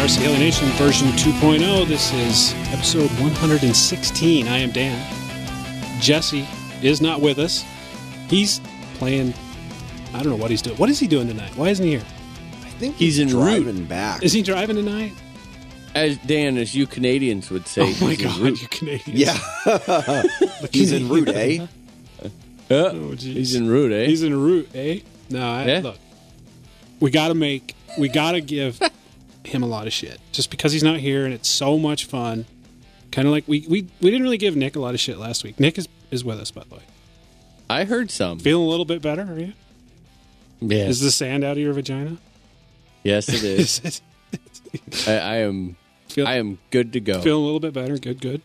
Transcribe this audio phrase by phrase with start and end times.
[0.00, 1.86] Hey everybody, RC Heli Nation version 2.0.
[1.86, 4.48] This is episode 116.
[4.48, 6.00] I am Dan.
[6.00, 6.46] Jesse
[6.82, 7.64] is not with us.
[8.28, 8.60] He's
[8.94, 9.34] playing.
[10.14, 10.76] I don't know what he's doing.
[10.78, 11.54] What is he doing tonight?
[11.56, 12.02] Why isn't he here?
[12.62, 14.22] I think He's en driving back.
[14.22, 15.12] Is he driving tonight?
[15.94, 17.82] As Dan, as you Canadians would say.
[17.82, 18.62] Oh my he's god, route.
[18.62, 19.18] you Canadians.
[19.20, 21.68] yeah, The he's in route, Canadian-
[22.22, 22.28] eh?
[22.70, 24.06] Yeah, Oh, he's in route, eh?
[24.06, 25.00] He's en route, eh?
[25.28, 25.80] No, I, Yeah.
[25.80, 25.98] look.
[27.00, 27.74] We got to make.
[27.98, 28.78] We got to give
[29.44, 32.46] him a lot of shit just because he's not here and it's so much fun.
[33.12, 35.42] Kind of like we, we we didn't really give Nick a lot of shit last
[35.44, 35.58] week.
[35.58, 36.82] Nick is is with us by the way.
[37.68, 38.38] I heard some.
[38.38, 39.52] Feeling a little bit better, are you?
[40.60, 40.86] Yeah.
[40.88, 42.18] Is the sand out of your vagina?
[43.02, 43.80] yes, it is.
[43.84, 44.00] Is
[45.08, 45.76] I, I am.
[46.08, 47.20] Feel- I am good to go.
[47.22, 47.96] feeling a little bit better?
[47.98, 48.42] Good, good.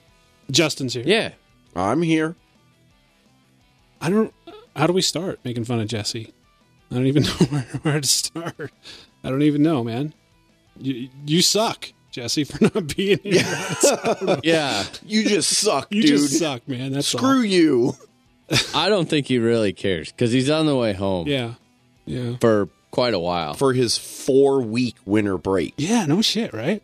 [0.51, 1.03] Justin's here.
[1.05, 1.31] yeah,
[1.75, 2.35] I'm here.
[4.01, 4.33] I don't.
[4.75, 6.33] How do we start making fun of Jesse?
[6.91, 8.71] I don't even know where, where to start.
[9.23, 10.13] I don't even know, man.
[10.77, 13.43] You you suck, Jesse, for not being here.
[14.43, 14.83] yeah.
[15.05, 16.11] You just suck, You dude.
[16.19, 16.91] just suck, man.
[16.91, 17.45] That's Screw all.
[17.45, 17.93] you.
[18.75, 21.53] I don't think he really cares because he's on the way home Yeah,
[22.05, 23.53] yeah, for quite a while.
[23.55, 25.73] For his four week winter break.
[25.77, 26.05] yeah.
[26.05, 26.83] No shit, right?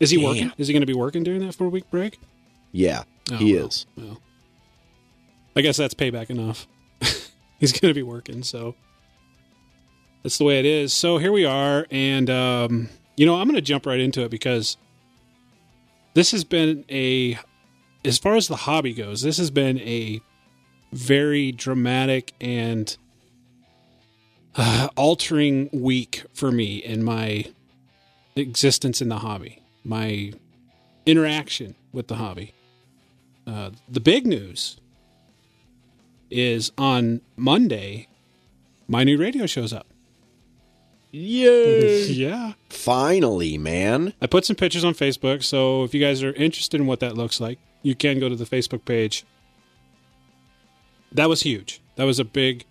[0.00, 0.24] Is he Damn.
[0.26, 0.52] working?
[0.56, 2.18] Is he going to be working during that four week break?
[2.72, 3.86] Yeah, Oh, he well, is.
[3.96, 4.20] Well,
[5.56, 6.66] I guess that's payback enough.
[7.58, 8.74] He's going to be working, so
[10.28, 10.92] that's the way it is.
[10.92, 14.30] So here we are, and um, you know I'm going to jump right into it
[14.30, 14.76] because
[16.12, 17.38] this has been a,
[18.04, 20.20] as far as the hobby goes, this has been a
[20.92, 22.94] very dramatic and
[24.54, 27.46] uh, altering week for me in my
[28.36, 30.30] existence in the hobby, my
[31.06, 32.52] interaction with the hobby.
[33.46, 34.76] Uh, the big news
[36.30, 38.08] is on Monday,
[38.86, 39.86] my new radio shows up.
[41.10, 42.02] Yay!
[42.08, 42.52] Yeah.
[42.68, 44.12] Finally, man.
[44.20, 47.16] I put some pictures on Facebook, so if you guys are interested in what that
[47.16, 49.24] looks like, you can go to the Facebook page.
[51.12, 51.80] That was huge.
[51.96, 52.64] That was a big,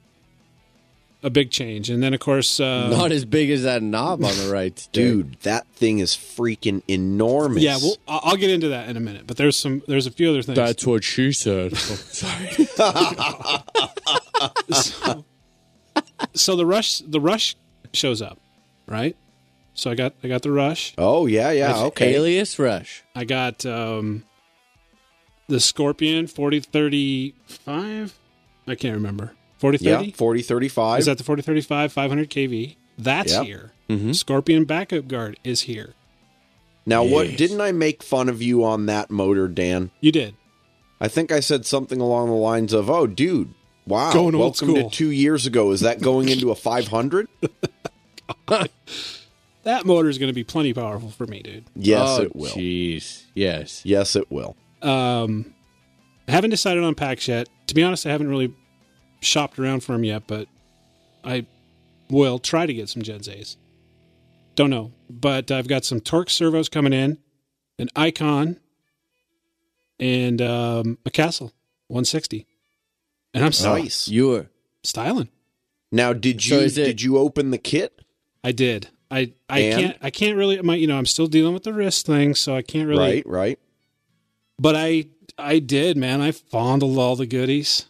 [1.23, 1.89] a big change.
[1.89, 4.91] And then, of course, uh, Not as big as that knob on the right stick.
[4.91, 7.63] Dude, that thing is freaking enormous.
[7.63, 9.25] yeah, well, I- I'll get into that in a minute.
[9.25, 10.55] But there's some, there's a few other things.
[10.57, 11.75] That's what she said.
[11.75, 12.65] sorry.
[14.73, 15.25] so,
[16.33, 17.55] so the rush, the rush
[17.93, 18.39] shows up,
[18.87, 19.15] right?
[19.73, 20.93] So I got, I got the rush.
[20.97, 21.77] Oh, yeah, yeah.
[21.83, 22.15] Okay.
[22.15, 23.03] Alias Rush.
[23.15, 24.23] I got um,
[25.47, 28.17] the Scorpion 4035.
[28.67, 29.33] I can't remember.
[29.59, 30.05] 4030?
[30.09, 30.99] Yeah, 40 35.
[30.99, 32.75] Is that the 4035 500 kV?
[32.97, 33.43] That's Yep.
[33.45, 33.71] here.
[33.89, 34.11] Mm-hmm.
[34.13, 35.93] Scorpion backup guard is here.
[36.85, 39.91] now, what didn't I make fun of you on that motor, Dan?
[40.01, 40.35] You did.
[40.99, 43.53] I think I said something along the lines of, "Oh, dude,
[43.87, 45.71] wow, Going old welcome school." to two years ago.
[45.71, 47.27] Is that going into a 500?
[49.67, 51.65] That motor is going to be plenty powerful for me, dude.
[51.75, 52.51] Yes, oh, it will.
[52.51, 53.25] Jeez.
[53.33, 53.81] Yes.
[53.83, 54.55] Yes, it will.
[54.81, 55.53] Um,
[56.25, 57.49] I haven't decided on packs yet.
[57.67, 58.55] To be honest, I haven't really
[59.19, 60.47] shopped around for them yet, but
[61.21, 61.47] I
[62.09, 63.57] will try to get some Gens Ace.
[64.55, 67.17] Don't know, but I've got some torque servos coming in,
[67.77, 68.61] an Icon,
[69.99, 71.47] and um, a Castle
[71.89, 72.47] 160,
[73.37, 73.83] and I'm styling.
[73.83, 74.07] Nice.
[74.07, 74.47] You were.
[74.83, 75.29] styling.
[75.91, 78.01] Now, did So you is it- did you open the kit?
[78.43, 78.89] I did.
[79.09, 79.81] I I And?
[79.81, 82.55] can't I can't really my you know I'm still dealing with the wrist thing, so
[82.55, 82.99] I can't really.
[83.23, 83.59] Right, right.
[84.59, 85.05] But I
[85.37, 86.19] I did, man.
[86.21, 87.85] I fondled all the goodies.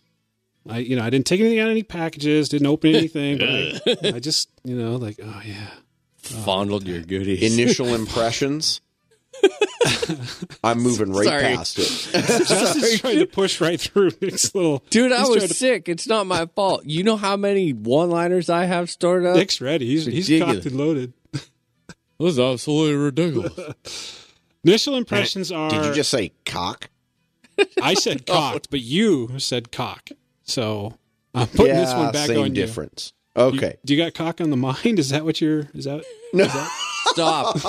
[0.70, 3.50] I you know I didn't take anything out of any packages, didn't open anything, but
[3.50, 3.82] I,
[4.16, 5.70] I just you know like oh yeah.
[6.18, 7.54] Fondled your goodies.
[7.58, 8.82] Initial impressions.
[10.64, 11.42] I'm moving right Sorry.
[11.42, 11.88] past it.
[12.48, 14.84] Justin's trying to push right through Nick's little.
[14.90, 15.88] Dude, I was to- sick.
[15.90, 16.86] It's not my fault.
[16.86, 19.36] You know how many one-liners I have stored up?
[19.36, 19.86] Nick's ready.
[19.86, 21.14] He's he's cocked and loaded.
[21.32, 24.26] This is absolutely ridiculous.
[24.64, 25.70] Initial impressions are.
[25.70, 26.90] Did you just say cock?
[27.82, 28.72] I said cocked, oh.
[28.72, 30.10] but you said cock.
[30.44, 30.98] So
[31.34, 32.54] I'm putting yeah, this one back same on you.
[32.54, 33.14] difference.
[33.36, 33.78] Okay.
[33.86, 34.98] Do you got cock on the mind?
[35.00, 35.70] Is that what you're?
[35.76, 36.04] Is that?
[36.34, 36.44] No.
[36.46, 36.72] Is that
[37.08, 37.56] stop.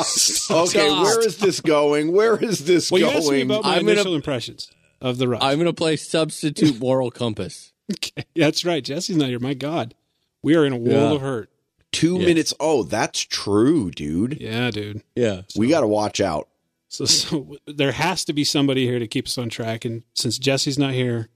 [0.50, 1.04] Okay, Stop.
[1.04, 2.12] where is this going?
[2.12, 3.42] Where is this Well, you asked me going?
[3.50, 4.70] about my I'm gonna- initial impressions
[5.00, 5.40] of the rush.
[5.42, 7.72] I'm gonna play substitute moral compass.
[7.90, 8.24] Okay.
[8.36, 8.84] That's right.
[8.84, 9.38] Jesse's not here.
[9.38, 9.94] My God,
[10.42, 11.14] we are in a world Yeah.
[11.14, 11.50] of hurt.
[11.90, 12.26] Two Yes.
[12.26, 12.54] minutes.
[12.60, 14.36] Oh, that's true, dude.
[14.42, 15.02] Yeah, dude.
[15.16, 15.42] Yeah.
[15.56, 16.48] We got to watch out.
[16.88, 19.86] So, so there has to be somebody here to keep us on track.
[19.86, 21.28] And since Jesse's not here,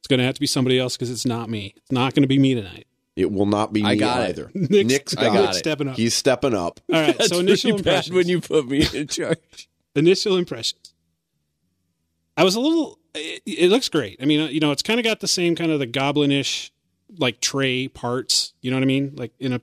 [0.00, 1.72] it's going to have to be somebody else because it's not me.
[1.78, 2.86] It's not going to be me tonight.
[3.16, 4.28] It will not be I me got it.
[4.30, 4.50] either.
[4.54, 5.50] Nick's, Nick's I got got it.
[5.50, 5.58] it.
[5.58, 5.96] stepping up.
[5.96, 6.80] He's stepping up.
[6.92, 7.16] All right.
[7.18, 8.14] That's so initial pretty bad impressions.
[8.16, 9.68] when you put me in charge.
[9.94, 10.94] initial impressions.
[12.36, 12.98] I was a little.
[13.14, 14.18] It, it looks great.
[14.22, 16.70] I mean, uh, you know, it's kind of got the same kind of the goblinish
[17.18, 18.54] like tray parts.
[18.62, 19.12] You know what I mean?
[19.16, 19.60] Like in a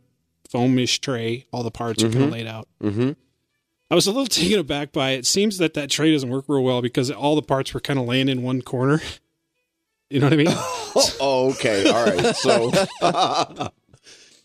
[0.50, 2.68] foamish tray, all the parts are kind of laid out.
[2.84, 3.12] Mm-hmm.
[3.90, 5.20] I was a little taken aback by it.
[5.20, 5.26] it.
[5.26, 8.06] Seems that that tray doesn't work real well because all the parts were kind of
[8.06, 9.02] laying in one corner.
[10.09, 10.48] You know what I mean?
[11.19, 11.88] Oh, okay.
[11.92, 12.36] All right.
[12.36, 12.71] So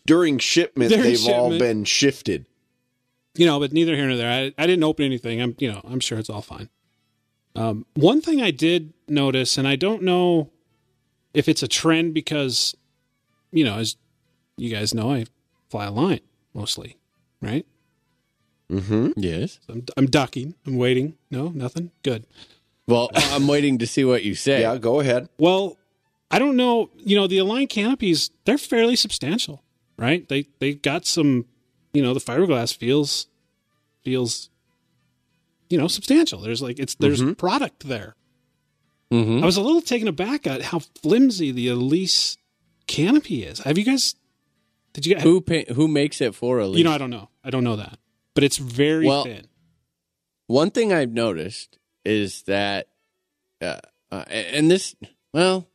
[0.05, 2.45] during shipment, During they've all been shifted.
[3.35, 4.29] you know, but neither here nor there.
[4.29, 5.41] I, I didn't open anything.
[5.41, 6.69] I'm, you know, I'm sure it's all fine.
[7.55, 10.51] Um, one thing I did notice, and I don't know
[11.33, 12.75] if it's a trend because,
[13.51, 13.95] you know, as
[14.57, 15.25] you guys know, I
[15.69, 16.19] fly a line
[16.53, 16.97] mostly,
[17.41, 17.65] right?
[18.71, 19.11] Mm-hmm.
[19.15, 19.59] Yes.
[19.69, 20.53] I'm, I'm ducking.
[20.67, 21.15] I'm waiting.
[21.31, 21.89] No, nothing.
[22.03, 22.25] Good.
[22.87, 24.61] Well, I'm waiting to see what you say.
[24.61, 25.29] Yeah, go ahead.
[25.37, 25.77] Well,
[26.31, 26.89] I don't know.
[26.97, 29.63] You know, the Align canopies, they're fairly substantial,
[29.97, 30.27] right?
[30.27, 31.45] They they got some,
[31.93, 33.27] you know, the fiberglass feels
[34.03, 34.49] feels
[35.69, 36.39] you know, substantial.
[36.39, 38.15] There's like it's there's product there.
[39.11, 42.37] hmm I was a little taken aback at how flimsy the Elise
[42.85, 43.59] canopy is.
[43.59, 44.13] Have you guys
[44.93, 46.77] did you guys Who pa- who makes it for Elise?
[46.77, 47.29] You know, I don't know.
[47.43, 47.97] I don't know that.
[48.35, 49.47] But it's very Well, thin.
[50.47, 52.87] One thing I've noticed is that,
[53.61, 53.79] uh,
[54.11, 54.95] uh, and this,
[55.33, 55.67] well,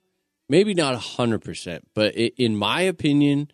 [0.49, 3.51] maybe not hundred percent, but i in my opinion,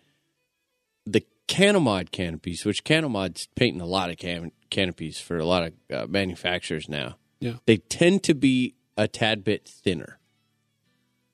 [1.07, 5.73] the Canomod canopies, which Canomod's painting a lot of can- canopies for a lot of
[5.95, 7.57] uh, manufacturers now, Yeah.
[7.67, 10.19] they tend to be a tad bit thinner.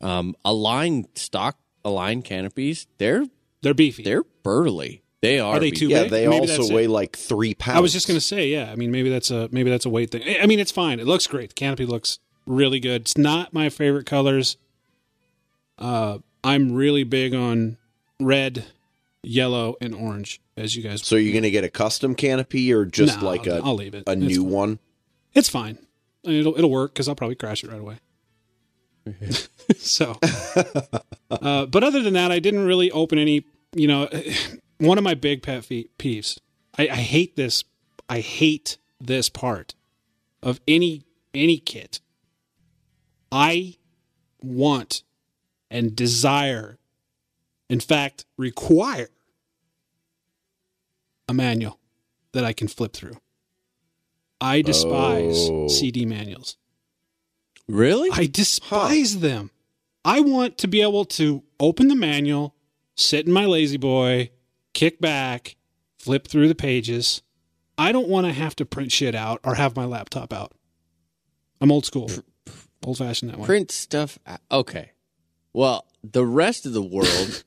[0.01, 3.25] Um, Align stock Align canopies, they're
[3.63, 4.03] They're beefy.
[4.03, 5.03] they're burly.
[5.23, 5.57] They are.
[5.57, 6.11] Are they too Yeah, big?
[6.13, 6.73] they Maybe also it.
[6.75, 7.77] weigh like three pounds.
[7.77, 8.71] I was just gonna say, yeah.
[8.73, 10.23] I mean, maybe that's a maybe that's a weight thing.
[10.41, 10.99] I mean, it's fine.
[11.01, 11.51] It looks great.
[11.51, 13.03] The canopy looks really good.
[13.03, 14.57] It's not my favorite colors.
[15.79, 17.77] Uh, I'm really big on
[18.19, 18.65] red,
[19.23, 20.41] yellow, and orange.
[20.57, 23.61] As you guys, So you're gonna get a custom canopy or just No, like a
[23.65, 24.05] I'll leave it.
[24.07, 24.51] a It's new fine.
[24.51, 24.79] one?
[25.35, 25.79] it's fine.
[26.25, 27.97] It'll it'll work because I'll probably crash it right away.
[29.79, 30.19] so,
[31.31, 33.45] uh, but other than that, I didn't really open any.
[33.75, 34.09] You know,
[34.81, 36.39] one of my big pet peeves.
[36.77, 37.65] I, I hate this.
[38.09, 39.75] I hate this part
[40.43, 42.01] of any any kit.
[43.31, 43.77] I
[44.43, 45.03] want
[45.71, 46.79] and desire,
[47.69, 49.09] in fact, require
[51.29, 51.79] a manual
[52.33, 53.17] that I can flip through.
[54.41, 55.69] I despise Oh.
[55.69, 56.57] CD manuals.
[57.69, 58.11] Really?
[58.13, 59.51] I despise them.
[60.05, 62.57] I want to be able to open the manual,
[62.97, 64.31] sit in my lazy boy,
[64.73, 65.57] kick back,
[65.99, 67.23] flip through the pages.
[67.79, 70.53] I don't want to have to print shit out or have my laptop out.
[71.61, 72.11] I'm old school,
[72.85, 73.47] old fashioned that way.
[73.47, 74.19] print stuff.
[74.51, 74.93] Okay.
[75.53, 77.45] Well, the rest of the world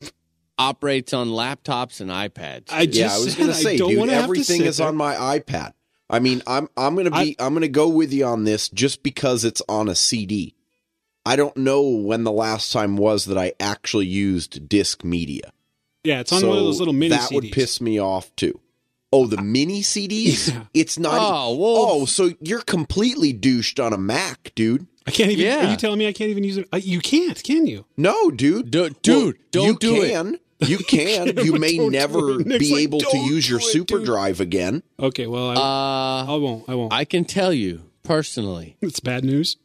[0.58, 2.66] operates on laptops and iPads.
[2.70, 4.88] I just yeah, I was gonna say, don't dude, wanna have to everything is there.
[4.88, 5.72] on my iPad.
[6.08, 9.02] I mean, I'm I'm gonna be I, am gonna go with you on this just
[9.02, 10.54] because it's on a CD.
[11.24, 15.52] I don't know when the last time was that I actually used disc media.
[16.04, 17.18] Yeah, it's on one of those little mini CDs.
[17.18, 17.34] that CDs.
[17.34, 18.58] would piss me off too.
[19.12, 20.48] Oh, the mini CDs?
[20.54, 20.64] Yeah.
[20.72, 21.14] It's not.
[21.18, 24.86] Oh, well- oh, so you're completely douched on a Mac, dude.
[25.06, 25.44] I can't even.
[25.44, 25.66] Yeah.
[25.66, 26.68] Are you telling me I can't even use it?
[26.72, 27.84] Uh, You can't, can you?
[27.96, 28.70] No, dude.
[28.70, 30.08] Du- dude, don't you do it.
[30.08, 30.38] You can.
[30.60, 30.78] You
[31.36, 31.44] can.
[31.44, 34.82] you may never be like, able to use your it, super dude." drive again.
[35.00, 36.68] Okay, well, I, Uh, I won't.
[36.68, 36.92] I won't.
[36.92, 39.56] I can tell you personally, it's bad news.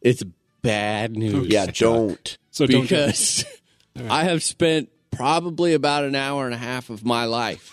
[0.00, 0.22] it's
[0.62, 1.46] bad news.
[1.48, 2.38] Yeah, don't.
[2.50, 2.80] So don't.
[2.80, 3.44] do because
[4.08, 7.70] I have spent probably about an hour and a half of my life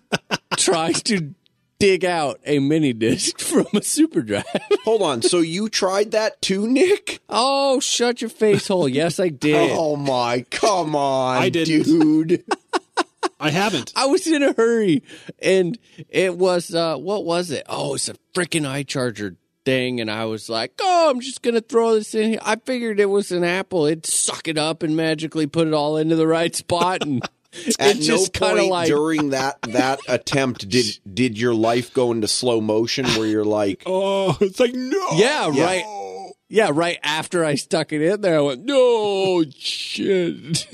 [0.56, 1.34] trying to
[1.78, 4.44] dig out a mini disc from a super drive.
[4.84, 5.22] Hold on.
[5.22, 7.20] So you tried that too, Nick?
[7.28, 8.88] Oh, shut your face hole.
[8.88, 9.70] Yes, I did.
[9.72, 11.84] Oh my, come on, I didn't.
[11.84, 12.44] dude.
[13.40, 13.92] I haven't.
[13.94, 15.04] I was in a hurry,
[15.40, 17.64] and it was uh, what was it?
[17.68, 19.36] Oh, it's a freaking iCharger
[19.68, 22.98] thing, and I was like, "Oh, I'm just gonna throw this in here." I figured
[23.00, 26.26] it was an apple; it'd suck it up and magically put it all into the
[26.26, 27.22] right spot, and
[27.78, 32.12] At it's no just point like, during that that attempt did did your life go
[32.12, 35.06] into slow motion where you're like, Oh, it's like no.
[35.16, 35.64] yeah, Yeah.
[35.64, 40.66] right, yeah, right after I stuck it in there, I went, "No shit."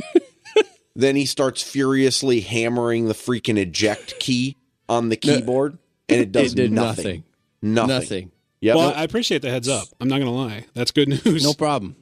[0.97, 4.57] Then he starts furiously hammering the freaking eject key
[4.89, 7.03] on the keyboard, and it does it did nothing.
[7.05, 7.25] nothing.
[7.63, 7.89] Nothing.
[7.89, 8.31] Nothing.
[8.65, 8.77] Yep.
[8.77, 9.87] Well, I appreciate the heads up.
[10.01, 10.65] I'm not going to lie.
[10.73, 11.45] That's good news.
[11.45, 11.97] No problem.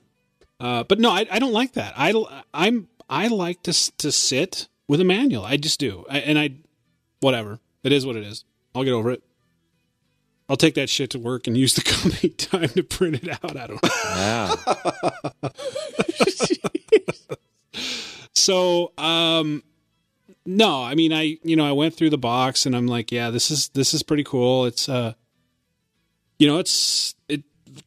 [0.61, 1.93] Uh, but no, I, I don't like that.
[1.97, 2.15] I
[2.55, 5.45] I'm I like to to sit with a manual.
[5.45, 6.07] I just do.
[6.09, 6.51] I, and I
[7.19, 7.59] whatever.
[7.83, 8.45] It is what it is.
[8.77, 9.25] I'll get over it.
[10.49, 13.57] I'll take that shit to work and use the company time to print it out.
[13.57, 13.91] I don't know.
[15.43, 15.51] Wow.
[18.35, 19.63] So, um
[20.45, 23.31] no, I mean I you know, I went through the box and I'm like, yeah,
[23.31, 24.65] this is this is pretty cool.
[24.65, 25.15] It's uh
[26.43, 27.45] you know, it's it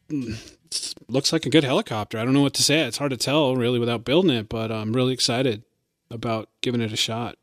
[0.08, 2.18] it's, looks like a good helicopter.
[2.18, 2.80] I don't know what to say.
[2.80, 5.62] It's hard to tell really without building it, but I'm really excited
[6.10, 7.36] about giving it a shot.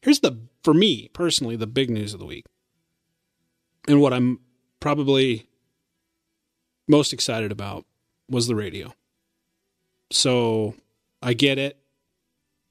[0.00, 2.46] Here's the for me personally the big news of the week.
[3.86, 4.40] And what I'm
[4.80, 5.46] probably
[6.88, 7.84] most excited about
[8.26, 8.94] was the radio.
[10.10, 10.74] So
[11.20, 11.76] I get it.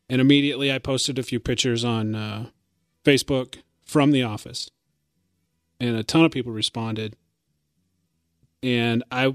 [0.09, 2.47] And immediately I posted a few pictures on uh,
[3.05, 4.71] Facebook from the office.
[5.79, 7.15] And a ton of people responded.
[8.63, 9.33] And I,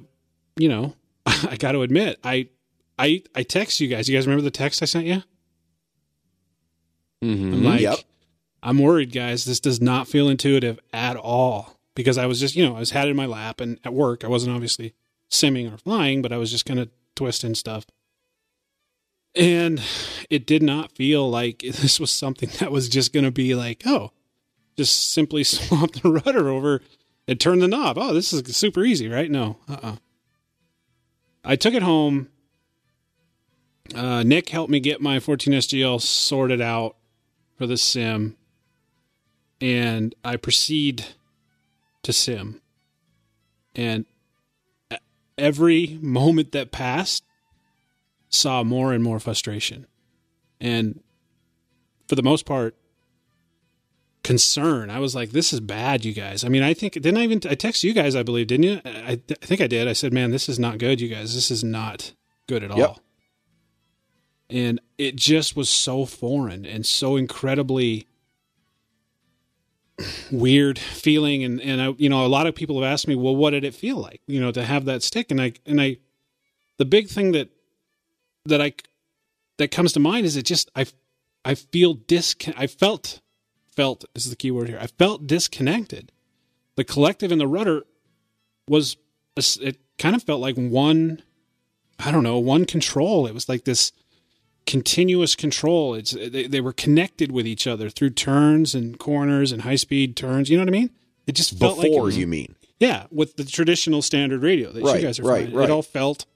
[0.56, 0.94] you know,
[1.26, 2.48] I got to admit, I,
[2.98, 4.08] I, I text you guys.
[4.08, 5.22] You guys remember the text I sent you?
[7.22, 7.52] Mhm.
[7.54, 7.98] I'm like, Yep.
[8.62, 9.44] I'm worried, guys.
[9.44, 12.90] This does not feel intuitive at all because I was just, you know, I was
[12.92, 14.24] had it in my lap and at work.
[14.24, 14.94] I wasn't obviously
[15.30, 17.84] simming or flying, but I was just kind of twisting stuff.
[19.34, 19.82] And
[20.30, 23.82] it did not feel like this was something that was just going to be like,
[23.86, 24.12] oh,
[24.76, 26.80] just simply swap the rudder over
[27.26, 27.98] and turn the knob.
[27.98, 29.30] Oh, this is super easy, right?
[29.30, 29.96] No, uh uh
[31.44, 32.28] I took it home.
[33.94, 36.96] Uh, Nick helped me get my 14SGL sorted out
[37.58, 38.36] for the sim,
[39.60, 41.04] and I proceed
[42.02, 42.62] to sim.
[43.74, 44.06] And
[45.36, 47.24] every moment that passed
[48.28, 49.86] saw more and more frustration.
[50.60, 51.02] And
[52.08, 52.76] for the most part,
[54.24, 54.90] concern.
[54.90, 56.42] I was like, this is bad, you guys.
[56.42, 58.80] I mean, I think, didn't I even, I text you guys, I believe, didn't you?
[58.84, 59.86] I, I think I did.
[59.86, 61.34] I said, man, this is not good, you guys.
[61.34, 62.12] This is not
[62.48, 62.78] good at all.
[64.50, 68.08] And it just was so foreign and so incredibly
[70.32, 73.36] weird feeling and and I you know a lot of people have asked me well
[73.36, 75.98] what did it feel like you know to have that stick and I and I
[76.78, 77.50] the big thing that
[78.46, 78.72] that I
[79.58, 80.86] that comes to mind is it just I
[81.44, 83.20] I feel dis I felt
[83.76, 86.12] felt this is the key word here I felt disconnected
[86.76, 87.82] the collective and the rudder
[88.68, 88.96] was
[89.36, 91.22] it kind of felt like one
[91.98, 93.92] I don't know one control it was like this
[94.66, 95.94] continuous control.
[95.94, 100.16] It's they, they were connected with each other through turns and corners and high speed
[100.16, 100.48] turns.
[100.48, 100.90] You know what I mean?
[101.26, 102.56] It just felt like Before was- you mean?
[102.80, 105.64] yeah, with the traditional standard radio that Right, you guys are right, right.
[105.64, 106.26] It all felt.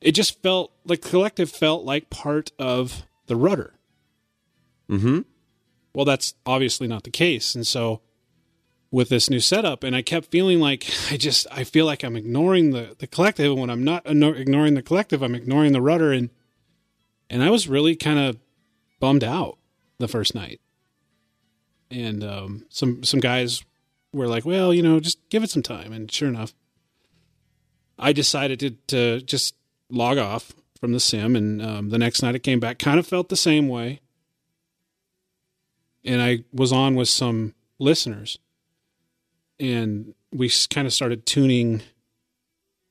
[0.00, 3.74] It just felt like collective felt like part of the rudder.
[4.90, 5.20] Mm-hmm.
[5.96, 8.02] Well, that's obviously not the case, and so
[8.90, 12.16] with this new setup, and I kept feeling like I just I feel like I'm
[12.16, 16.12] ignoring the the collective, and when I'm not ignoring the collective, I'm ignoring the rudder,
[16.12, 16.28] and
[17.30, 18.36] and I was really kind of
[19.00, 19.56] bummed out
[19.96, 20.60] the first night,
[21.90, 23.64] and um, some some guys
[24.12, 26.52] were like, well, you know, just give it some time, and sure enough,
[27.98, 29.54] I decided to to just
[29.88, 33.06] log off from the sim, and um, the next night it came back, kind of
[33.06, 34.00] felt the same way
[36.06, 38.38] and I was on with some listeners,
[39.58, 41.82] and we kind of started tuning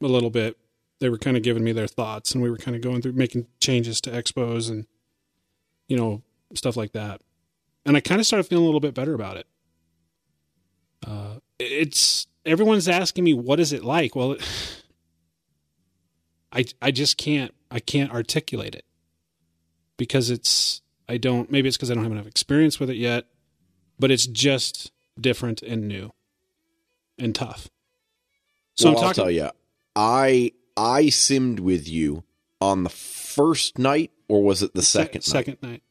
[0.01, 0.57] a little bit.
[0.99, 3.13] They were kind of giving me their thoughts, and we were kind of going through
[3.13, 4.85] making changes to expos and
[5.87, 6.21] you know
[6.53, 7.21] stuff like that.
[7.85, 9.47] And I kind of started feeling a little bit better about it.
[11.05, 14.15] Uh, it's everyone's asking me what is it like.
[14.15, 14.41] Well, it,
[16.51, 18.85] I I just can't I can't articulate it
[19.97, 23.25] because it's I don't maybe it's because I don't have enough experience with it yet,
[23.99, 26.11] but it's just different and new
[27.17, 27.69] and tough.
[28.75, 29.49] So well, I'm I'll tell you,
[29.95, 32.23] I I simmed with you
[32.59, 35.23] on the first night, or was it the second night?
[35.23, 35.83] second night.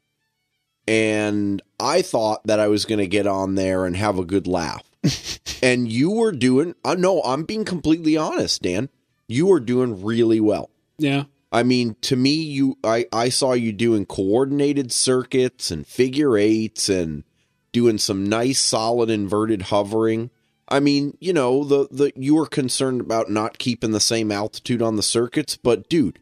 [0.87, 4.47] and I thought that I was going to get on there and have a good
[4.47, 4.83] laugh.
[5.63, 8.89] and you were doing, uh, no, I'm being completely honest, Dan.
[9.29, 10.71] You were doing really well.
[10.99, 11.25] Yeah.
[11.55, 16.89] I mean, to me, you, I, I saw you doing coordinated circuits and figure eights
[16.89, 17.23] and
[17.71, 20.31] doing some nice, solid inverted hovering.
[20.69, 24.83] I mean, you know, the, the, you were concerned about not keeping the same altitude
[24.83, 26.19] on the circuits, but dude,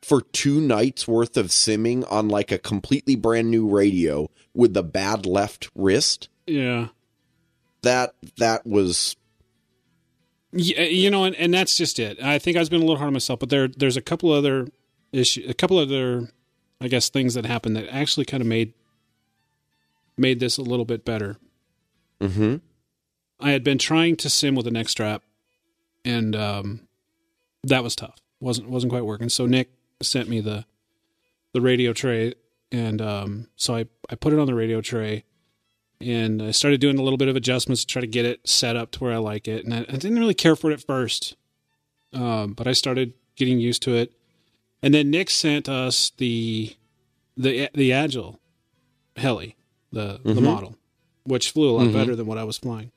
[0.00, 4.82] for two nights worth of simming on like a completely brand new radio with the
[4.82, 6.88] bad left wrist, Yeah.
[7.82, 9.16] that, that was,
[10.52, 12.20] Yeah, you know, and, and that's just it.
[12.22, 14.32] I think I was being a little hard on myself, but there there's a couple
[14.32, 14.68] other
[15.12, 16.28] issue, a couple other
[16.80, 18.72] I guess things that happened that actually kind of made
[20.16, 21.36] made this a little bit better.
[22.20, 22.56] Mm-hmm.
[23.38, 25.22] I had been trying to sim with an X strap,
[26.04, 26.88] and um,
[27.64, 28.18] that was tough.
[28.40, 29.28] wasn't wasn't quite working.
[29.28, 29.70] So Nick
[30.02, 30.64] sent me the
[31.52, 32.34] the radio tray,
[32.72, 35.24] and um, so I I put it on the radio tray,
[36.00, 38.76] and I started doing a little bit of adjustments to try to get it set
[38.76, 39.64] up to where I like it.
[39.64, 41.36] And I, I didn't really care for it at first,
[42.12, 44.12] um, but I started getting used to it.
[44.82, 46.74] And then Nick sent us the
[47.36, 48.40] the the Agile
[49.16, 49.56] heli,
[49.92, 50.42] the the Mhm.
[50.42, 50.76] model,
[51.24, 51.92] which flew a lot Mhm.
[51.92, 52.90] better than what I was flying.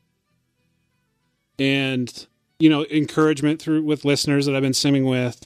[1.60, 2.28] And
[2.60, 5.46] you know, encouragement through with listeners that I've been simming with.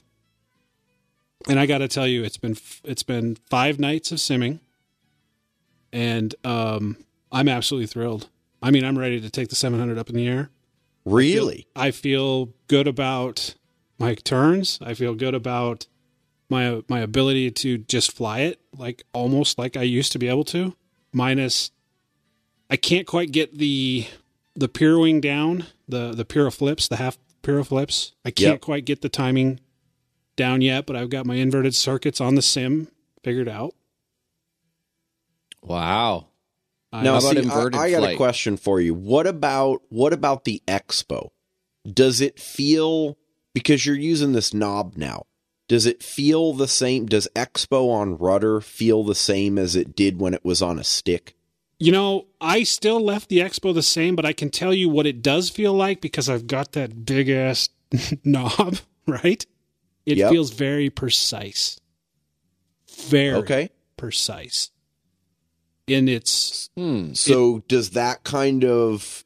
[1.48, 4.60] And I got to tell you, it's been it's been five nights of simming,
[5.92, 6.96] and um,
[7.30, 8.28] I'm absolutely thrilled.
[8.62, 10.50] I mean, I'm ready to take the 700 up in the air.
[11.04, 11.66] Really?
[11.76, 13.54] I feel good about
[13.98, 14.78] my turns.
[14.82, 15.86] I feel good about
[16.50, 20.44] my my ability to just fly it like almost like I used to be able
[20.44, 20.74] to.
[21.12, 21.70] Minus,
[22.70, 24.06] I can't quite get the
[24.54, 28.12] the pirouing down, the the piro flips, the half piro flips.
[28.24, 28.60] I can't Yep.
[28.62, 29.60] quite get the timing
[30.36, 32.88] down yet, but I've got my inverted circuits on the sim
[33.22, 33.74] figured out.
[35.62, 36.28] Wow.
[36.92, 38.94] I- Now, How about see, inverted I, I got a question for you.
[38.94, 41.30] What about what about the Expo?
[41.90, 43.18] Does it feel
[43.54, 45.26] because you're using this knob now?
[45.68, 47.06] Does it feel the same?
[47.06, 50.84] Does Expo on rudder feel the same as it did when it was on a
[50.84, 51.34] stick?
[51.78, 55.06] You know, I still left the expo the same, but I can tell you what
[55.06, 57.68] it does feel like because I've got that big ass
[58.24, 59.46] knob, right?
[60.04, 60.30] It Yep.
[60.30, 61.78] feels very precise.
[63.08, 63.70] Very Okay.
[63.96, 64.70] precise.
[65.88, 67.12] In its Hmm.
[67.14, 69.24] So does that kind of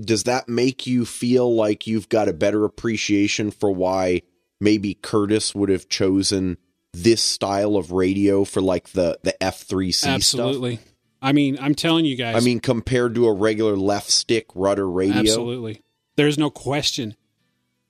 [0.00, 4.22] does that make you feel like you've got a better appreciation for why
[4.60, 6.56] maybe Curtis would have chosen
[6.92, 10.10] this style of radio for like the the F3C stuff?
[10.10, 10.78] absolutely.
[11.20, 12.34] I mean, I'm telling you guys.
[12.34, 15.20] I mean, compared to a regular left stick rudder radio.
[15.20, 15.82] Absolutely.
[16.16, 17.16] There's no question.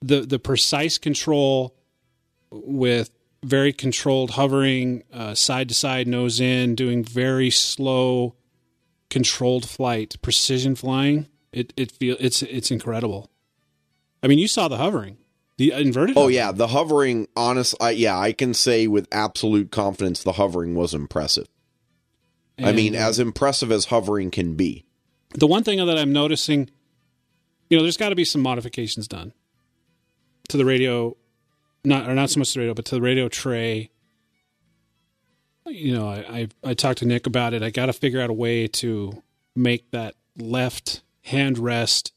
[0.03, 1.75] The the precise control
[2.51, 3.11] with
[3.45, 8.35] very controlled hovering, uh, side to side, nose in, doing very slow,
[9.11, 11.29] controlled flight, precision flying.
[11.53, 13.31] It it feel it's it's incredible.
[14.23, 15.19] I mean, you saw the hovering,
[15.59, 16.17] the inverted.
[16.17, 16.37] Oh hovering.
[16.37, 17.29] yeah, the hovering.
[17.37, 21.49] Honest, I, yeah, I can say with absolute confidence the hovering was impressive.
[22.59, 24.85] I mean, as impressive as hovering can be.
[25.35, 26.71] the one thing that I'm noticing,
[27.69, 29.33] you know, there's got to be some modifications done
[30.49, 31.17] to the radio,
[31.85, 33.91] not or not so much the radio, but to the radio tray.
[35.67, 37.63] You know, I I, I talked to Nick about it.
[37.63, 39.23] I got to figure out a way to
[39.55, 42.13] make that left hand rest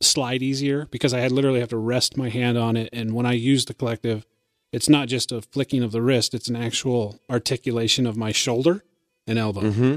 [0.00, 3.26] slide easier because I had literally have to rest my hand on it, and when
[3.26, 4.26] I use the collective,
[4.72, 8.84] it's not just a flicking of the wrist; it's an actual articulation of my shoulder
[9.26, 9.62] and elbow.
[9.62, 9.96] Mm-hmm.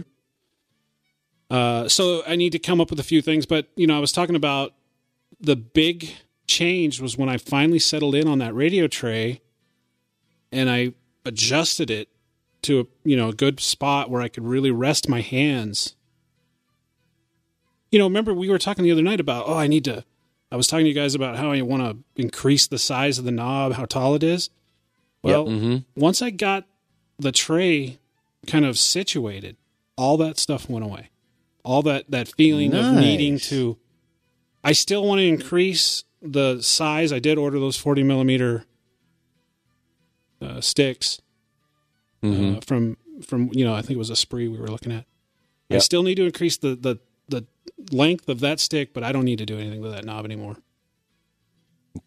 [1.50, 4.00] Uh, so I need to come up with a few things, but you know, I
[4.00, 4.74] was talking about
[5.40, 6.10] the big
[6.58, 9.42] change was when I finally settled in on that radio tray,
[10.52, 10.94] and I
[11.26, 12.10] adjusted it
[12.64, 15.96] to a you know a good spot where I could really rest my hands.
[17.92, 20.04] You know, remember we were talking the other night about oh I need to.
[20.52, 23.24] I was talking to you guys about how I want to increase the size of
[23.26, 24.50] the knob, how tall it is.
[25.24, 25.86] Well, Mhm.
[25.96, 26.66] once I got
[27.18, 28.00] the tray
[28.48, 29.56] kind of situated,
[29.98, 31.10] all that stuff went away.
[31.64, 33.78] All that that feeling of needing to.
[34.64, 37.12] I still want to increase the size.
[37.12, 38.66] I did order those forty millimeter
[40.42, 41.22] uh, sticks
[42.24, 42.58] Mhm.
[42.58, 45.06] uh, from from you know I think it was a spree we were looking at.
[45.70, 46.98] I still need to increase the the
[47.30, 47.46] the
[47.92, 50.58] length of that stick, but I don't need to do anything with that knob anymore.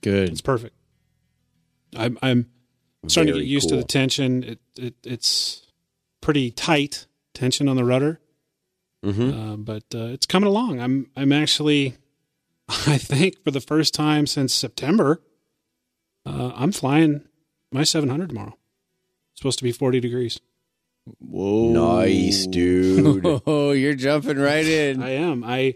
[0.03, 0.29] Good.
[0.31, 0.75] It's perfect.
[1.97, 2.51] I'm I'm
[3.07, 4.43] starting to get used to the tension.
[4.45, 5.67] It, it it's
[6.21, 8.21] pretty tight tension on the rudder,
[9.05, 9.31] Mm-hmm.
[9.53, 10.81] uh, but uh, it's coming along.
[10.81, 11.95] I'm I'm actually,
[12.87, 15.21] I think for the first time since September,
[16.27, 17.23] uh, I'm flying
[17.73, 18.57] my 700 tomorrow.
[19.33, 20.41] It's supposed to be 40 degrees.
[21.19, 21.73] Whoa.
[22.05, 23.25] Nice, dude.
[23.47, 25.03] Oh, you're jumping right in.
[25.03, 25.45] I am.
[25.45, 25.75] I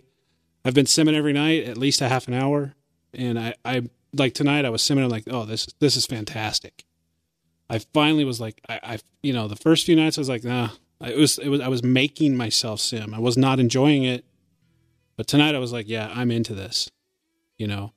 [0.64, 2.74] I've been simming every night, at least a half an hour,
[3.12, 3.82] and I I
[4.14, 5.04] like tonight I was simming.
[5.04, 6.84] I'm like, oh, this this is fantastic.
[7.68, 10.44] I finally was like, I, I you know, the first few nights I was like,
[10.44, 10.70] nah.
[11.00, 13.12] I- It was it was I was making myself sim.
[13.12, 14.24] I was not enjoying it,
[15.18, 16.90] but tonight I was like, yeah, I'm into this.
[17.58, 17.92] You know,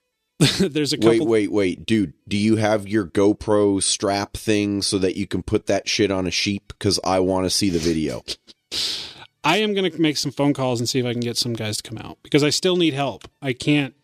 [0.58, 1.10] there's a couple.
[1.10, 2.12] Wait, wait, wait, dude.
[2.26, 6.26] Do you have your GoPro strap thing so that you can put that shit on
[6.26, 6.74] a sheep?
[6.76, 8.22] Because I want to see the video.
[9.44, 11.52] I am going to make some phone calls and see if I can get some
[11.52, 13.28] guys to come out because I still need help.
[13.40, 13.94] I can't.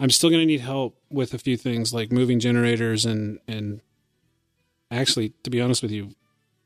[0.00, 3.82] I'm still going to need help with a few things like moving generators and and
[4.90, 6.12] actually, to be honest with you,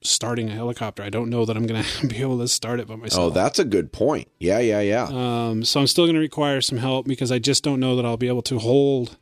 [0.02, 1.02] starting a helicopter.
[1.02, 3.20] I don't know that I'm going to be able to start it by myself.
[3.20, 4.28] Oh, that's a good point.
[4.38, 5.08] Yeah, yeah, yeah.
[5.10, 8.06] Um, so I'm still going to require some help because I just don't know that
[8.06, 9.16] I'll be able to hold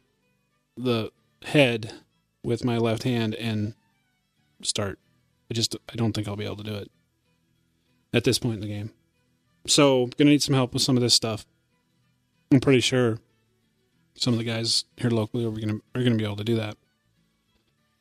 [0.76, 1.10] the
[1.44, 1.92] head
[2.42, 3.74] with my left hand and
[4.62, 4.98] start.
[5.50, 6.90] I just I don't think I'll be able to do it
[8.12, 8.90] at this point in the game.
[9.66, 11.46] So going to need some help with some of this stuff.
[12.52, 13.18] I'm pretty sure
[14.14, 16.44] some of the guys here locally are going to are going to be able to
[16.44, 16.76] do that.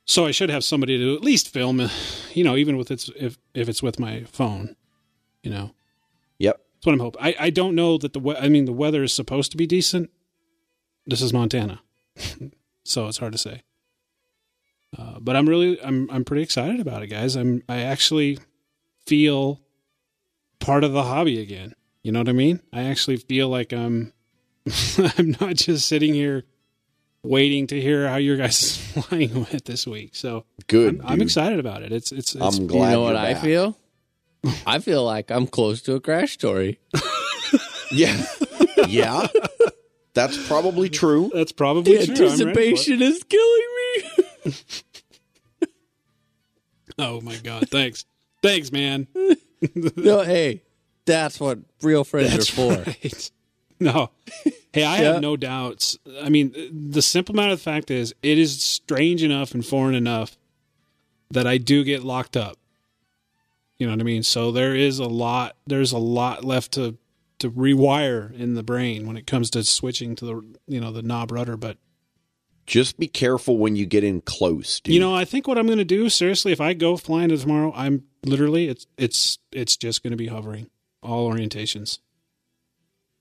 [0.06, 1.90] So I should have somebody to at least film,
[2.34, 4.76] you know, even with it's if if it's with my phone,
[5.44, 5.72] you know.
[6.38, 6.58] yep.
[6.76, 7.22] That's what I'm hoping.
[7.24, 9.66] I, I don't know that the we- I mean the weather is supposed to be
[9.66, 10.12] decent.
[11.08, 11.82] This is Montana,
[12.84, 13.64] so it's hard to say.
[14.98, 17.36] Uh, but I'm really I'm I'm pretty excited about it, guys.
[17.36, 18.38] I'm I actually
[19.08, 19.60] feel
[20.60, 21.74] part of the hobby again.
[22.04, 22.62] You know what I mean?
[22.72, 24.14] I actually feel like I'm
[25.18, 26.44] I'm not just sitting here
[27.26, 30.16] waiting to hear how your guys flying went this week.
[30.16, 31.00] So Good.
[31.04, 31.92] I'm, I'm excited about it.
[31.92, 33.78] It's it's, it's I'm glad you know what you're I feel?
[34.66, 36.80] I feel like I'm close to a crash story.
[37.92, 38.26] Yeah.
[38.88, 39.28] yeah.
[40.16, 41.30] That's probably true.
[41.34, 42.28] that's probably The true.
[42.28, 42.58] I'm ready for it.
[42.58, 43.68] anticipation is killing
[44.46, 44.54] me.
[46.98, 47.70] Oh my god!
[47.70, 48.06] Thanks,
[48.42, 49.08] thanks, man.
[49.98, 50.64] no, hey,
[51.06, 52.72] that's what real friends That's are for.
[52.90, 53.32] right.
[53.80, 54.10] No,
[54.74, 55.14] hey, I Yeah.
[55.14, 55.98] have no doubts.
[56.22, 59.96] I mean, the simple matter of the fact is, it is strange enough and foreign
[59.96, 60.38] enough
[61.32, 62.58] that I do get locked up.
[63.78, 64.24] You know what I mean?
[64.24, 65.58] So there is a lot.
[65.68, 66.98] There's a lot left to
[67.40, 71.02] to rewire in the brain when it comes to switching to the you know the
[71.02, 71.58] knob rudder.
[71.58, 71.78] But
[72.66, 74.94] Just be careful when you get in close, dude.
[74.94, 77.38] you know, I think what I'm going to do, seriously, if I go flying to
[77.38, 80.70] tomorrow, I'm literally it's it's it's just going to be hovering
[81.04, 82.00] all orientations.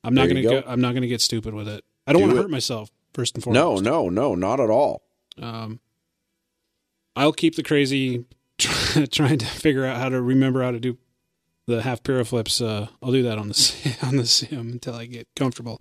[0.05, 0.61] I'm not There gonna go.
[0.61, 0.67] go.
[0.69, 1.85] I'm not going to get stupid with it.
[2.07, 3.83] I don't Do want to hurt myself first and foremost.
[3.83, 5.03] no, no, no, not at all.
[5.41, 5.81] Um,
[7.17, 8.27] I'll keep the crazy
[8.59, 10.99] trying to figure out how to remember how to do
[11.67, 12.65] the half piroflips.
[12.65, 15.81] Uh, I'll do that on the on the sim until I get comfortable.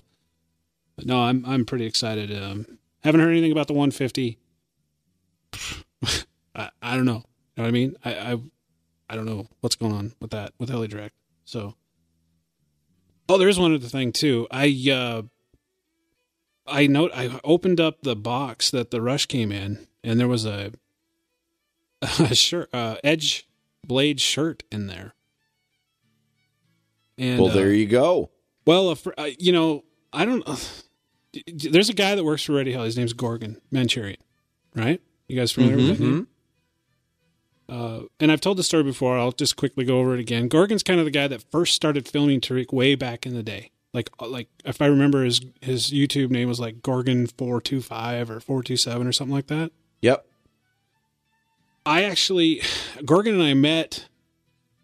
[0.95, 2.31] But no, I'm I'm pretty excited.
[2.31, 2.65] Um,
[3.03, 4.37] haven't heard anything about the 150.
[6.55, 7.23] I, I don't know.
[7.55, 7.95] You know what I mean?
[8.05, 8.37] I, I
[9.09, 11.11] I don't know what's going on with that with HeliDirect.
[11.45, 11.75] So,
[13.29, 14.47] oh, there is one other thing too.
[14.51, 15.21] I uh,
[16.65, 20.45] I note I opened up the box that the rush came in, and there was
[20.45, 20.71] a,
[22.01, 23.47] a shirt, uh, Edge
[23.85, 25.13] Blade shirt in there.
[27.17, 28.31] And well, uh, there you go.
[28.65, 30.43] well, if, uh, you know, I don't.
[30.47, 30.55] Uh,
[31.47, 32.85] there's a guy that works for ReadyHeli.
[32.85, 34.19] His name's Gorgon Manchurian,
[34.75, 35.01] right?
[35.27, 36.27] You guys familiar with that name?
[37.73, 39.17] Uh, and I've told the story before.
[39.17, 40.47] I'll just quickly go over it again.
[40.47, 43.71] Gorgon's kind of the guy that first started filming Tariq way back in the day.
[43.93, 47.81] Like, uh, like if I remember, his his YouTube name was like Gorgon four two
[47.81, 49.71] five or four two seven or something like that.
[50.01, 50.23] Yep.
[51.85, 52.61] I actually,
[53.05, 54.07] Gorgon and I met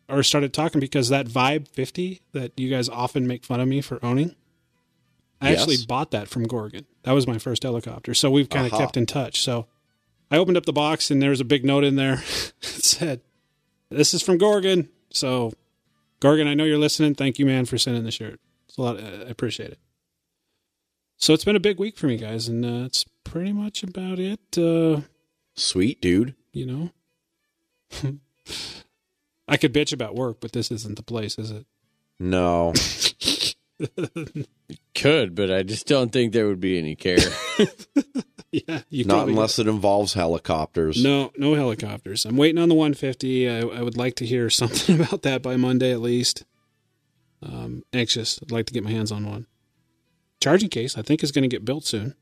[0.08, 3.82] or started talking because that Vibe 50 that you guys often make fun of me
[3.82, 4.36] for owning,
[5.40, 5.60] I Yes.
[5.62, 6.88] actually bought that from Gorgon.
[7.04, 8.16] That was my first helicopter.
[8.16, 8.82] So we've kind of Aha.
[8.82, 9.42] kept in touch.
[9.42, 9.68] So
[10.32, 12.16] I opened up the box and there was a big note in there
[12.62, 13.22] that said,
[13.90, 14.90] This is from Gorgon.
[15.12, 15.54] So,
[16.20, 17.16] Gorgon, I know you're listening.
[17.16, 18.40] Thank you, man, for sending the shirt.
[18.68, 19.00] It's a lot.
[19.00, 19.80] I appreciate it.
[21.18, 24.20] So it's been a big week for me, guys, and uh, it's pretty much about
[24.20, 24.40] it.
[24.58, 25.02] Uh,
[25.56, 26.36] Sweet, dude.
[26.54, 26.92] you know
[29.48, 31.66] i could bitch about work but this isn't the place is it
[32.20, 32.72] No.
[34.96, 37.18] Could, but I just don't think there would be any care.
[38.52, 41.04] yeah you Not probably- unless it involves helicopters.
[41.04, 45.00] no no helicopters i'm waiting on the 150 I, I would like to hear something
[45.00, 46.46] about that by monday at least
[47.44, 49.46] um anxious i'd like to get my hands on one
[50.42, 52.16] charging case i think is going to get built soon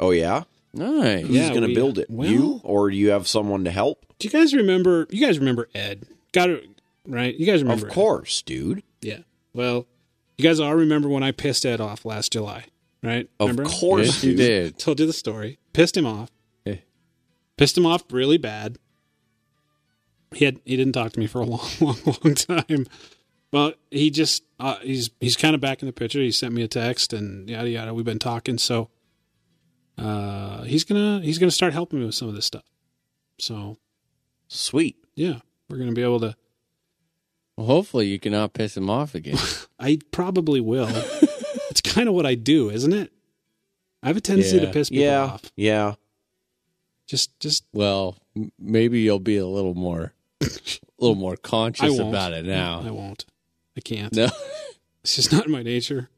[0.00, 0.42] Oh yeah?
[0.74, 1.20] nice.
[1.26, 2.10] Who's Yeah, going to build it?
[2.10, 4.04] well- you or do you have someone to help?
[4.18, 6.68] do you guys remember you guys remember ed got it
[7.06, 7.94] right you guys remember Of Ed.
[7.94, 8.82] course, dude.
[9.00, 9.18] yeah
[9.54, 9.86] well
[10.42, 12.64] you guys all remember when i pissed ed off last july
[13.02, 14.78] right Of remember course, you did.
[14.78, 15.58] told you the story.
[15.72, 16.30] Pissed him off.
[17.56, 18.78] Pissed him off really bad.
[20.34, 22.86] He had he didn't talk to me for a long, long, long time.
[23.52, 26.20] Well, he just uh, he's he's kind of back in the picture.
[26.20, 27.92] He sent me a text and yada yada.
[27.92, 28.88] We've been talking, so
[29.98, 32.64] uh, he's gonna he's gonna start helping me with some of this stuff.
[33.38, 33.76] So
[34.48, 34.96] Sweet.
[35.14, 36.36] yeah, we're gonna be able to.
[37.60, 39.36] Well, hopefully you cannot piss him off again.
[39.78, 40.88] I probably will.
[41.70, 43.12] it's kind of what I do, isn't it?
[44.02, 45.24] I have a tendency to piss people Yeah.
[45.24, 45.52] off.
[45.56, 45.94] Yeah.
[47.06, 50.46] Just just well, m- maybe you'll be a little more, a
[50.98, 52.80] little more conscious about it now.
[52.82, 53.26] I won't.
[53.76, 54.14] I can't.
[54.14, 54.28] No,
[55.02, 56.08] It's just not in my nature.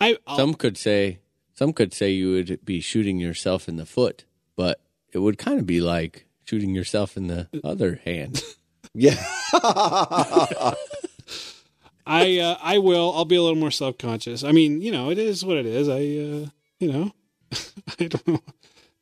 [0.00, 1.18] I I'll, some could say,
[1.54, 4.80] some could say you would be shooting yourself in the foot, but
[5.12, 8.40] it would kind of be like shooting yourself in the uh, other hand.
[8.94, 9.22] Yeah.
[12.06, 13.12] I uh, I will.
[13.14, 14.42] I'll be a little more self conscious.
[14.42, 15.88] I mean, you know, it is what it is.
[15.88, 16.48] I uh,
[16.80, 17.12] you know,
[18.00, 18.40] I don't know.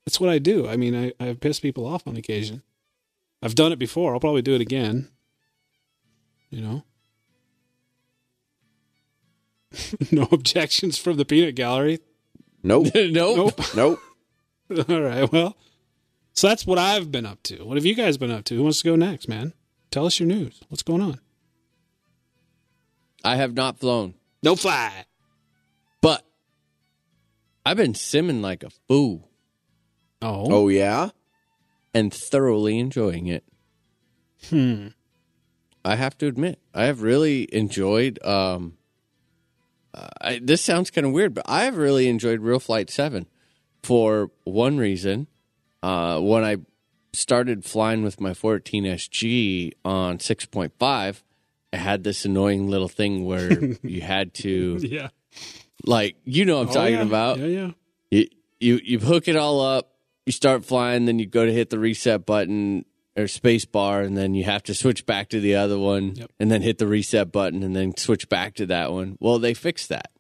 [0.07, 0.69] It's what I do.
[0.69, 2.63] I mean, I I've pissed people off on occasion.
[3.43, 4.13] I've done it before.
[4.13, 5.09] I'll probably do it again.
[6.51, 6.83] You know.
[10.11, 12.01] no objections from the peanut gallery.
[12.63, 12.89] nope.
[12.95, 13.61] nope.
[13.77, 14.01] Nope.
[14.89, 15.31] All right.
[15.31, 15.57] Well,
[16.33, 17.65] so that's what I've been up to.
[17.65, 18.57] What have you guys been up to?
[18.57, 19.53] Who wants to go next, man?
[19.91, 20.61] Tell us your news.
[20.69, 21.21] What's going on?
[23.25, 25.05] I have not flown, No fly.
[26.01, 26.25] but
[27.67, 29.29] I've been simming like a fool
[30.23, 30.47] Oh.
[30.51, 31.11] Oh yeah.
[31.95, 33.45] and thoroughly enjoying it.
[34.51, 34.89] Hmm.
[35.85, 38.23] I have to admit, I have really enjoyed.
[38.25, 38.77] Um,
[39.95, 43.27] uh, I, this sounds kind of weird, but I have really enjoyed Real Flight Seven
[43.83, 45.27] for one reason.
[45.83, 46.57] Uh, when I
[47.13, 51.23] started flying with my 14SG on 6.5,
[51.73, 55.09] I had this annoying little thing where you had to, Yeah.
[55.85, 57.03] like, you know, what I'm Oh, talking yeah.
[57.03, 57.39] about.
[57.39, 57.71] Yeah, yeah.
[58.11, 58.29] You,
[58.61, 59.93] you you hook it all up,
[60.27, 62.85] you start flying, then you go to hit the reset button
[63.17, 66.31] or space bar, and then you have to switch back to the other one, Yep.
[66.41, 69.17] and then hit the reset button, and then switch back to that one.
[69.21, 70.11] Well, they fixed that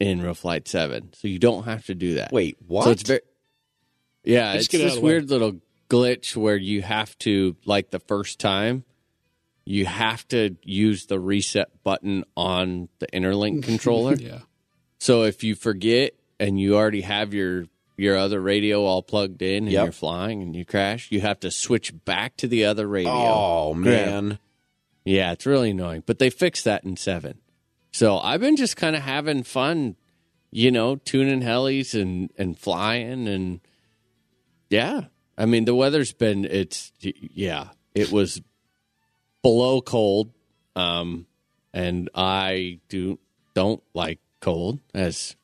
[0.00, 2.32] in Real Flight Seven, so you don't have to do that.
[2.32, 2.84] Wait, what?
[2.84, 3.20] So it's very
[4.24, 5.12] yeah, Just it's get it out this of the way.
[5.12, 8.84] weird little glitch where you have to like the first time.
[9.64, 14.14] You have to use the reset button on the interlink controller.
[14.14, 14.40] Yeah.
[14.98, 19.64] So if you forget and you already have your your other radio all plugged in
[19.64, 19.84] and Yep.
[19.84, 23.10] you're flying and you crash, you have to switch back to the other radio.
[23.12, 24.38] oh man.
[25.04, 26.02] Yeah, it's really annoying.
[26.06, 27.38] But they fixed that in seven.
[27.92, 29.96] So I've been just kind of having fun,
[30.50, 33.60] you know, tuning helis and and flying and
[34.70, 35.02] yeah.
[35.38, 38.42] I mean the weather's been it's yeah, it was
[39.42, 40.32] below cold.
[40.76, 41.26] Um
[41.72, 43.18] and I do
[43.54, 45.36] don't like cold as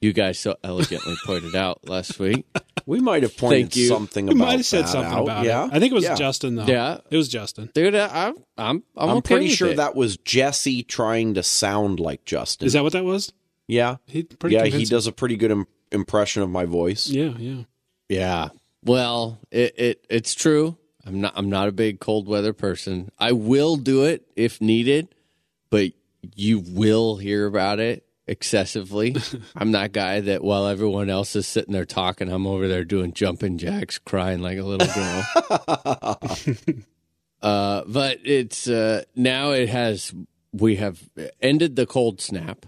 [0.00, 2.46] you guys so elegantly pointed out last week.
[2.84, 3.86] We might have pointed Thank you.
[3.86, 5.22] something We about might have said that something out.
[5.22, 5.66] about yeah?
[5.66, 5.70] it.
[5.72, 6.16] I think it was Yeah.
[6.16, 6.64] Justin though.
[6.66, 6.98] Yeah.
[7.10, 7.70] It was Justin.
[7.74, 9.76] Dude, I, I'm I'm I'm, I'm okay pretty with sure it.
[9.76, 12.66] that was Jesse trying to sound like Justin.
[12.66, 13.32] Is that what that was?
[13.68, 13.98] yeah?
[14.06, 17.08] He pretty yeah, he does a pretty good Im- impression of my voice.
[17.08, 17.62] Yeah, yeah.
[18.08, 18.48] Yeah.
[18.84, 20.76] Well, it, it it's true.
[21.04, 23.10] I'm not I'm not a big cold weather person.
[23.18, 25.14] I will do it if needed,
[25.70, 25.92] but
[26.34, 29.16] you will hear about it excessively.
[29.56, 33.12] I'm that guy that while everyone else is sitting there talking, I'm over there doing
[33.12, 36.18] jumping jacks, crying like a little girl.
[37.42, 40.14] uh, but it's uh, now it has
[40.52, 41.08] we have
[41.40, 42.66] ended the cold snap.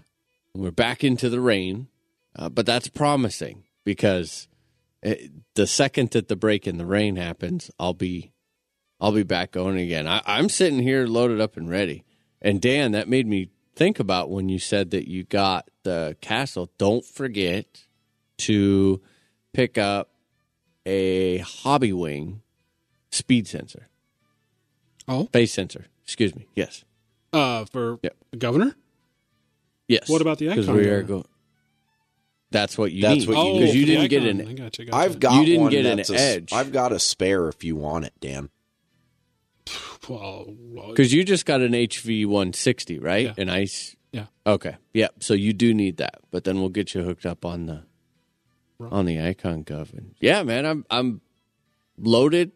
[0.53, 1.87] We're back into the rain,
[2.35, 4.47] uh, but that's promising because
[5.01, 8.31] it, the second that the break in the rain happens, I'll be
[8.99, 10.07] I'll be back going again.
[10.07, 12.03] I, I'm sitting here loaded up and ready.
[12.41, 16.69] And Dan, that made me think about when you said that you got the castle.
[16.77, 17.85] Don't forget
[18.39, 19.01] to
[19.53, 20.11] pick up
[20.85, 22.41] a hobby wing
[23.11, 23.87] speed sensor.
[25.07, 25.25] Oh.
[25.31, 25.85] Phase sensor.
[26.03, 26.47] Excuse me.
[26.55, 26.83] Yes.
[27.33, 28.15] Uh, for Yep.
[28.37, 28.75] governor.
[29.87, 30.09] Yes.
[30.09, 31.25] What about the Icon we are gun?
[32.51, 33.27] Go- That's what you That's need.
[33.29, 33.59] what you oh, need.
[33.59, 34.39] Because you the didn't get Icon.
[34.41, 34.97] an I gotcha, gotcha.
[34.97, 36.53] I've got You didn't one get an that's a- edge.
[36.53, 38.49] I've got a spare if you want it, Dan.
[40.07, 43.25] Well, well, Because you just got an HV 160, right?
[43.25, 43.33] Yeah.
[43.39, 43.95] An ice.
[44.11, 44.25] Yeah.
[44.45, 44.75] Okay.
[44.93, 45.15] Yep.
[45.23, 47.83] So you do need that, but then we'll get you hooked up on the
[48.79, 49.89] on the Icon Gov.
[50.19, 51.21] Yeah, man, I'm I'm
[51.97, 52.51] loaded,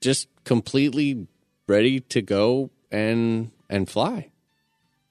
[0.00, 1.26] just completely
[1.66, 4.30] ready to go and and fly.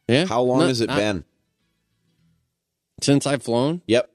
[0.07, 0.25] Yeah.
[0.27, 1.25] How long Not- has it not- been?
[3.01, 3.81] Since I've flown?
[3.87, 4.09] Yep.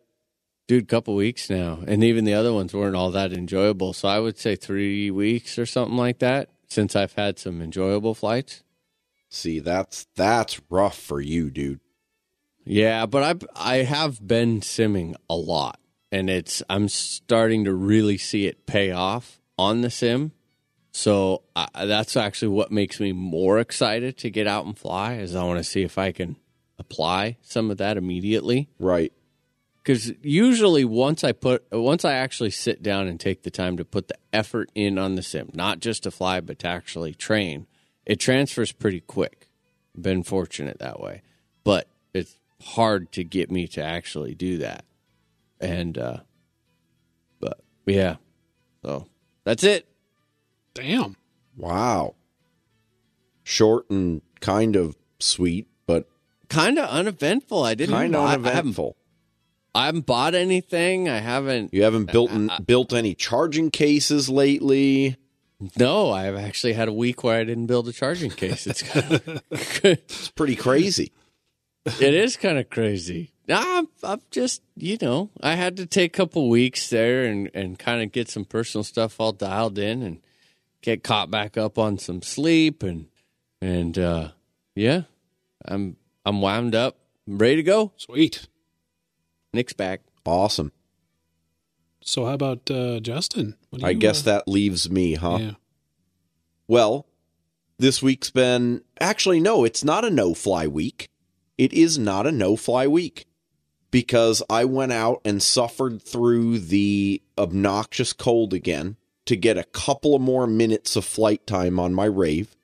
[0.68, 3.92] Dude, couple weeks now, and even the other ones weren't all that enjoyable.
[3.92, 8.14] So I would say three weeks or something like that since I've had some enjoyable
[8.14, 8.62] flights.
[9.28, 11.80] See, that's that's rough for you, dude.
[12.64, 15.80] Yeah, but I I have been simming a lot,
[16.12, 20.32] and it's I'm starting to really see it pay off on the sim.
[20.92, 25.14] So I, that's actually what makes me more excited to get out and fly.
[25.14, 26.36] Is I want to see if I can
[26.80, 28.68] apply some of that immediately.
[28.80, 29.12] Right.
[29.82, 33.84] Because usually once I put once I actually sit down and take the time to
[33.84, 37.66] put the effort in on the sim, not just to fly but to actually train,
[38.04, 39.48] it transfers pretty quick.
[39.98, 41.22] Been fortunate that way,
[41.64, 44.84] but it's hard to get me to actually do that.
[45.60, 46.18] And uh
[47.40, 48.16] but yeah,
[48.82, 49.06] so
[49.44, 49.86] that's it.
[50.74, 51.16] damn.
[51.56, 52.14] Wow.
[53.42, 55.69] Short and kind of sweet, but
[56.50, 57.62] Kind of uneventful.
[57.64, 57.94] I didn't.
[57.94, 58.96] kind of I uneventful.
[59.74, 61.08] I haven't bought anything.
[61.08, 61.72] I haven't.
[61.72, 62.30] You haven't built
[62.66, 65.16] built any charging cases lately.
[65.78, 68.66] No, I've actually had a week where I didn't build a charging case.
[68.66, 71.12] It's kind of, It's pretty crazy.
[71.84, 73.32] it is kind of crazy.
[73.48, 77.78] I'm, I'm just, you know, I had to take a couple weeks there and, and
[77.78, 80.20] kind of get some personal stuff all dialed in and
[80.82, 83.06] get caught back up on some sleep and
[83.60, 84.28] and uh,
[84.74, 85.02] yeah,
[85.64, 87.92] I'm I'm wound up, I'm ready to go.
[87.96, 88.46] Sweet.
[89.52, 90.02] Nick's back.
[90.24, 90.72] Awesome.
[92.02, 93.56] So how about uh, Justin?
[93.70, 95.38] What do I you, guess uh, that leaves me, huh?
[95.40, 95.50] Yeah.
[96.68, 97.06] Well,
[97.78, 101.08] this week's been actually no, it's not a no fly week.
[101.58, 103.26] It is not a no fly week
[103.90, 110.14] because I went out and suffered through the obnoxious cold again to get a couple
[110.14, 112.56] of more minutes of flight time on my Rave.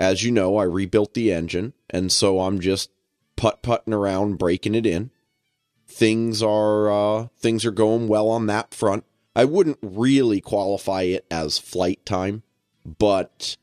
[0.00, 2.90] As you know, I rebuilt the engine, and so I'm just
[3.36, 5.10] putt putting around, breaking it in.
[5.86, 9.04] Things are uh, things are going well on that front.
[9.36, 12.44] I wouldn't really qualify it as flight time,
[12.84, 13.58] but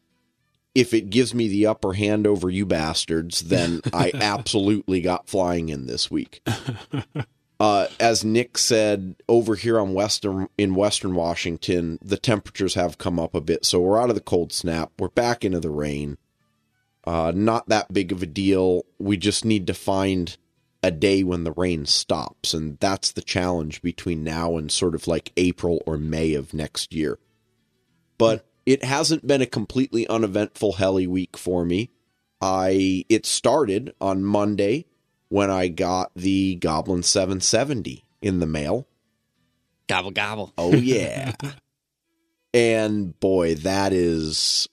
[0.75, 5.69] if it gives me the upper hand over you bastards, then I absolutely got flying
[5.69, 6.47] in this week.
[7.59, 13.19] Uh, as Nick said, over here on western in Western Washington, the temperatures have come
[13.19, 14.91] up a bit, so we're out of the cold snap.
[14.99, 16.19] We're back into the rain.
[17.07, 18.85] Uh, not that big of a deal.
[18.99, 20.35] We just need to find
[20.83, 25.07] a day when the rain stops, and that's the challenge between now and sort of
[25.07, 27.17] like April or May of next year.
[28.17, 31.91] But it hasn't been a completely uneventful heli week for me.
[32.41, 34.85] I it started on Monday
[35.29, 38.85] when I got the Goblin 770 in the mail.
[39.87, 40.53] Gobble gobble.
[40.57, 41.35] Oh yeah.
[42.53, 44.67] and boy, that is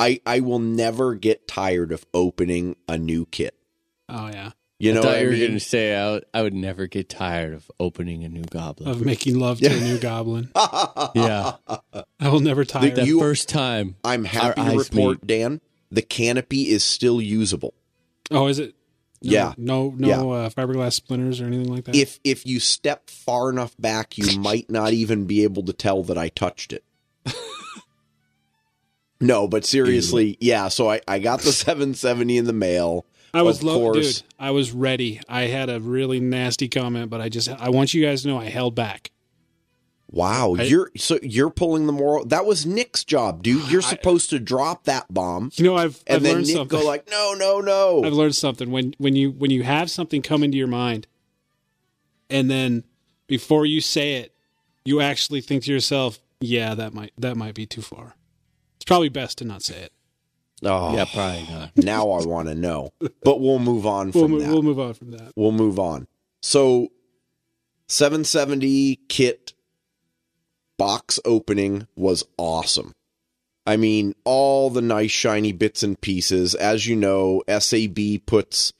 [0.00, 3.54] I I will never get tired of opening a new kit.
[4.08, 4.52] Oh yeah.
[4.78, 6.54] You know I thought what I you were going to say I would, I would
[6.54, 8.88] never get tired of opening a new goblin.
[8.88, 10.48] Of making love to a new goblin.
[11.14, 11.52] yeah,
[12.18, 12.88] I will never tire.
[12.88, 13.96] the You- first time.
[14.02, 15.60] I'm happy to eyes report, Dan,
[15.90, 17.74] the canopy is still usable.
[18.30, 18.74] oh, is it?
[19.22, 19.52] No, Yeah.
[19.58, 21.94] No, no uh, fiberglass splinters or anything like that.
[21.94, 26.02] If if you step far enough back, you might not even be able to tell
[26.04, 26.84] that I touched it.
[29.20, 30.68] no, but seriously, yeah.
[30.68, 33.06] So I, I got the 770 in the mail.
[33.32, 34.22] I was low, dude.
[34.40, 35.20] I was ready.
[35.28, 38.38] I had a really nasty comment, but I just I want you guys to know
[38.38, 39.10] I held back.
[40.10, 42.24] Wow, I- you're so you're pulling the moral.
[42.24, 43.70] That was Nick's job, dude.
[43.70, 46.80] You're supposed to drop that bomb, You know, I've and I've then learned Nick something.
[46.80, 50.22] go like, "No, no, no." I've learned something when when you when you have something
[50.22, 51.06] come into your mind,
[52.28, 52.82] and then
[53.28, 54.34] before you say it,
[54.84, 58.16] you actually think to yourself, "Yeah, that might that might be too far."
[58.90, 59.92] It's probably best to not say it.
[60.64, 61.70] oh, Yeah, probably not.
[61.76, 64.48] now I want to know, but we'll move on We'll from that.
[64.48, 65.30] we'll move on from that.
[65.36, 66.08] we'll move on.
[66.42, 66.88] So,
[67.86, 69.52] 770 kit
[70.76, 72.92] box opening was awesome.
[73.64, 76.56] I mean, all the nice shiny bits and pieces.
[76.56, 78.72] As you know, SAB puts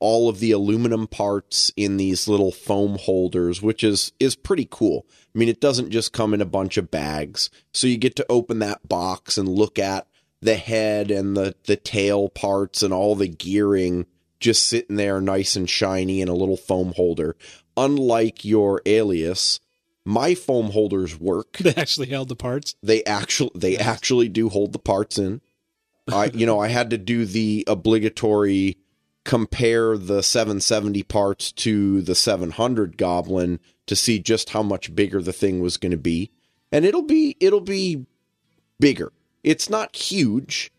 [0.00, 5.04] all of the aluminum parts in these little foam holders, which is is pretty cool.
[5.34, 7.50] I mean, it doesn't just come in a bunch of bags.
[7.72, 10.06] So you get to open that box and look at
[10.40, 14.06] the head and the the tail parts and all the gearing
[14.40, 17.36] just sitting there nice and shiny in a little foam holder.
[17.76, 19.60] Unlike your alias,
[20.04, 22.74] my foam holders work They actually held the parts.
[22.82, 25.40] they actually they actually do hold the parts in.
[26.10, 28.78] I you know I had to do the obligatory
[29.24, 35.32] compare the 770 parts to the 700 Goblin to see just how much bigger the
[35.32, 36.30] thing was going to be,
[36.70, 38.06] and it'll be it'll be
[38.80, 39.12] bigger.
[39.42, 40.70] It's not huge.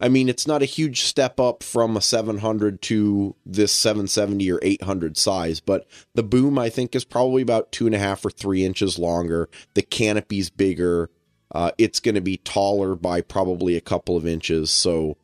[0.00, 4.58] I mean, it's not a huge step up from a 700 to this 770 or
[4.62, 8.30] 800 size, but the boom I think is probably about two and a half or
[8.30, 9.50] three inches longer.
[9.74, 11.10] The canopy's bigger.
[11.52, 14.70] Uh, it's going to be taller by probably a couple of inches.
[14.70, 15.18] So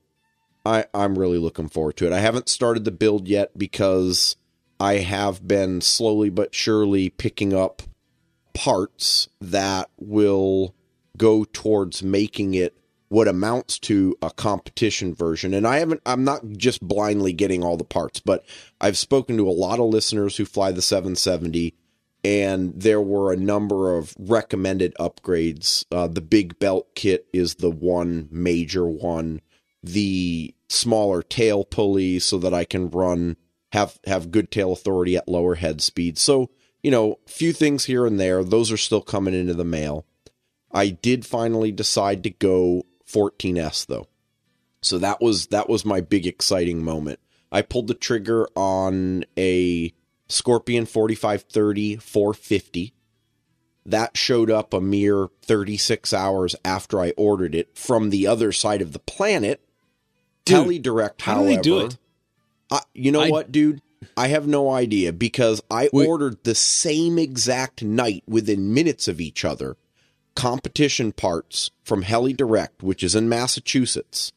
[0.66, 2.12] I, I'm really looking forward to it.
[2.12, 4.36] I haven't started the build yet because
[4.78, 7.82] I have been slowly but surely picking up
[8.54, 10.74] parts that will
[11.16, 12.76] go towards making it
[13.08, 15.54] what amounts to a competition version.
[15.54, 18.44] And I haven't, I'm not just blindly getting all the parts, but
[18.80, 21.74] I've spoken to a lot of listeners who fly the 770,
[22.24, 25.84] and there were a number of recommended upgrades.
[25.92, 29.40] Uh, the big belt kit is the one major one.
[29.82, 33.36] The smaller tail pulley so that I can run
[33.72, 36.18] have have good tail authority at lower head speed.
[36.18, 36.50] So
[36.82, 38.44] you know, few things here and there.
[38.44, 40.06] Those are still coming into the mail.
[40.70, 44.06] I did finally decide to go 14S though.
[44.82, 47.18] So that was that was my big exciting moment.
[47.50, 49.92] I pulled the trigger on a
[50.28, 52.94] Scorpion 4530 450
[53.86, 58.82] that showed up a mere 36 hours after I ordered it from the other side
[58.82, 59.60] of the planet.
[60.44, 61.96] Dude, TeleDirect, how do however, they do it?
[62.70, 63.80] I, you know I- what, dude?
[64.16, 66.06] I have no idea because I Wait.
[66.06, 69.76] ordered the same exact night within minutes of each other
[70.34, 74.32] competition parts from Heli Direct, which is in Massachusetts,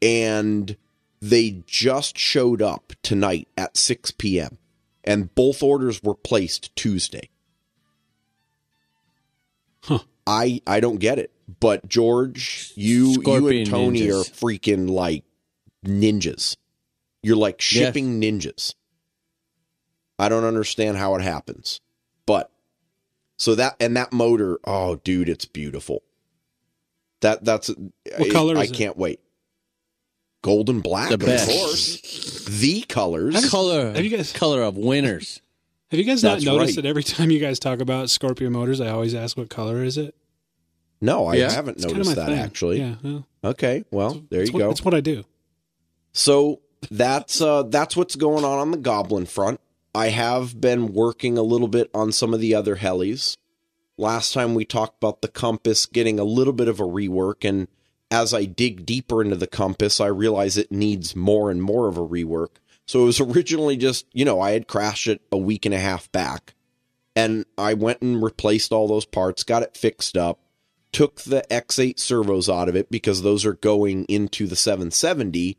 [0.00, 0.76] and
[1.20, 4.56] they just showed up tonight at 6 p.m.
[5.04, 7.28] and both orders were placed Tuesday.
[9.82, 10.00] Huh.
[10.26, 14.20] I I don't get it, but George, you you and Tony ninjas.
[14.20, 15.22] are freaking like
[15.84, 16.56] ninjas.
[17.26, 18.76] You're like shipping ninjas.
[20.16, 21.80] I don't understand how it happens.
[22.24, 22.52] But
[23.36, 26.04] so that and that motor, oh dude, it's beautiful.
[27.22, 27.68] That that's
[28.16, 28.72] What color I it?
[28.74, 29.18] can't wait.
[30.42, 31.50] Golden black, The of best.
[31.50, 32.44] course.
[32.48, 33.50] The colors.
[33.50, 33.92] color.
[33.92, 35.42] have you guys- color of winners?
[35.90, 36.82] Have you guys not noticed right.
[36.84, 39.96] that every time you guys talk about Scorpion motors, I always ask what color is
[39.98, 40.14] it?
[41.00, 41.50] No, I Yeah.
[41.50, 42.38] haven't It's kind of noticed that thing.
[42.38, 42.78] actually.
[42.78, 42.94] Yeah.
[43.02, 44.68] Well, Okay, well, there you what, go.
[44.68, 45.24] That's what I do.
[46.12, 46.60] So
[46.90, 49.60] that's uh that's what's going on on the Goblin front.
[49.94, 53.36] I have been working a little bit on some of the other helis.
[53.96, 57.66] Last time we talked about the Compass getting a little bit of a rework, and
[58.10, 61.96] as I dig deeper into the Compass, I realize it needs more and more of
[61.96, 62.56] a rework.
[62.84, 65.78] So it was originally just, you know, I had crashed it a week and a
[65.78, 66.54] half back,
[67.14, 70.40] and I went and replaced all those parts, got it fixed up,
[70.92, 75.56] took the X8 servos out of it because those are going into the 770.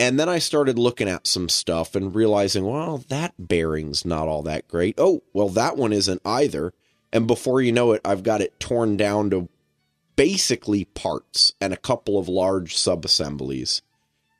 [0.00, 4.42] And then I started looking at some stuff and realizing, well, that bearing's not all
[4.44, 4.94] that great.
[4.96, 6.72] Oh, well, that one isn't either.
[7.12, 9.50] And before you know it, I've got it torn down to
[10.16, 13.82] basically parts and a couple of large subassemblies.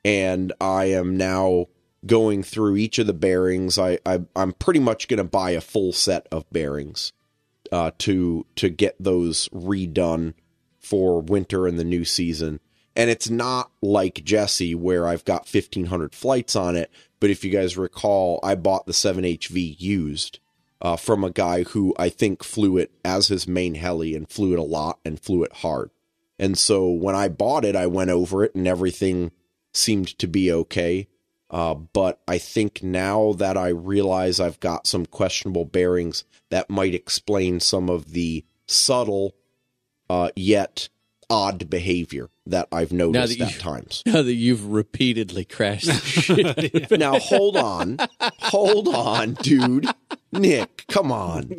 [0.03, 1.67] And I am now
[2.07, 3.79] going through each of the bearings.
[3.79, 7.13] I, I I'm pretty much going to buy a full set of bearings
[7.71, 10.33] uh, to to get those redone
[10.79, 12.61] for winter and the new season.
[12.97, 17.51] And it's not like Jesse where I've got 1500 flights on it, but if you
[17.51, 20.41] guys recall, I bought the 7HV used
[20.83, 24.53] uh, from a guy who I think flew it as his main heli and flew
[24.53, 25.91] it a lot and flew it hard.
[26.39, 29.31] And so when I bought it, I went over it and everything
[29.73, 31.07] seemed to be okay.
[31.51, 36.95] Uh, but I think now that I realize I've got some questionable bearings, that might
[36.95, 39.35] explain some of the subtle
[40.09, 40.89] uh, yet
[41.29, 44.03] odd behavior that I've noticed that at times.
[44.07, 46.91] Now that you've repeatedly crashed shit.
[46.91, 47.99] Now hold on,
[48.39, 49.87] hold on, dude.
[50.33, 51.53] Nick, come on.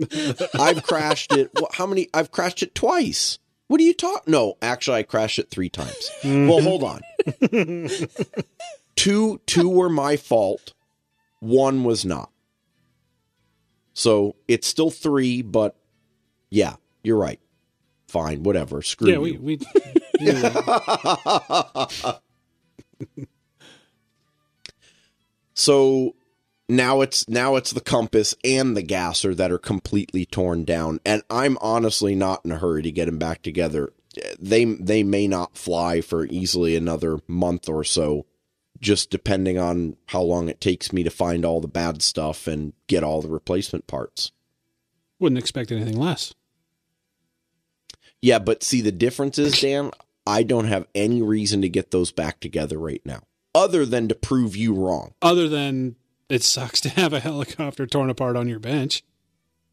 [0.59, 1.51] I've crashed it.
[1.59, 2.07] wh- How many?
[2.13, 3.37] I've crashed it twice.
[3.67, 4.31] What are you talking?
[4.31, 6.09] No, actually, I crashed it three times.
[6.23, 6.63] Well, mm.
[6.63, 7.01] hold on.
[8.95, 10.73] two, two were my fault.
[11.39, 12.29] One was not.
[13.93, 15.75] So it's still three, but
[16.49, 17.39] yeah, you're right.
[18.07, 18.81] Fine, whatever.
[18.81, 19.21] Screw Yeah, you.
[19.21, 19.59] we we
[25.61, 26.15] So
[26.67, 31.21] now it's now it's the compass and the gasser that are completely torn down, and
[31.29, 33.93] I'm honestly not in a hurry to get them back together.
[34.39, 38.25] They they may not fly for easily another month or so,
[38.79, 42.73] just depending on how long it takes me to find all the bad stuff and
[42.87, 44.31] get all the replacement parts.
[45.19, 46.33] wouldn't expect anything less.
[48.19, 49.91] Yeah, but see the difference is, Dan,
[50.25, 53.23] I don't have any reason to get those back together right now,
[53.55, 55.13] other than to prove you wrong.
[55.21, 55.95] Other than
[56.29, 59.03] it sucks to have a helicopter torn apart on your bench.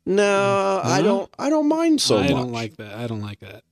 [0.07, 1.31] No, I don't.
[1.39, 2.31] I don't mind so I much.
[2.31, 2.95] don't like that.
[2.95, 3.63] I don't like that.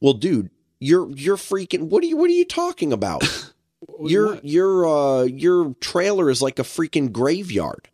[0.00, 1.88] Well, dude, you're you're freaking.
[1.88, 3.22] What are you What are you talking about?
[4.00, 7.89] your your uh your trailer is like a freaking graveyard.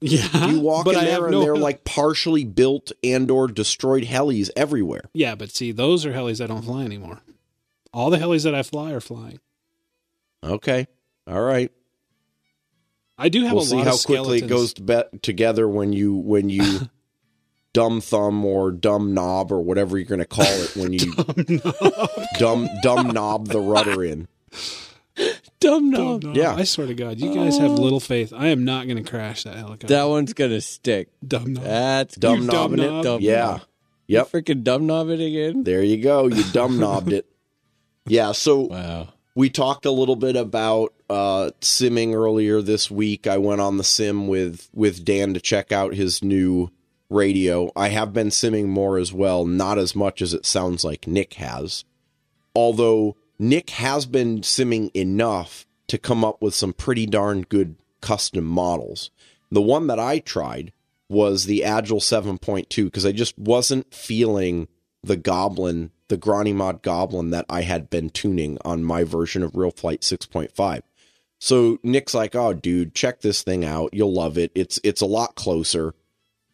[0.00, 4.04] Yeah, You walk but in there and no- they're like partially built and or destroyed
[4.04, 5.02] helis everywhere.
[5.12, 7.20] yeah, but see, those are helis that don't fly anymore.
[7.92, 9.40] All the helis that I fly are flying.
[10.42, 10.86] Okay,
[11.26, 11.70] all right.
[13.18, 16.14] I do have We'll a see how quickly it goes to be- together when you
[16.14, 16.88] when you
[17.74, 21.12] dumb thumb or dumb knob or whatever you're going to call it when you
[22.38, 24.26] dumb dumb knob the rudder in.
[25.60, 26.36] Dumb Oh, knob.
[26.36, 26.54] Yeah.
[26.54, 28.32] I swear to God, you guys have little faith.
[28.34, 29.88] I am not going to crash that helicopter.
[29.88, 31.08] That one's gonna stick.
[31.26, 31.64] dumb knob.
[31.64, 32.90] That's Dumb You knobbing dumb it.
[32.90, 33.04] knob.
[33.04, 33.40] Dumb Yeah.
[33.44, 33.60] knob.
[34.06, 34.30] Yep.
[34.32, 35.62] Freaking dumb knob it again.
[35.64, 36.26] There you go.
[36.28, 37.26] You dumb knobbed it.
[38.06, 38.32] Yeah.
[38.32, 39.08] So Wow.
[39.36, 43.26] we talked a little bit about uh, simming earlier this week.
[43.26, 46.70] I went on the sim with with Dan to check out his new
[47.10, 47.70] radio.
[47.76, 51.34] I have been simming more as well, not as much as it sounds like Nick
[51.34, 51.84] has.
[52.56, 58.44] Although Nick has been simming enough to come up with some pretty darn good custom
[58.44, 59.10] models.
[59.50, 60.74] The one that I tried
[61.08, 64.68] was the Agile 7.2 because I just wasn't feeling
[65.02, 69.56] the Goblin, the Granny Mod Goblin that I had been tuning on my version of
[69.56, 70.82] Real Flight 6.5.
[71.38, 73.94] So Nick's like, "Oh, dude, check this thing out.
[73.94, 74.52] You'll love it.
[74.54, 75.94] It's it's a lot closer."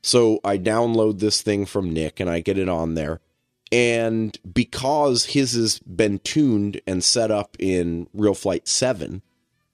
[0.03, 3.21] So I download this thing from Nick and I get it on there.
[3.73, 9.23] And because his has been tuned and set up in Real Flight 7,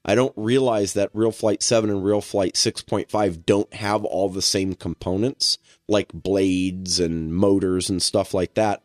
[0.04, 4.42] I don't realize that Real Flight 7 and Real Flight 6.5 don't have all the
[4.42, 8.82] same components, like blades and motors and stuff like that.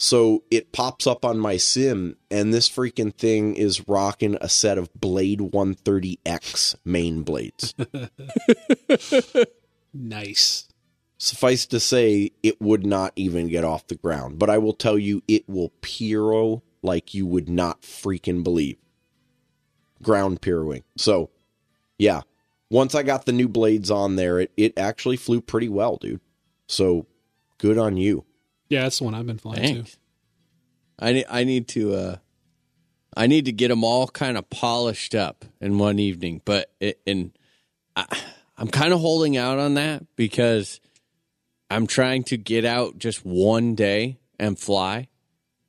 [0.00, 4.78] So it pops up on my sim, and this freaking thing is rocking a set
[4.78, 7.74] of Blade 130X main blades.
[9.94, 10.67] Nice.
[11.18, 14.38] Suffice to say, it would not even get off the ground.
[14.38, 18.76] But I will tell you, it will piro like you would not freaking believe.
[20.00, 20.84] Ground piroing.
[20.96, 21.30] So,
[21.98, 22.22] yeah.
[22.70, 26.20] Once I got the new blades on there, it, it actually flew pretty well, dude.
[26.68, 27.06] So,
[27.58, 28.24] good on you.
[28.68, 29.98] Yeah, that's the one I've been flying Thanks.
[30.98, 32.16] I need I need to uh
[33.16, 37.00] I need to get them all kind of polished up in one evening, but it,
[37.06, 37.32] and
[37.96, 38.04] I,
[38.56, 40.80] I'm kind of holding out on that because
[41.70, 45.08] I'm trying to get out just one day and fly,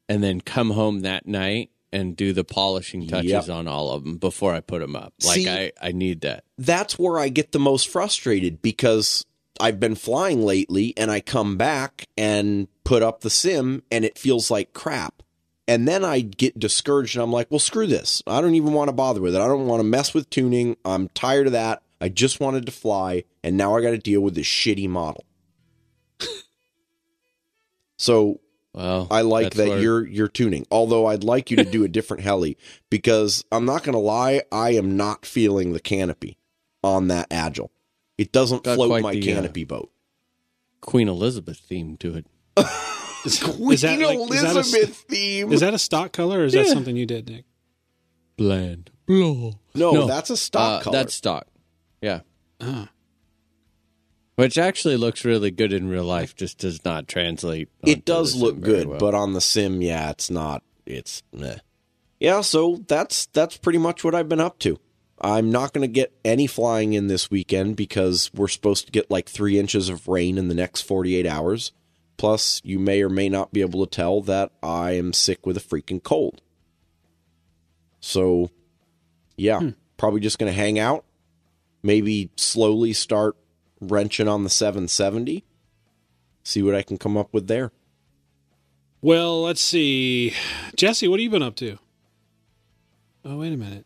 [0.07, 3.49] and then come home that night and do the polishing touches Yep.
[3.49, 5.13] on all of them before I put them up.
[5.25, 6.43] Like See- I I need that.
[6.57, 9.25] that's where I get the most frustrated because
[9.59, 14.17] I've been flying lately and I come back and put up the sim and it
[14.19, 15.23] feels like crap.
[15.67, 18.21] And then I get discouraged and I'm like, well, screw this.
[18.25, 19.41] I don't even want to bother with it.
[19.41, 20.77] I don't want to mess with tuning.
[20.85, 21.81] I'm tired of that.
[21.99, 25.25] I just wanted to fly and now I got to deal with this shitty model.
[27.99, 28.39] So
[28.73, 30.65] Well, I like that where- you're you're tuning.
[30.71, 32.57] Although I'd like you to do a different heli
[32.89, 36.37] because I'm not going to lie, I am not feeling the canopy
[36.83, 37.71] on that agile.
[38.17, 39.91] It doesn't Got float my the, uh, canopy boat.
[40.81, 42.25] Queen Elizabeth theme to it.
[42.55, 42.67] Queen
[43.73, 45.51] is that like- is that a- Elizabeth theme.
[45.51, 47.45] Is that a stock color or is that something you did, Nick?
[48.37, 48.91] Bland.
[49.05, 49.53] Blow.
[49.75, 50.97] no, no, that's a stock Uh, color.
[50.97, 51.47] That's stock.
[52.01, 52.21] Yeah.
[52.61, 52.89] Ah.
[54.39, 57.67] Which actually looks really good in real life, just does not translate.
[57.85, 58.97] it does look good, well.
[58.97, 60.63] but on the sim, yeah, it's not.
[60.85, 61.57] It's meh.
[62.21, 62.39] yeah.
[62.39, 64.79] So that's that's pretty much what I've been up to.
[65.19, 69.11] I'm not going to get any flying in this weekend because we're supposed to get
[69.11, 71.73] like three inches of rain in the next 48 hours.
[72.15, 75.57] Plus, you may or may not be able to tell that I am sick with
[75.57, 76.41] a freaking cold.
[77.99, 78.51] So,
[79.35, 79.69] yeah, hmm.
[79.97, 81.03] probably just going to hang out.
[81.83, 83.35] Maybe slowly start
[83.81, 85.43] wrenching on the 770.
[86.43, 87.71] See what I can come up with there.
[89.01, 90.33] Well, let's see.
[90.75, 91.77] Jesse, what have you been up to?
[93.23, 93.85] Oh, wait a minute.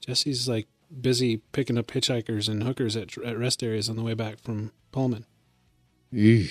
[0.00, 0.66] Jesse's like
[1.00, 4.70] busy picking up hitchhikers and hookers at, at rest areas on the way back from
[4.92, 5.26] Pullman.
[6.14, 6.46] Ugh.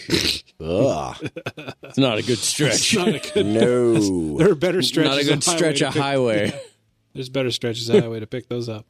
[0.59, 2.95] it's not a good It's stretch.
[2.95, 3.45] not a good.
[3.45, 4.37] No.
[4.37, 5.11] There are better stretches.
[5.11, 6.61] not a good stretch highway of to pick- highway.
[7.13, 8.85] There's better stretches of highway to pick those up.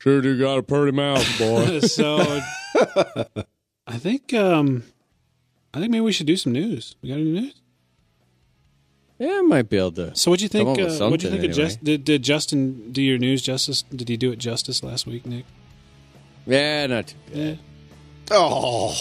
[0.00, 1.80] Sure, you got a pretty mouth, boy.
[1.80, 2.40] so,
[3.86, 4.84] I think um,
[5.72, 6.96] I think maybe we should do some news.
[7.02, 7.54] We got any news?
[9.18, 10.16] yeah, I might be able to.
[10.16, 10.66] So, what'd you think?
[10.66, 13.18] Come up with Uh, what'd you think something of Just, did, did Justin do your
[13.18, 13.82] news justice?
[13.82, 15.44] Did he do it justice last week, Nick?
[16.46, 17.36] Yeah, not too bad.
[17.36, 17.54] Yeah.
[18.30, 18.94] Oh.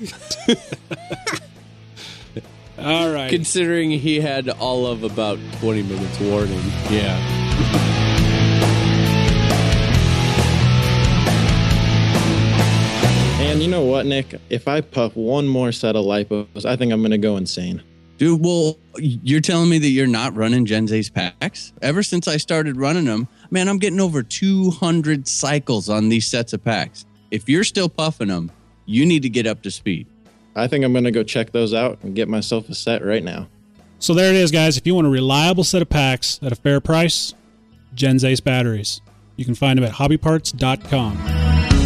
[2.78, 3.30] All right.
[3.30, 6.60] Considering he had all of about 20 minutes warning.
[6.90, 7.41] Yeah.
[13.42, 14.40] And you know what, Nick?
[14.48, 17.82] If I puff one more set of lipos, I think I'm going to go insane.
[18.16, 21.72] Dude, well, you're telling me that you're not running Gens Ace packs?
[21.82, 26.52] Ever since I started running them, man, I'm getting over 200 cycles on these sets
[26.52, 27.04] of packs.
[27.30, 28.50] If you're still puffing them,
[28.86, 30.06] you need to get up to speed.
[30.56, 33.22] I think I'm going to go check those out and get myself a set right
[33.24, 33.48] now.
[33.98, 34.76] So there it is, guys.
[34.78, 37.34] If you want a reliable set of packs at a fair price,
[37.94, 39.02] Gens Ace batteries.
[39.36, 41.81] You can find them at hobbyparts.com.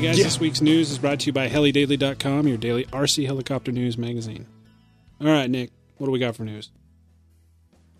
[0.00, 0.24] All righty, guys.
[0.24, 4.46] This week's news is brought to you by helidaily.com, your daily RC helicopter news magazine.
[5.20, 6.70] All right, Nick, what do we got for news?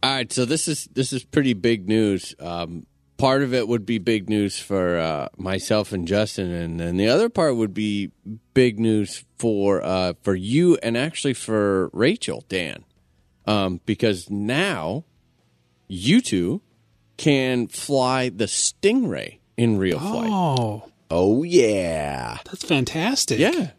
[0.02, 2.34] All right, so this is this is pretty big news.
[2.40, 2.86] Um,
[3.18, 7.08] part of it would be big news for uh, myself and Justin, and then the
[7.08, 8.10] other part would be
[8.54, 12.86] big news for uh, for you and actually for Rachel, Dan,
[13.44, 15.04] um, because now
[15.86, 16.62] you two
[17.18, 20.30] can fly the Stingray in real flight.
[20.32, 22.38] Oh, Oh yeah.
[22.44, 23.38] that's fantastic.
[23.38, 23.70] Yeah,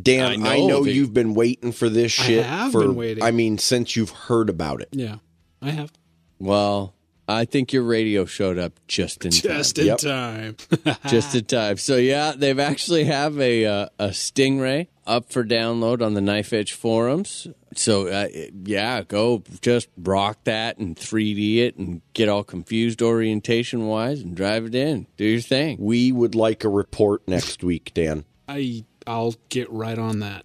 [0.00, 2.44] Dan, I I know, know, you've been waiting for this shit.
[2.44, 3.24] I have for been waiting.
[3.24, 4.88] I mean since you've heard about it.
[4.92, 5.16] Yeah,
[5.60, 5.92] I have.
[6.38, 6.94] well,
[7.30, 9.82] I think your radio showed up just in Just time.
[9.82, 9.98] in Yep.
[9.98, 10.56] time.
[11.08, 11.76] just in time.
[11.76, 16.52] So yeah, they've actually have a uh, a Stingray up for download on the Knife
[16.54, 17.46] Edge forums.
[17.74, 18.28] So uh,
[18.64, 24.34] yeah, go just rock that and 3D it and get all confused orientation wise and
[24.34, 25.06] drive it in.
[25.18, 25.76] Do your thing.
[25.78, 28.24] We would like a report next week, Dan.
[28.48, 30.44] I I'll get right on that.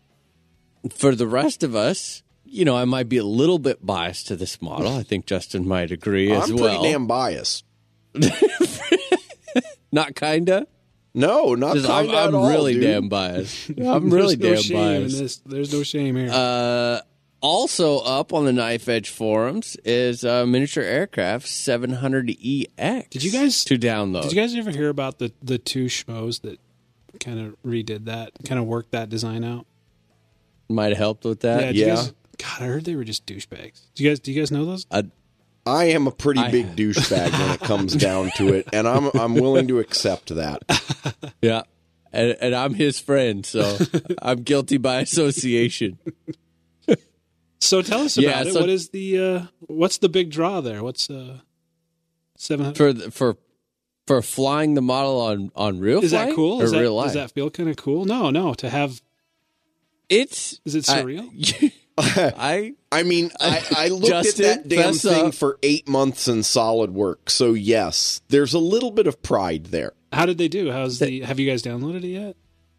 [0.93, 2.23] For the rest of us,
[2.54, 4.95] you know, I might be a little bit biased to this model.
[4.95, 6.84] I think Justin might agree as I'm pretty well.
[6.84, 7.66] damn biased.
[9.91, 10.68] Not kinda.
[11.16, 12.82] No, not Just, I'm, kinda at I'm all, really dude.
[12.84, 13.70] damn biased.
[13.80, 15.16] I'm really no damn shame biased.
[15.18, 15.38] in this.
[15.45, 16.30] There's no shame here.
[16.32, 17.01] Uh,
[17.39, 23.10] also up on the Knife Edge forums is uh, miniature aircraft 700EX.
[23.12, 24.24] Did you guys- to download?
[24.24, 26.60] Did you guys ever hear about the the two schmoes that
[27.20, 29.68] kind of redid that, kind of worked that design out?
[30.70, 31.60] might have helped with that?
[31.60, 31.95] did you yeah.
[31.95, 33.81] guys- God, I heard they were just douchebags.
[33.95, 34.19] Do you guys?
[34.19, 34.86] Do you guys know those?
[35.65, 39.09] I am a pretty I- big douchebag when it comes down to it, and I'm
[39.13, 40.61] I'm willing to accept that.
[41.41, 41.63] Yeah.
[42.15, 43.77] And, and I'm his friend, so
[44.21, 45.97] I'm guilty by association.
[47.59, 48.53] So tell us Yeah, about it.
[48.53, 50.84] What is the uh, what's the big draw there?
[50.84, 51.39] What's uh
[52.38, 52.77] seven hundred?
[52.77, 53.38] For the- for
[54.05, 56.61] for flying the model on on real Is that cool?
[56.61, 57.05] or Is that, real life?
[57.07, 58.03] does that feel kind of cool?
[58.05, 58.53] No, no.
[58.55, 59.01] To have
[60.09, 61.29] it's is it surreal?
[61.63, 65.33] I I I mean, I, I looked Justin, at that damn thing up.
[65.35, 69.93] for eight months in solid work, so yes, there's a little bit of pride there.
[70.11, 70.71] How did they do?
[70.71, 71.21] How's the?
[71.21, 72.35] Have you guys downloaded it yet?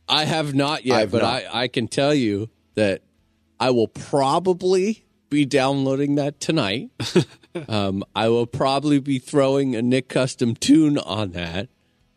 [0.08, 1.44] I have not yet, I've but not.
[1.54, 3.02] I, I can tell you that
[3.60, 6.90] I will probably be downloading that tonight.
[7.68, 11.68] um, I will probably be throwing a Nick Custom tune on that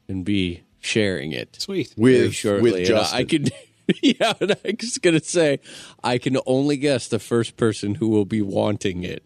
[0.07, 1.93] and be sharing it Sweet.
[1.97, 2.61] very With shortly.
[2.71, 3.17] with And Justin.
[3.17, 3.45] I, I can,
[4.01, 5.59] yeah, I was gonna say
[6.03, 9.23] I can only guess the first person who will be wanting it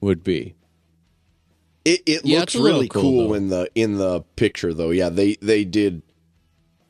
[0.00, 0.54] would be.
[1.84, 3.34] It, it Yeah, looks it's a little really cool, cool, though.
[3.34, 4.90] in the in the picture, though.
[4.90, 6.02] Yeah, they they did.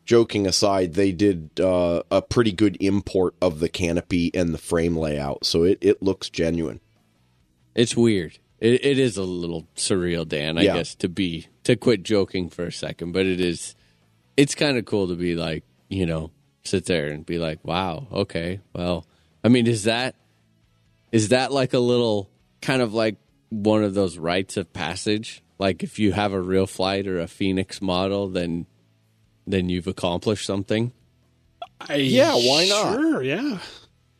[0.04, 4.96] Joking aside, they did uh, a pretty good import of the canopy and the frame
[4.96, 6.80] layout, so it, it looks genuine.
[7.74, 8.38] It's weird.
[8.58, 10.56] It, it is a little surreal, Dan.
[10.56, 10.76] I Yeah.
[10.78, 13.74] guess to be to quit joking for a second, but it is.
[14.38, 16.30] It's kind of cool to be like you know
[16.68, 19.06] sit there and be like, wow, okay, well,
[19.42, 20.14] I mean, is that
[21.12, 23.16] is that like a little kind of like
[23.50, 25.42] one of those rites of passage?
[25.58, 28.66] Like if you have a real flight or a Phoenix model, then
[29.46, 30.92] then you've accomplished something.
[31.80, 32.94] I, Yeah, why not?
[32.94, 33.58] Sure, yeah.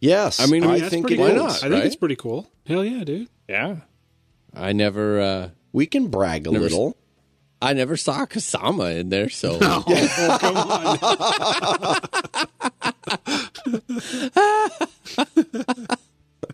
[0.00, 1.36] Yes, I mean, I that's think pretty it cool.
[1.36, 1.42] is.
[1.42, 1.56] not?
[1.56, 1.84] I think right?
[1.86, 2.48] it's pretty cool.
[2.66, 3.28] Hell yeah, dude.
[3.48, 3.76] Yeah,
[4.54, 5.20] I never.
[5.20, 6.96] uh We can brag a Never little.
[7.60, 9.82] I never saw Kasama in there, so Oh,
[10.40, 10.98] come on.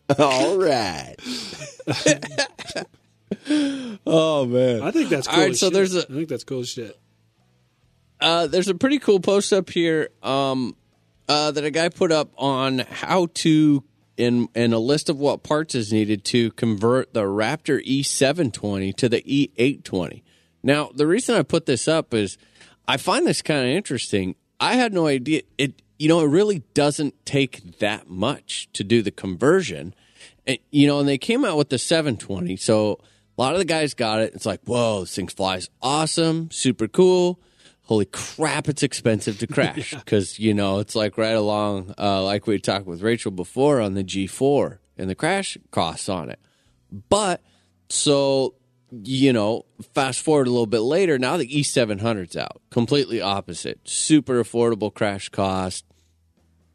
[0.19, 1.15] All right.
[4.07, 4.83] oh man.
[4.83, 5.37] I think that's cool.
[5.37, 5.75] All right, as so shit.
[5.75, 6.99] there's a- I think that's cool as shit.
[8.21, 10.77] Uh, there's a pretty cool post up here um,
[11.29, 13.83] uh, that a guy put up on how to
[14.17, 19.09] in in a list of what parts is needed to convert the Raptor E720 to
[19.09, 20.23] the E820.
[20.65, 22.39] Now, the reason I put this up is
[22.89, 24.35] I find this kind of interesting.
[24.59, 25.83] I had no idea it.
[25.99, 29.95] You know, it really doesn't take that much to do the conversion.
[30.45, 32.57] And, you know, and they came out with the 720.
[32.57, 32.99] So
[33.39, 34.35] a lot of the guys got it.
[34.35, 37.39] It's like, whoa, this thing flies awesome, super cool.
[37.83, 42.47] Holy crap, it's expensive to crash because you know it's like right along, uh, like
[42.47, 46.41] we talked with Rachel before on the G4 and the crash costs on it.
[47.11, 47.43] But
[47.91, 48.55] so
[49.03, 49.65] you know,
[49.95, 55.29] fast forward a little bit later, now the E700's out, completely opposite, super affordable crash
[55.29, 55.85] cost,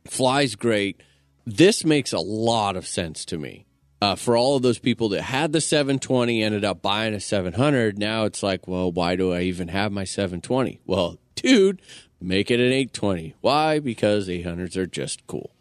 [0.05, 1.01] flies great.
[1.45, 3.65] This makes a lot of sense to me.
[4.01, 7.99] Uh, for all of those people that had the 720 ended up buying a 700
[7.99, 11.82] now it's like well why do i even have my 720 well dude
[12.22, 13.80] make it an 820 why?
[13.80, 15.51] Because 800s are just cool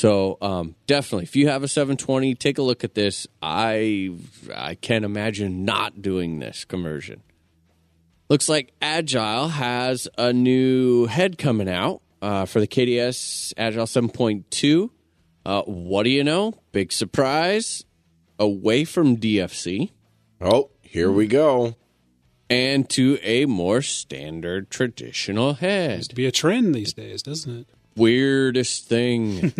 [0.00, 4.10] so um, definitely if you have a 720 take a look at this i
[4.54, 7.22] i can't imagine not doing this conversion
[8.28, 14.90] looks like agile has a new head coming out uh, for the kds agile 7.2
[15.46, 16.52] uh, what do you know?
[16.70, 17.84] Big surprise.
[18.38, 19.90] Away from DFC
[20.40, 21.76] Oh, here we go.
[22.50, 26.02] and to a more standard traditional Seems head.
[26.10, 27.66] to be a trend these days, doesn't it?
[27.96, 29.52] Weirdest thing.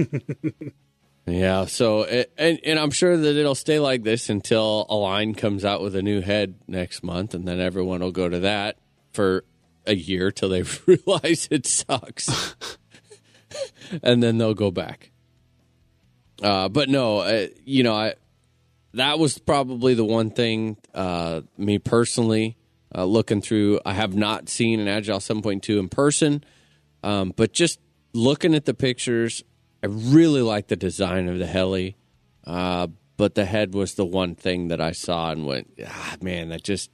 [1.27, 1.67] yeah.
[1.67, 5.83] So, it, and and I'm sure that it'll stay like this until Align comes out
[5.83, 8.79] with a new head next month, and then everyone will go to that
[9.13, 9.45] for
[9.87, 12.57] a year till they realize it sucks,
[14.03, 15.11] and then they'll go back.
[16.43, 18.15] Uh, but no, uh, you know, I
[18.95, 20.77] that was probably the one thing.
[20.95, 22.57] Uh, me personally,
[22.95, 26.45] uh, looking through, I have not seen an Agile 7.2 in person,
[27.03, 27.79] um, but just
[28.13, 29.45] looking at the pictures,
[29.83, 31.97] I really like the design of the heli.
[32.45, 36.49] Uh, but the head was the one thing that I saw and went, ah, man,
[36.49, 36.91] that just,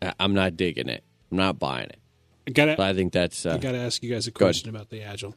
[0.00, 1.02] I- I'm not digging it.
[1.30, 1.98] I'm not buying it.
[2.48, 4.90] I gotta, But I think that's uh, I gotta ask you guys a question about
[4.90, 5.34] the Agile.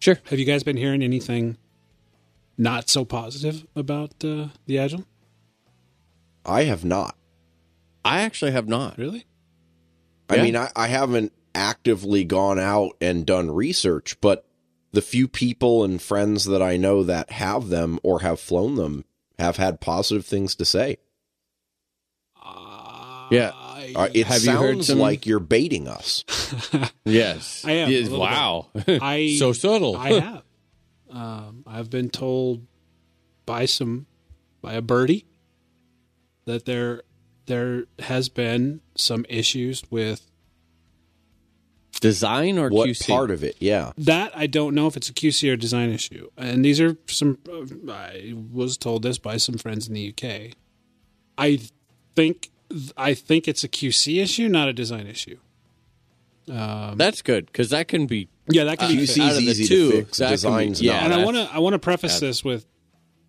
[0.00, 0.18] sure.
[0.24, 1.56] Have you guys been hearing anything
[2.58, 5.04] not so positive about uh, the Agile?
[6.44, 7.16] I have not.
[8.04, 8.98] I actually have not.
[8.98, 9.26] Really?
[10.28, 10.42] I Yeah.
[10.42, 14.46] mean, I, I haven't actively gone out and done research, but
[14.92, 19.04] the few people and friends that I know that have them or have flown them
[19.38, 20.98] have had positive things to say.
[23.30, 23.52] Yeah.
[23.94, 26.24] Uh, it Have you heard sounds some- like you're baiting us.
[27.04, 27.64] Yes.
[27.64, 28.68] I am, a Yes, wow.
[28.86, 29.96] I so subtle.
[29.96, 30.42] I have.
[31.10, 32.66] Um, I've been told
[33.46, 34.06] by some
[34.62, 35.26] by a birdie
[36.44, 37.02] that there
[37.46, 40.29] there has been some issues with
[42.00, 43.06] Design or What QC?
[43.06, 43.56] part of it?
[43.60, 43.92] Yeah.
[43.98, 44.32] that.
[44.34, 47.38] I don't know if it's a QC or design issue, and these are some.
[47.46, 50.54] Uh, I was told this by some friends in the UK.
[51.36, 51.60] I
[52.16, 52.50] think
[52.96, 55.36] I think it's a QC issue, not a design issue.
[56.46, 58.28] That's good because that can be.
[58.48, 59.20] Yeah, that can be QC fixed.
[59.20, 60.18] out is of the two, to fix.
[60.18, 61.02] that can be- Design's yeah, not.
[61.04, 62.66] and I want to I want to preface this with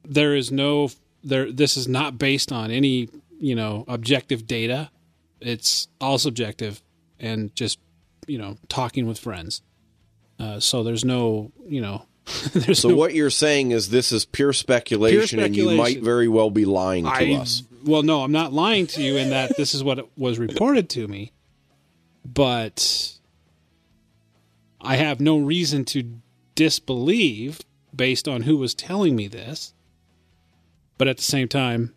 [0.04, 0.90] there is no
[1.24, 3.10] there this is not based on any
[3.40, 4.90] you know objective data.
[5.40, 6.82] It's all subjective
[7.20, 7.80] and just
[8.32, 9.62] you know talking with friends.
[10.40, 12.06] Uh, so there's no you know
[12.54, 16.30] there's So no, what you're saying is this is pure speculation, and you might very
[16.30, 17.64] well be lying to I us.
[17.84, 21.08] well no I'm not lying to you in that this is what was reported to
[21.08, 21.34] me,
[22.26, 23.18] but
[24.80, 26.22] I have no reason to
[26.56, 27.60] disbelieve
[27.94, 29.74] based on who was telling me this.
[30.98, 31.96] But at the same time,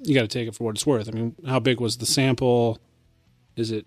[0.00, 1.08] you got to take it for what it's worth.
[1.08, 2.78] I mean, how big was the sample?
[3.56, 3.86] Is it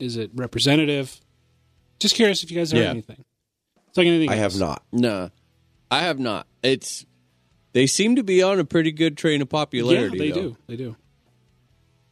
[0.00, 1.20] is it representative?
[2.00, 2.90] Just curious if you guys heard Yeah.
[2.90, 3.24] anything.
[3.88, 4.30] It's like anything.
[4.30, 4.58] I have else.
[4.60, 4.82] not.
[4.92, 5.30] No,
[5.90, 6.46] I have not.
[6.62, 7.06] It's.
[7.72, 10.16] They seem to be on a pretty good train of popularity.
[10.18, 10.32] Yeah, popularity.
[10.32, 10.48] they though.
[10.48, 10.56] do.
[10.66, 10.96] They do.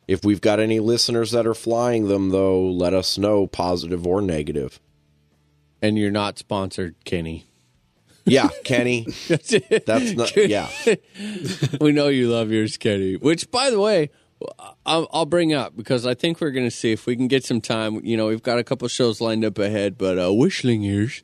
[0.06, 4.22] If we've got any listeners that are flying them, though, let us know, positive or
[4.22, 4.80] negative.
[5.82, 7.46] And you're not sponsored, Kenny.
[8.24, 9.06] Yeah, Kenny.
[9.28, 10.34] That's not.
[10.36, 10.68] Yeah,
[11.80, 13.16] we know you love yours, Kenny.
[13.16, 14.10] Which, by the way,
[14.86, 17.44] I'll, I'll bring up because I think we're going to see if we can get
[17.44, 18.04] some time.
[18.04, 21.22] You know, we've got a couple shows lined up ahead, but uh, Wishling ears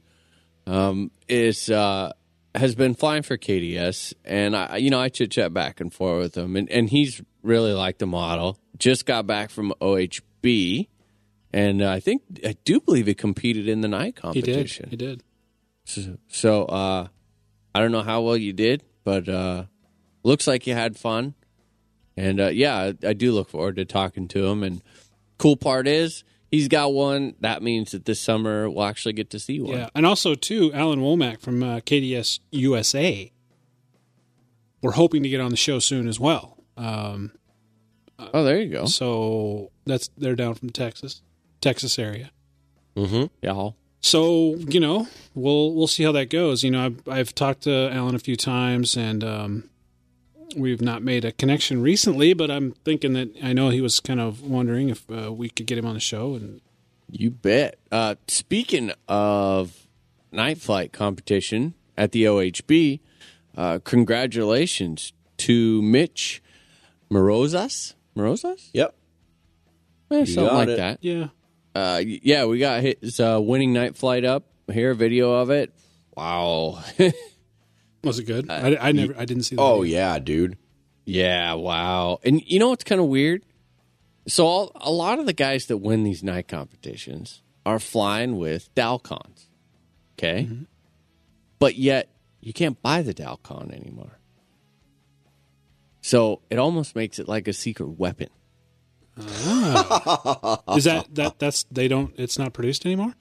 [0.67, 2.13] um, is uh,
[2.55, 6.23] has been flying for KDS, and I, you know, I chit chat back and forth
[6.23, 8.59] with him, and, and he's really liked the model.
[8.79, 10.89] Just got back from OHB,
[11.53, 14.45] and uh, I think I do believe he competed in the night He did.
[14.47, 14.91] competition.
[14.91, 15.23] He did.
[15.85, 17.09] So, so uh,
[17.75, 19.65] I don't know how well you did, but uh,
[20.23, 21.35] looks like you had fun.
[22.17, 24.63] And uh, yeah, I, I do look forward to talking to him.
[24.63, 24.83] And
[25.39, 27.35] cool part is he's got one.
[27.41, 29.77] That means that this summer we'll actually get to see one.
[29.77, 33.31] Yeah, and also too, Alan Womack from uh, KDS USA.
[34.83, 36.59] We're hoping to get on the show soon as well.
[36.77, 37.33] Um,
[38.33, 38.85] Oh, there you go.
[38.87, 41.21] so that's they're down from Texas,
[41.61, 42.31] Texas area.
[43.43, 43.71] Yeah.
[44.03, 46.63] So you know, we'll we'll see how that goes.
[46.63, 49.71] You know, I've I've talked to Alan a few times, and um,
[50.57, 52.33] we've not made a connection recently.
[52.35, 55.67] But I'm thinking that I know he was kind of wondering if uh, we could
[55.67, 56.61] get him on the show, and
[57.11, 57.79] You bet.
[57.93, 59.87] Uh, speaking of
[60.33, 63.01] night flight competition at the OHB,
[63.57, 66.43] uh, congratulations to Mitch
[67.11, 67.95] Morozas.
[68.17, 68.71] Morozas?
[68.73, 68.95] yep.
[70.11, 70.77] Eh, something like it.
[70.77, 70.99] that.
[71.03, 71.29] yeah,
[71.75, 75.73] Uh, yeah, we got his uh, winning night flight up here, video of it.
[76.17, 76.83] Wow.
[78.05, 78.49] was it good?
[78.51, 79.57] Uh, I, I never, I didn't see.
[79.57, 80.57] The Oh yeah, dude.
[81.05, 82.19] yeah, wow.
[82.25, 83.45] And you know what's kind of weird?
[84.27, 88.75] So all, a lot of the guys that win these night competitions are flying with
[88.75, 89.49] Dalcons.
[90.19, 90.45] Okay?
[90.45, 90.63] Mm-hmm.
[91.59, 92.09] But yet
[92.41, 94.19] you can't buy the Dalcon anymore.
[96.01, 98.29] So it almost makes it like a secret weapon.
[99.19, 100.61] Ah.
[100.77, 102.13] Is that that that's they don't?
[102.19, 103.15] It's not produced anymore.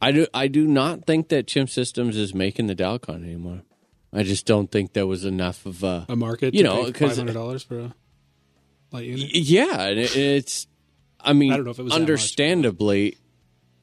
[0.00, 3.62] I do I do not think that Chimp Systems is making the Dalcon anymore.
[4.12, 6.92] I just don't think there was enough of a A market, You to know, pay
[6.92, 7.94] 'cause- five hundred dollars for a
[8.92, 9.30] light unit.
[9.34, 10.66] Yeah, and it, it's.
[11.20, 12.08] I mean, I don't know if it was that much.
[12.08, 13.18] understandably,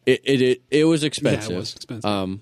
[0.06, 1.52] it, it it it was expensive.
[1.52, 2.06] Yeah, it was expensive.
[2.10, 2.42] Um,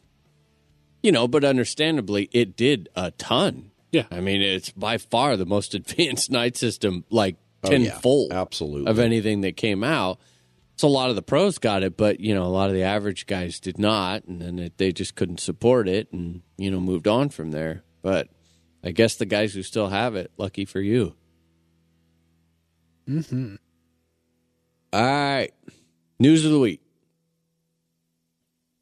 [1.03, 3.71] you know, but understandably, it did a ton.
[3.91, 4.05] Yeah.
[4.09, 7.89] I mean, it's by far the most advanced night system, like Oh, yeah.
[7.91, 8.89] tenfold Absolutely.
[8.91, 10.19] of anything that came out.
[10.77, 12.83] So a lot of the pros got it, but you know, a lot of the
[12.83, 16.79] average guys did not, and then it, they just couldn't support it, and you know,
[16.79, 17.83] moved on from there.
[18.01, 18.27] But
[18.83, 21.15] I guess the guys who still have it, lucky for you.
[23.09, 23.55] Mm-hmm.
[24.93, 25.53] All right.
[26.19, 26.81] News of the week.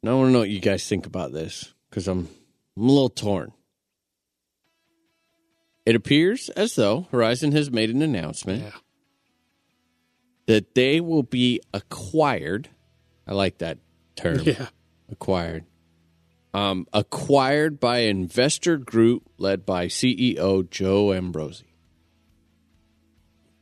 [0.02, 2.28] Now I want to know what you guys think about this because I'm,
[2.76, 3.52] I'm a little torn.
[5.86, 8.70] It appears as though Horizon has made an announcement Yeah.
[10.46, 12.68] That they will be acquired.
[13.26, 13.78] I like that
[14.16, 14.40] term.
[14.42, 14.68] Yeah.
[15.10, 15.64] Acquired.
[16.52, 21.64] Um, acquired by investor group led by CEO Joe Ambrosi.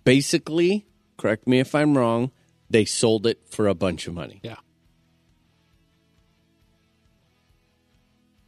[0.05, 2.33] Basically, correct me if I'm wrong,
[2.69, 4.41] they sold it for a bunch of money.
[4.43, 4.57] Yeah.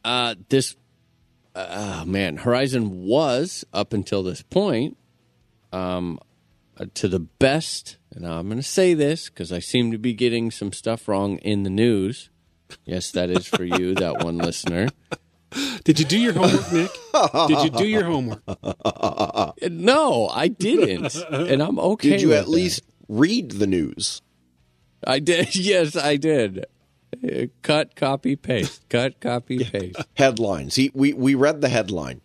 [0.04, 0.76] Uh, this,
[1.54, 4.98] uh, man, Horizon was up until this point,
[5.72, 6.18] um,
[6.76, 10.12] uh, to the best, and I'm going to say this because I seem to be
[10.14, 12.30] getting some stuff wrong in the news.
[12.84, 14.88] Yes, that is for you, that one listener.
[15.84, 16.90] Did you do your homework, Nick?
[17.48, 18.42] Did you do your homework?
[19.70, 22.10] No, I didn't, and I'm okay.
[22.10, 22.50] Did you with at that.
[22.50, 24.20] least read the news?
[25.06, 25.54] I did.
[25.56, 26.64] Yes, I did.
[27.22, 28.88] Uh, Cut, copy, paste.
[28.88, 29.96] Cut, copy, paste.
[30.14, 30.74] Headlines.
[30.74, 32.20] He, we we read the headline.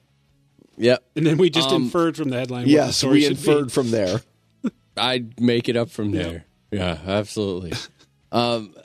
[0.77, 1.03] Yep.
[1.17, 2.61] And then we just Um, inferred from the headline.
[2.61, 3.49] what the Yes, we should be.
[3.51, 4.21] inferred from there.
[4.99, 6.45] I'd make it up from there.
[6.71, 7.73] Yeah, absolutely.
[8.31, 8.75] um,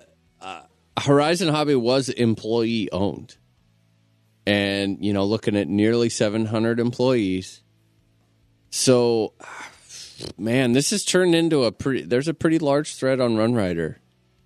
[0.40, 0.62] uh,
[0.98, 3.36] Horizon Hobby was employee owned,
[4.46, 7.62] and you know, looking at nearly 700 employees.
[8.70, 9.34] So,
[10.38, 12.02] man, this has turned into a pretty.
[12.02, 13.96] There's a pretty large thread on RunRider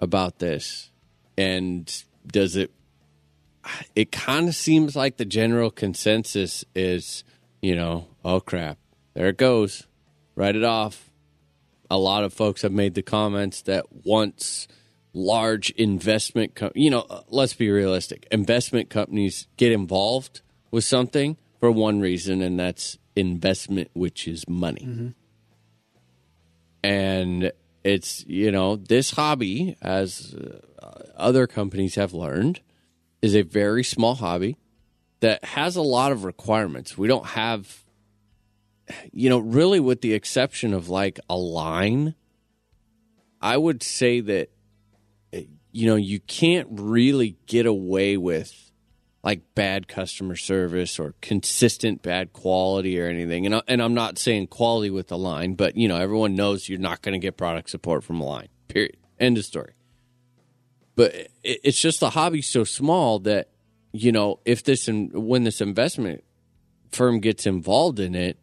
[0.01, 0.91] about this,
[1.37, 1.91] and
[2.27, 2.73] does it?
[3.95, 7.23] It kind of seems like the general consensus is,
[7.61, 8.79] you know, oh crap,
[9.12, 9.87] there it goes,
[10.35, 11.08] write it off
[11.91, 14.68] a lot of folks have made the comments that once
[15.14, 21.36] large investment, com- you know, uh, let's be realistic, investment companies get involved with something
[21.61, 24.84] for one reason, and that's investment, which is money.
[26.84, 30.34] And it's, you know, this hobby, as
[30.80, 32.61] uh, other companies have learned,
[33.20, 34.57] is a very small hobby
[35.20, 36.97] that has a lot of requirements.
[36.97, 37.84] We don't have
[39.12, 42.14] you know, really with the exception of like Align,
[43.41, 44.51] I would say that,
[45.32, 48.68] eh, you know, you can't really get away with
[49.22, 53.47] like bad customer service or consistent bad quality or anything.
[53.47, 56.68] And, I, and I'm not saying quality with the line, but, you know, everyone knows
[56.68, 58.97] you're not going to get product support from Align, period.
[59.18, 59.74] End of story.
[60.95, 61.30] But it,
[61.64, 63.51] it's just the hobby so small that,
[63.93, 66.22] you know, if this, in, when this investment
[66.93, 68.39] firm gets involved in it,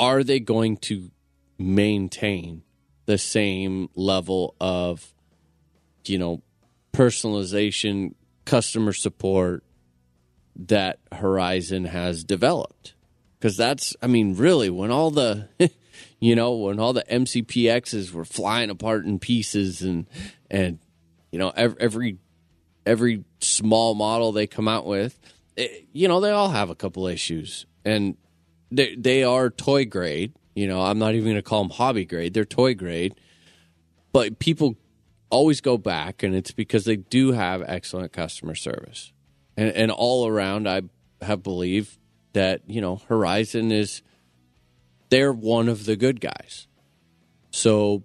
[0.00, 1.10] are they going to
[1.58, 2.62] maintain
[3.06, 5.14] the same level of
[6.06, 6.42] you know
[6.92, 9.62] personalization customer support
[10.56, 12.94] that horizon has developed?
[13.38, 15.48] Because that's i mean really when all the
[16.18, 20.06] you know when all the mcpxs were flying apart in pieces and
[20.50, 20.78] and
[21.30, 22.18] you know every
[22.86, 25.18] every, small model they come out with
[25.56, 27.66] it, you know they all have a couple issues.
[27.84, 28.16] And
[28.70, 30.32] they they are toy grade.
[30.54, 32.34] You know, I'm not even going to call them hobby grade.
[32.34, 33.14] They're toy grade.
[34.12, 34.76] But people
[35.30, 39.12] always go back, and it's because they do have excellent customer service.
[39.56, 40.82] And, and all around, I
[41.22, 41.98] have believed
[42.32, 44.02] that you know Horizon is
[45.08, 46.66] they're one of the good guys.
[47.50, 48.04] So,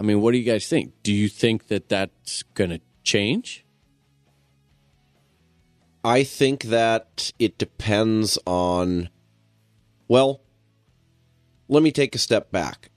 [0.00, 0.92] I mean, what do you guys think?
[1.02, 3.64] Do you think that that's going to change?
[6.04, 9.08] I think that it depends on.
[10.12, 10.42] Well,
[11.68, 12.90] let me take a step back.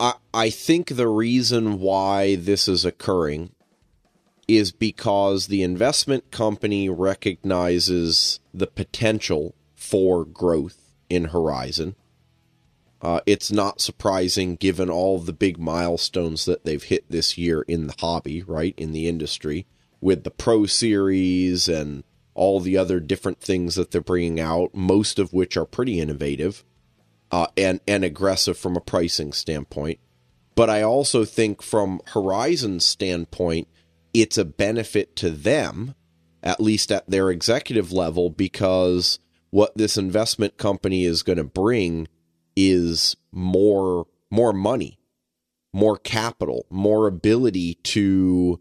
[0.00, 3.52] I, I think the reason why this is occurring
[4.48, 11.94] is because the investment company recognizes the potential for growth in Horizon.
[13.00, 17.86] Uh, it's not surprising given all the big milestones that they've hit this year in
[17.86, 18.74] the hobby, right?
[18.76, 19.66] In the industry,
[20.00, 22.02] with the Pro Series and
[22.36, 26.64] all the other different things that they're bringing out, most of which are pretty innovative
[27.30, 29.98] uh, and and aggressive from a pricing standpoint.
[30.54, 33.68] But I also think from Horizon's standpoint,
[34.14, 35.94] it's a benefit to them,
[36.42, 39.18] at least at their executive level, because
[39.50, 42.08] what this investment company is going to bring
[42.56, 44.98] is more more money,
[45.72, 48.60] more capital, more ability to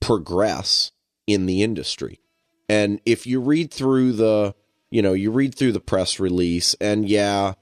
[0.00, 0.92] progress
[1.26, 2.20] in the industry.
[2.68, 4.54] And if you read through the,
[4.90, 7.54] you know, you read through the press release, and yeah,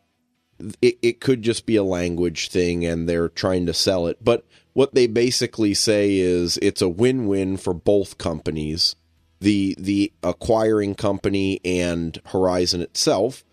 [0.80, 4.22] it, it could just be a language thing and they're trying to sell it.
[4.22, 8.96] But what they basically say is it's a win win for both companies,
[9.40, 13.44] the the acquiring company and Horizon itself,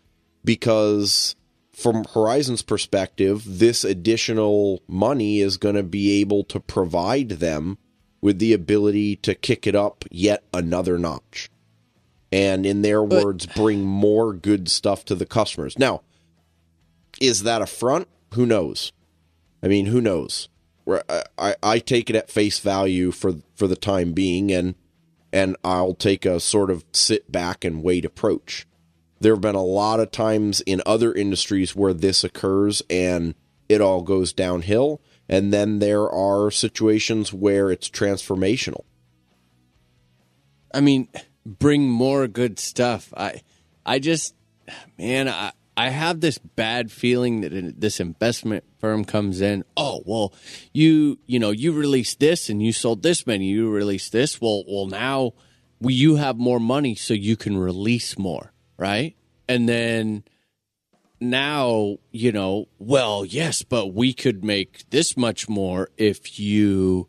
[0.44, 1.36] because
[1.74, 7.78] from Horizon's perspective, this additional money is going to be able to provide them
[8.22, 11.50] with the ability to kick it up yet another notch.
[12.32, 15.78] And in their But- words, bring more good stuff to the customers.
[15.78, 16.02] Now,
[17.20, 18.08] is that a front?
[18.34, 18.94] Who knows?
[19.62, 20.48] I mean, who knows?
[20.86, 24.76] Where I, I, I take it at face value for for the time being, and
[25.32, 28.66] and I'll take a sort of sit back and wait approach.
[29.20, 33.36] There have been a lot of times in other industries where this occurs and
[33.70, 35.00] it all goes downhill,
[35.32, 38.84] and then there are situations where it's transformational.
[40.74, 41.08] I mean,
[41.46, 43.14] bring more good stuff.
[43.16, 43.42] I,
[43.86, 44.36] I just,
[44.98, 49.64] man, I, I have this bad feeling that this investment firm comes in.
[49.78, 50.34] Oh, well,
[50.74, 53.46] you, you know, you released this and you sold this many.
[53.46, 54.42] You released this.
[54.42, 55.32] Well, well, now
[55.80, 59.16] you have more money, so you can release more, right?
[59.48, 60.26] And then
[61.22, 67.08] now, you know, well, yes, but we could make this much more if you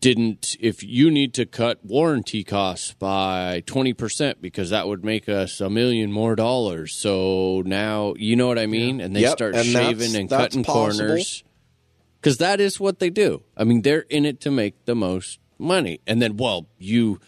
[0.00, 5.58] didn't if you need to cut warranty costs by 20% because that would make us
[5.60, 6.92] a million more dollars.
[6.94, 9.00] So now you know what i mean?
[9.00, 11.06] And they Yep, start and shaving that's- and that's cutting possible.
[11.06, 11.44] corners.
[12.20, 13.42] Because that is what they do.
[13.56, 16.00] I mean they're in it to make the most money.
[16.06, 17.18] And then well you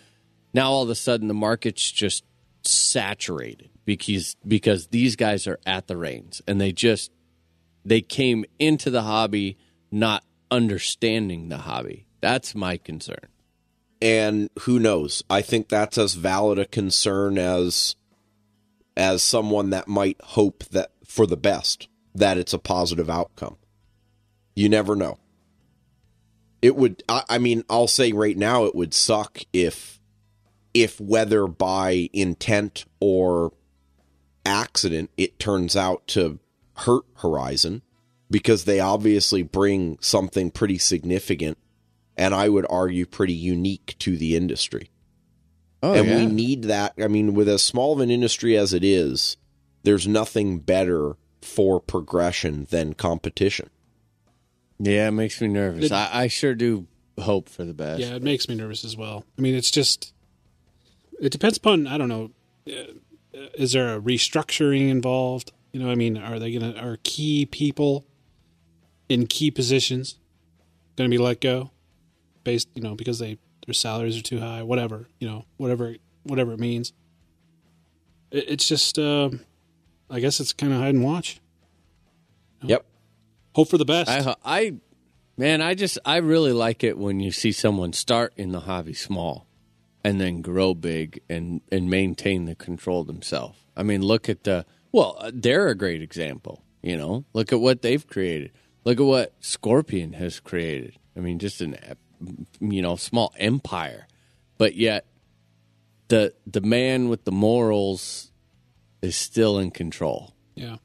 [0.53, 2.23] now all of a sudden the market's just
[2.65, 7.11] saturated because because these guys are at the reins and they just
[7.85, 9.59] they came into the hobby
[9.91, 12.07] not understanding the hobby.
[12.21, 13.29] That's my concern.
[14.01, 15.23] And who knows?
[15.29, 17.97] I think that's as valid a concern as
[18.97, 23.57] as someone that might hope that for the best that it's a positive outcome.
[24.55, 25.19] You never know.
[26.61, 29.99] It would I, I mean i'll say right now it would suck if
[30.75, 33.53] if whether by intent or
[34.45, 36.39] accident it turns out to
[36.79, 37.83] hurt horizon
[38.31, 41.59] because they obviously bring something pretty significant
[42.17, 44.91] and I would argue pretty unique to the industry.
[45.83, 46.17] oh and yeah.
[46.17, 46.93] we need that.
[46.99, 49.37] I mean, with as small of an industry as it is,
[49.83, 53.69] there's nothing better for progression than competition.
[54.79, 56.87] yeah it makes me nervous It- I, I sure do
[57.19, 59.25] hope for the best Yeah, it makes me nervous as well.
[59.39, 60.13] I mean, it's just
[61.21, 62.31] it depends upon I don't know.
[63.55, 65.53] Is there a restructuring involved?
[65.73, 68.07] You know, I mean, are they gonna are key people
[69.09, 70.19] in key positions
[70.97, 71.71] going to be let go
[72.45, 74.63] based you know because they their salaries are too high?
[74.63, 76.93] Whatever you know, whatever whatever it means.
[78.31, 79.31] It, it's just, uh,
[80.11, 81.41] I guess it's kind of hide and watch.
[82.63, 82.85] Yep.
[83.55, 84.09] Hope for the best.
[84.09, 84.75] I, I,
[85.37, 88.95] man, I just, I really like it when you see someone start in the hobby
[88.95, 89.47] small
[90.05, 93.59] and then grow big and, and maintain the control themselves.
[93.77, 97.61] I mean, look at the, well, uh, they're a great example, you know, look at
[97.61, 98.53] what they've created.
[98.85, 100.99] Look at what Scorpion has created.
[101.17, 101.77] I mean, just an,
[102.61, 104.07] you know, small empire,
[104.59, 105.07] but yet
[106.09, 108.31] the, the man with the morals
[109.01, 110.35] is still in control.
[110.55, 110.77] yeah.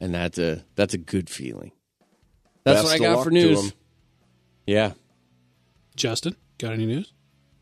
[0.00, 1.72] And that's a, that's a good feeling.
[2.64, 3.72] That's Best what I got for news.
[4.66, 4.92] Yeah.
[5.96, 7.13] Justin, got any news?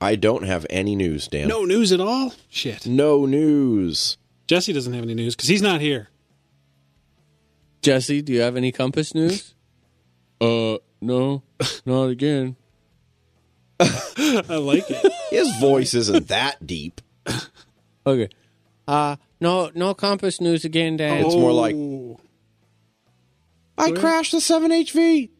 [0.03, 1.48] I don't have any news, Dan.
[1.48, 2.34] No news at all.
[2.50, 2.86] Shit.
[2.86, 4.16] No news.
[4.48, 6.09] Jesse doesn't have any news because he's not here.
[7.82, 9.55] Jesse, do you have any compass news?
[10.40, 11.42] uh, no,
[11.86, 12.57] not again.
[13.80, 15.12] I like it.
[15.30, 17.00] His voice isn't that deep.
[18.07, 18.28] Okay.
[18.86, 21.24] Uh, no, no compass news again, Dan.
[21.24, 22.20] It's more like- Oh.
[23.78, 25.30] I crashed the 7HV.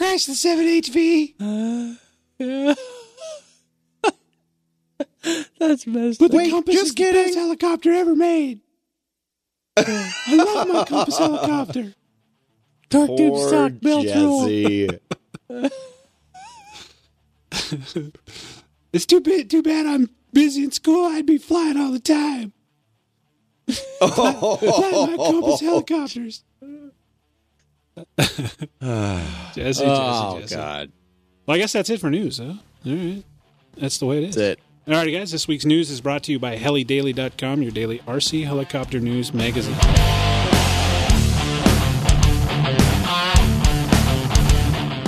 [0.00, 1.34] I hate it when I crash the 7HV.
[2.38, 2.74] Yeah,
[5.58, 8.60] That's messed But the Wait, Compass just is the best helicopter ever made.
[9.76, 11.94] I love my Compass helicopter.
[12.90, 15.68] Torque tube Poor stock belt rule.
[18.92, 19.48] It's too bad.
[19.48, 21.06] Too bad I'm busy in school.
[21.06, 22.52] I'd be flying all the time.
[23.66, 26.44] flying my Compass helicopters.
[28.18, 28.62] Jesse,
[29.54, 30.54] Jesse, Oh Jesse.
[30.54, 30.92] God,
[31.46, 32.54] Well, I guess that's it for news, huh?
[32.86, 33.22] All right.
[33.76, 34.34] That's the way it is.
[34.34, 34.60] that's it.
[34.88, 35.30] All right, guys.
[35.30, 39.76] This week's news is brought to you by helidaily.com, your daily RC helicopter news magazine.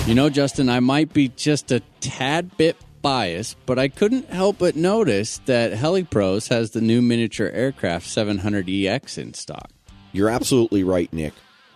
[0.07, 4.59] You know, Justin, I might be just a tad bit biased, but I couldn't help
[4.59, 9.71] but notice that HeliPros has the new miniature aircraft 700EX in stock.
[10.13, 11.33] You're absolutely right, Nick.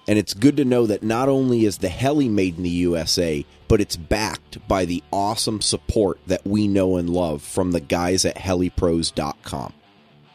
[0.09, 3.45] And it's good to know that not only is the heli made in the USA,
[3.69, 8.25] but it's backed by the awesome support that we know and love from the guys
[8.25, 9.75] at helipros.com.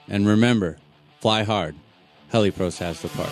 [0.07, 0.77] And remember,
[1.19, 1.75] fly hard.
[2.31, 3.29] HeliPros has the part.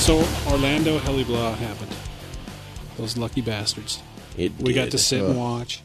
[0.00, 0.18] So
[0.50, 1.94] Orlando Heliblah happened.
[2.96, 4.02] Those lucky bastards.
[4.36, 5.82] It We got to sit and watch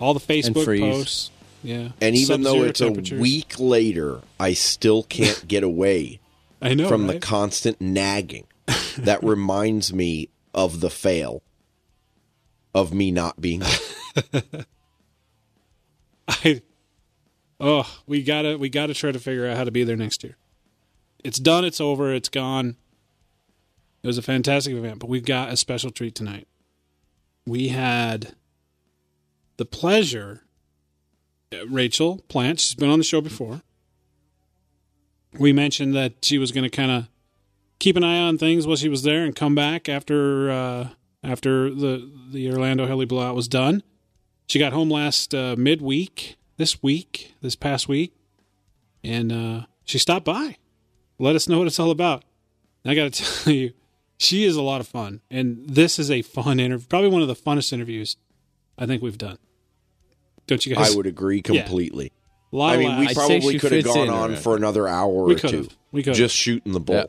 [0.00, 0.80] all the Facebook freeze.
[0.80, 1.30] posts.
[1.64, 6.20] Yeah, And even though it's a week later, I still can't get away
[6.60, 8.46] I know from the constant nagging.
[8.96, 11.42] That reminds me of the fail
[12.72, 13.60] of me not being.
[16.28, 16.62] I,
[17.58, 20.36] oh, we gotta we gotta try to figure out how to be there next year.
[21.24, 21.64] It's done.
[21.64, 22.14] It's over.
[22.14, 22.76] It's gone.
[24.04, 26.46] It was a fantastic event, but we've got a special treat tonight.
[27.46, 28.34] We had
[29.56, 30.43] the pleasure.
[31.68, 33.62] Rachel Plant, she's been on the show before.
[35.38, 37.08] We mentioned that she was going to kind of
[37.78, 40.88] keep an eye on things while she was there and come back after uh,
[41.22, 43.82] after the the Orlando Heli blowout was done.
[44.46, 48.14] She got home last uh, midweek, this week, this past week,
[49.02, 50.56] and uh, she stopped by.
[51.18, 52.24] Let us know what it's all about.
[52.82, 53.72] And I got to tell you,
[54.18, 56.86] she is a lot of fun, and this is a fun interview.
[56.88, 58.16] Probably one of the funnest interviews
[58.78, 59.38] I think we've done.
[60.46, 60.92] Don't you guys?
[60.92, 62.12] I would agree completely.
[62.52, 63.06] Lot I mean, we.
[63.08, 65.68] I'd probably could have gone on for another hour We or could've.
[65.68, 65.74] two.
[65.90, 66.16] We could've.
[66.16, 66.96] just shooting the bull.
[66.96, 67.04] Yeah.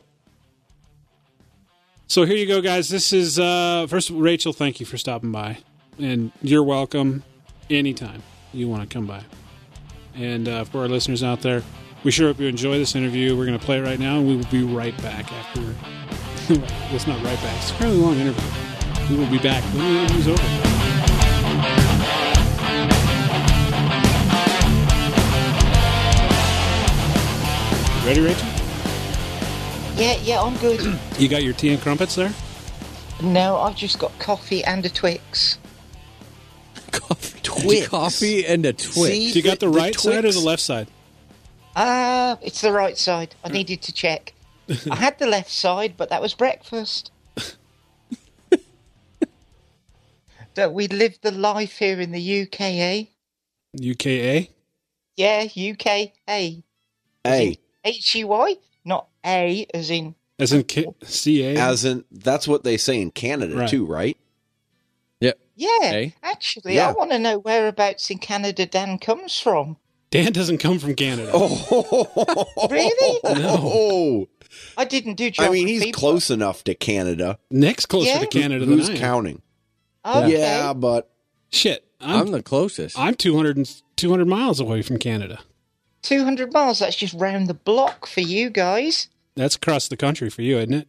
[2.08, 2.90] So here you go, guys.
[2.90, 4.54] This is uh first Rachel.
[4.54, 5.58] Thank you for stopping by,
[6.00, 7.24] and you're welcome
[7.70, 8.24] anytime
[8.54, 9.22] you want to come by.
[10.16, 11.62] And uh, for our listeners out there,
[12.04, 13.36] we sure hope you enjoy this interview.
[13.38, 15.62] We're going to play it right now, and we will be right back after.
[16.96, 17.58] it's not right back.
[17.58, 19.10] It's a fairly long interview.
[19.10, 20.95] We will be back when the interview's over.
[28.06, 28.48] Ready, Rachel?
[29.96, 31.00] Yeah, yeah, I'm good.
[31.20, 32.32] You got your tea and crumpets there?
[33.24, 35.58] no, I've just got coffee and a Twix.
[36.92, 37.88] Coffee, Twix.
[37.88, 38.94] coffee and a Twix.
[38.96, 39.32] See?
[39.32, 40.88] Do you got the, The- the right side or the left side?
[41.78, 43.34] Ah, it's the right side.
[43.44, 44.34] I needed to check.
[44.92, 47.12] I had the left side, but that was breakfast.
[50.54, 53.04] Don't we live the life here in the UK, eh?
[53.80, 54.50] UKA?
[55.16, 56.64] Yeah, UK, A.
[57.24, 60.16] Hey, H E Y, not A as in.
[60.40, 61.56] As in K- CA?
[61.56, 63.70] as in that's what they say in Canada Right.
[63.70, 64.18] too, right?
[65.22, 65.40] Yep.
[65.56, 66.16] Yeah, A?
[66.24, 66.90] actually, Yeah.
[66.90, 69.78] I want to know whereabouts in Canada Dan comes from.
[70.12, 71.32] Dan doesn't come from Canada.
[71.34, 73.20] Oh, Really?
[73.42, 74.28] No.
[74.78, 77.38] I didn't do I mean, he's but- close enough to Canada.
[77.50, 78.20] Next closer Yeah.
[78.20, 79.42] to Canada than Who's I counting?
[80.06, 80.34] Okay.
[80.34, 81.10] Yeah, but
[81.52, 81.84] Shit.
[82.02, 83.00] I'm I'm, the closest.
[83.00, 85.40] I'm 200, 200 miles away from Canada.
[86.06, 89.10] 200 miles, that's just round the block for you guys.
[89.36, 90.88] That's across the country for you, isn't it?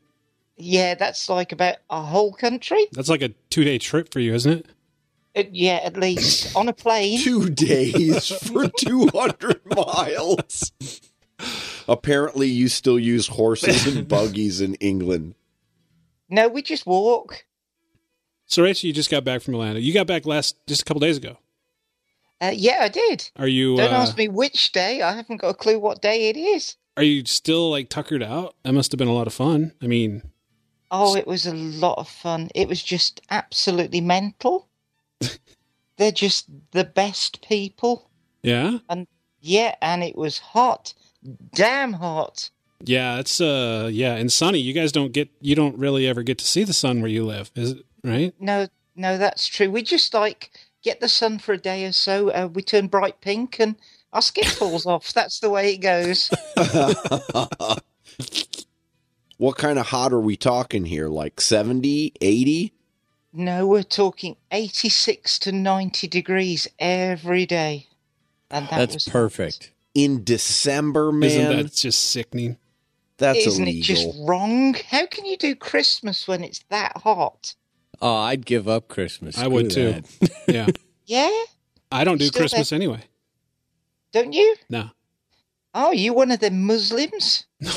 [0.56, 2.86] Yeah, that's like about a whole country.
[2.92, 4.66] That's like a two day trip for you, isn't it?
[5.36, 7.20] Uh, yeah, at least on a plane.
[7.20, 10.72] two days for 200 miles.
[11.88, 15.34] Apparently, you still use horses and buggies in England.
[16.28, 17.44] No, we just walk.
[18.46, 19.78] So, Rachel, you just got back from Orlando.
[19.80, 21.36] You got back last, just a couple days ago.
[22.40, 23.30] Uh, yeah, I did.
[23.36, 25.00] Are you, Don't uh, ask me which day.
[25.02, 26.76] I haven't got a clue what day it is.
[26.96, 28.54] are you still like tuckered out?
[28.62, 29.72] That must have been a lot of fun.
[29.82, 30.22] I mean,
[30.90, 32.48] Oh, it was a lot of fun.
[32.54, 34.68] It was just absolutely mental.
[35.96, 38.10] They're just the best people.
[38.42, 38.78] yeah.
[38.88, 39.06] And
[39.40, 40.92] yeah, and it was hot.
[41.54, 42.50] Damn hot.
[42.84, 44.58] Yeah, it's uh yeah, and sunny.
[44.58, 47.24] You guys don't get you don't really ever get to see the sun where you
[47.24, 48.34] live, is it right?
[48.40, 49.70] No, no, that's true.
[49.70, 50.50] We just like
[50.86, 52.30] get the sun for a day or so.
[52.30, 53.76] Uh, we turn bright pink and
[54.12, 55.12] our skin falls off.
[55.12, 56.30] That's the way it goes.
[59.38, 61.08] What kind of hot are we talking here?
[61.08, 62.72] Like 70, 80?
[63.34, 67.86] No, we're talking 86 to 90 degrees every day.
[68.50, 69.72] And that That's was perfect.
[69.94, 72.56] In December, Isn't that just sickening?
[73.18, 73.80] That's Isn't illegal.
[73.80, 74.74] it just wrong?
[74.88, 77.54] How can you do Christmas when it's that hot?
[78.02, 79.38] Oh, I'd give up Christmas.
[79.38, 80.02] I would Screw too.
[80.20, 80.30] that.
[80.48, 80.66] Yeah.
[81.06, 81.30] Yeah,
[81.92, 83.00] I don't do Still Christmas anyway.
[84.12, 84.56] don't you?
[84.68, 84.90] No.
[85.74, 87.44] Oh, you one of the Muslims?
[87.60, 87.70] No.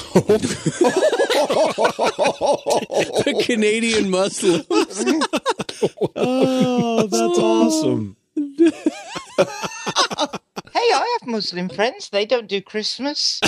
[1.39, 4.65] The Canadian Muslims.
[6.15, 8.17] oh, that's awesome.
[9.37, 12.09] Hey, I have Muslim friends.
[12.09, 13.39] They don't do Christmas.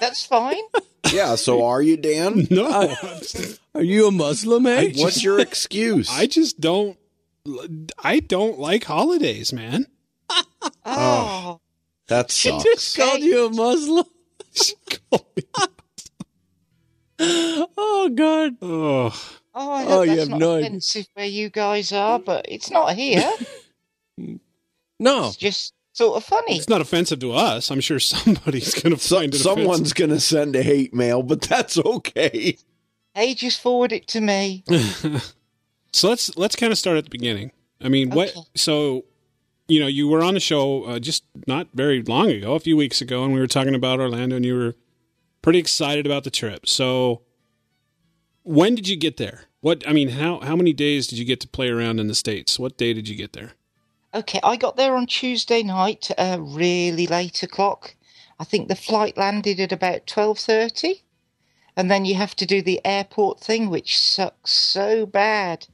[0.00, 0.62] That's fine.
[1.12, 2.46] Yeah, so are you, Dan?
[2.50, 2.94] No.
[3.74, 4.92] Are you a Muslim, eh?
[4.96, 6.08] What's your excuse?
[6.10, 6.96] I just don't
[8.02, 9.86] I don't like holidays, man.
[10.84, 11.60] Oh,
[12.08, 12.96] that Just sucks.
[12.96, 14.04] called you a Muslim.
[17.20, 18.56] oh God.
[18.62, 19.34] oh.
[19.60, 20.66] Oh, I Oh, hope you that's have not no idea.
[20.68, 23.30] offensive where you guys are, but it's not here.
[25.00, 26.56] No, It's just sort of funny.
[26.56, 27.70] It's not offensive to us.
[27.70, 31.22] I'm sure somebody's going to So, find it someone's going to send a hate mail,
[31.22, 32.56] but that's okay.
[33.14, 34.64] Hey, just forward it to me.
[35.92, 37.50] so let's let's kind of start at the beginning.
[37.80, 38.32] I mean, what?
[38.54, 39.06] So,
[39.66, 42.76] you know, you were on the show uh, just not very long ago, a few
[42.76, 44.74] weeks ago, and we were talking about Orlando, and you were
[45.42, 46.68] pretty excited about the trip.
[46.68, 47.22] So,
[48.44, 49.44] when did you get there?
[49.60, 49.86] What?
[49.88, 52.56] I mean, how how many days did you get to play around in the states?
[52.58, 53.52] What day did you get there?
[54.14, 57.94] Okay, I got there on Tuesday night, uh, really late o'clock.
[58.40, 61.02] I think the flight landed at about twelve thirty,
[61.76, 65.66] and then you have to do the airport thing, which sucks so bad.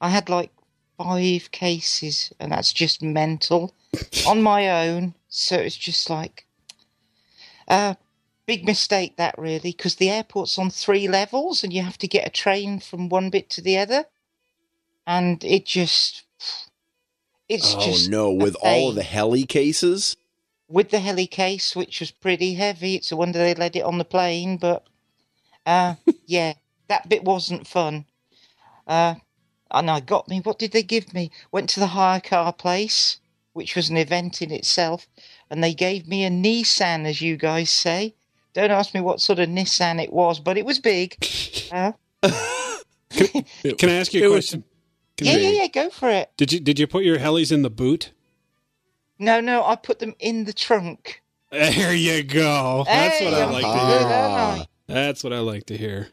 [0.00, 0.50] I had like
[0.98, 3.72] five cases, and that's just mental
[4.26, 5.14] on my own.
[5.28, 6.44] So it's just like,
[7.68, 7.94] uh,
[8.46, 12.26] big mistake that really, because the airport's on three levels, and you have to get
[12.26, 14.06] a train from one bit to the other,
[15.06, 16.24] and it just.
[17.48, 19.10] It's Oh just no, a with all of the pain.
[19.10, 20.16] heli cases?
[20.68, 22.96] with the heli case, which was pretty heavy.
[22.96, 24.84] It's a wonder they let it on the plane, but
[25.64, 25.94] uh,
[26.26, 26.54] yeah,
[26.88, 28.04] that bit wasn't fun.
[28.84, 29.14] Uh,
[29.70, 30.40] and I got me.
[30.40, 31.30] What did they give me?
[31.52, 33.18] Went to the hire car place,
[33.52, 35.06] which was an event in itself,
[35.50, 38.14] and they gave me a Nissan, as you guys say.
[38.52, 41.16] Don't ask me what sort of Nissan it was, but it was big.
[41.72, 41.92] Uh,
[43.78, 44.62] Can I ask you a It was- question?
[44.62, 44.75] Can
[45.20, 45.66] yeah, yeah, yeah.
[45.68, 46.30] Go for it.
[46.36, 48.12] Did you did you put your helis in the boot?
[49.18, 51.22] No, no, I put them in the trunk.
[51.50, 52.84] There you go.
[52.86, 54.08] That's what I I'm like to hear.
[54.08, 54.66] I?
[54.86, 56.08] That's what I like to hear.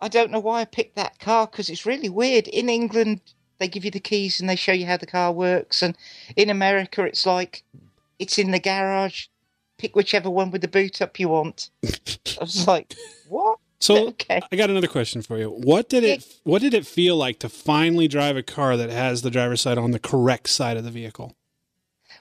[0.00, 2.46] I don't know why I picked that car because it's really weird.
[2.48, 3.20] In England,
[3.58, 5.96] they give you the keys and they show you how the car works, and
[6.36, 7.64] in America, it's like
[8.18, 9.26] it's in the garage.
[9.78, 11.70] Pick whichever one with the boot up you want.
[11.84, 12.94] I was like,
[13.28, 13.58] what?
[13.80, 14.40] So Okay.
[14.50, 15.50] I got another question for you.
[15.50, 19.22] What did it what did it feel like to finally drive a car that has
[19.22, 21.36] the driver's side on the correct side of the vehicle?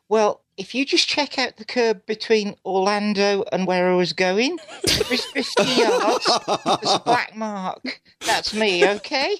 [0.09, 4.57] Well, if you just check out the curb between Orlando and where I was going,
[4.99, 8.01] every 50 yards, there's a black mark.
[8.25, 9.35] That's me, okay?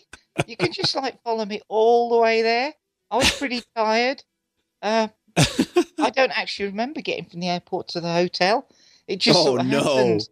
[0.48, 2.74] You can just like follow me all the way there.
[3.12, 4.24] I was pretty tired.
[4.82, 8.68] Uh, I don't actually remember getting from the airport to the hotel.
[9.08, 9.80] It just Oh, sort of no.
[9.84, 10.28] happened.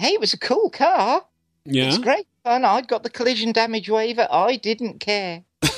[0.00, 1.26] Hey, it was a cool car.
[1.66, 1.88] Yeah.
[1.88, 2.64] It's great fun.
[2.64, 4.26] I'd got the collision damage waiver.
[4.30, 5.44] I didn't care.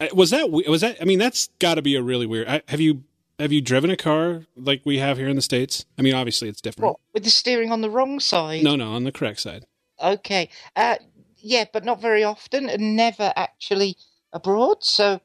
[0.00, 2.46] Uh, Was that was that I mean that's got to be a really weird.
[2.46, 3.02] I, have you
[3.40, 5.86] have you driven a car like we have here in the states?
[5.98, 6.90] I mean obviously it's different.
[6.90, 8.62] What, with the steering on the wrong side?
[8.62, 9.66] No, no, on the correct side.
[10.00, 10.50] Okay.
[10.76, 10.96] Uh,
[11.38, 13.96] yeah, but not very often and never actually
[14.32, 14.84] abroad.
[14.84, 15.20] So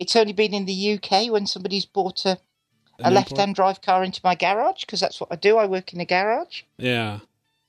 [0.00, 2.38] it's only been in the UK when somebody's bought a,
[3.04, 5.56] a left hand drive car into my garage because that's what I do.
[5.58, 6.62] I work in a garage.
[6.78, 7.20] Yeah.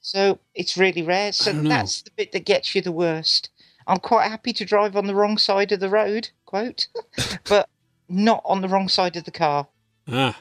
[0.02, 1.32] So it's really rare.
[1.32, 3.50] So that's the bit that gets you the worst.
[3.88, 6.88] I'm quite happy to drive on the wrong side of the road, quote,
[7.50, 7.70] but
[8.10, 9.68] not on the wrong side of the car.
[10.08, 10.40] Ah.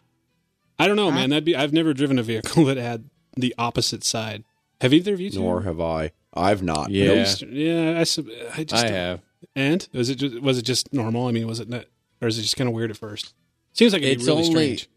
[0.78, 1.16] I don't know, Huh?
[1.16, 1.30] man.
[1.30, 4.44] That'd be I've never driven a vehicle that had the opposite side.
[4.80, 5.40] Have either of you two?
[5.40, 6.10] Nor have I.
[6.34, 6.90] I've not.
[6.90, 7.14] Yeah.
[7.24, 7.48] Nope.
[7.50, 9.20] Yeah, I, sub- I just I have.
[9.54, 11.28] And was it just, was it just normal?
[11.28, 11.84] I mean, was it not,
[12.20, 13.34] or is it just kind of weird at first?
[13.72, 14.88] Seems like it'd It's be really only strange.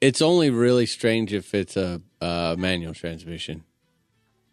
[0.00, 3.64] it's only really strange if it's a uh, manual transmission,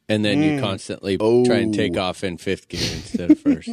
[0.08, 2.02] and then you constantly try and take Oh.
[2.02, 3.70] off in fifth gear instead of first.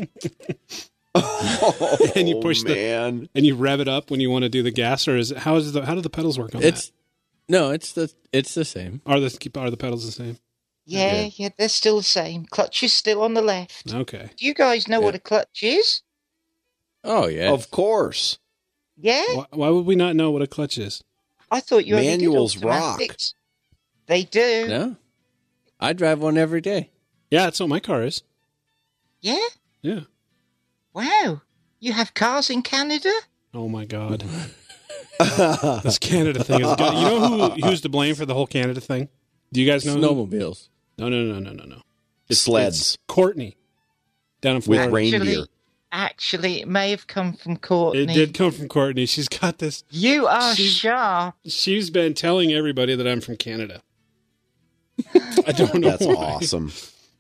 [1.15, 4.63] Oh, And you push the- And you rev it up when you want to do
[4.63, 6.93] the gas, or is it, how is the how do the pedals work on It's
[7.49, 9.01] no, it's the it's the same.
[9.07, 10.39] Are the are the pedals the same?
[10.89, 12.45] Yeah, yeah, they're still the same.
[12.47, 13.93] Clutch is still on the left.
[13.93, 14.31] Okay.
[14.37, 16.03] Do you guys know what a clutch is?
[17.03, 18.39] Oh yeah, Of course.
[18.97, 19.23] Yeah?
[19.35, 21.03] Why, why would we not know what a clutch is?
[21.51, 23.01] I thought you only did Manuals rock.
[24.07, 24.67] They do.
[24.69, 24.97] no,
[25.81, 26.91] I drive one every day.
[27.31, 28.23] Yeah, that's what my car is.
[29.21, 29.47] Yeah?
[29.83, 30.01] Yeah.
[30.95, 31.43] Wow.
[31.81, 33.13] You have cars in Canada?
[33.53, 34.25] Oh my god.
[35.19, 36.95] this Canada thing is good.
[36.95, 39.09] You know who who's to blame for the whole Canada thing?
[39.53, 39.95] Do you guys know?
[39.95, 40.27] who?
[40.27, 40.69] Snowmobiles.
[40.99, 41.83] No, no, no, no, no, no.
[42.31, 43.57] Sleds It's Courtney
[44.41, 44.91] down in with Florida.
[44.91, 45.47] reindeer.
[45.93, 48.03] Actually, actually, it may have come from Courtney.
[48.03, 49.07] It did come from Courtney.
[49.07, 49.85] She's got this.
[49.91, 51.35] You are She- sharp.
[51.47, 53.83] She's been telling everybody that I'm from Canada.
[55.47, 55.91] I don't know.
[55.91, 56.15] That's why.
[56.15, 56.73] awesome.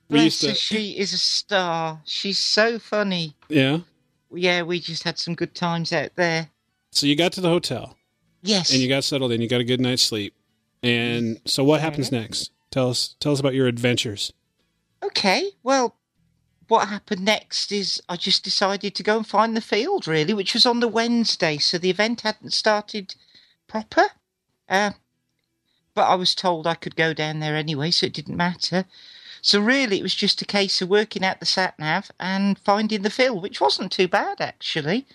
[0.08, 2.00] We Bless used to, she is a star.
[2.04, 3.34] She's so funny.
[3.48, 3.78] yeah.
[4.32, 6.50] Yeah, we just had some good times out there.
[6.90, 7.96] So you got to the hotel
[8.42, 8.70] Yes.
[8.72, 9.40] and you got settled in.
[9.40, 10.34] You got a good night's sleep.
[10.82, 12.50] And so what happens next?
[12.70, 13.14] Tell us.
[13.20, 14.32] Tell us about your adventures.
[15.02, 15.96] Okay, well,
[16.68, 20.54] what happened next is I just decided to go and find the field, really, which
[20.54, 23.14] was on the Wednesday, so the event hadn't started
[23.68, 24.06] proper.
[24.68, 24.92] Uh,
[25.94, 28.84] but I was told I could go down there anyway, so it didn't matter.
[29.42, 33.02] So really, it was just a case of working out the sat nav and finding
[33.02, 35.06] the field, which wasn't too bad actually.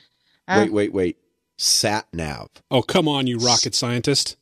[0.47, 1.17] Um, wait, wait, wait.
[1.57, 2.49] Sat nav.
[2.71, 4.37] Oh, come on, you rocket scientist.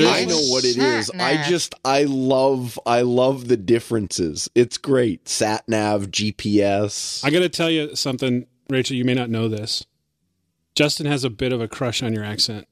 [0.00, 1.10] I know what it is.
[1.10, 1.46] I Sat-nav.
[1.46, 4.48] just I love I love the differences.
[4.54, 5.28] It's great.
[5.28, 7.24] Sat nav, GPS.
[7.24, 8.96] I got to tell you something, Rachel.
[8.96, 9.84] You may not know this.
[10.74, 12.66] Justin has a bit of a crush on your accent.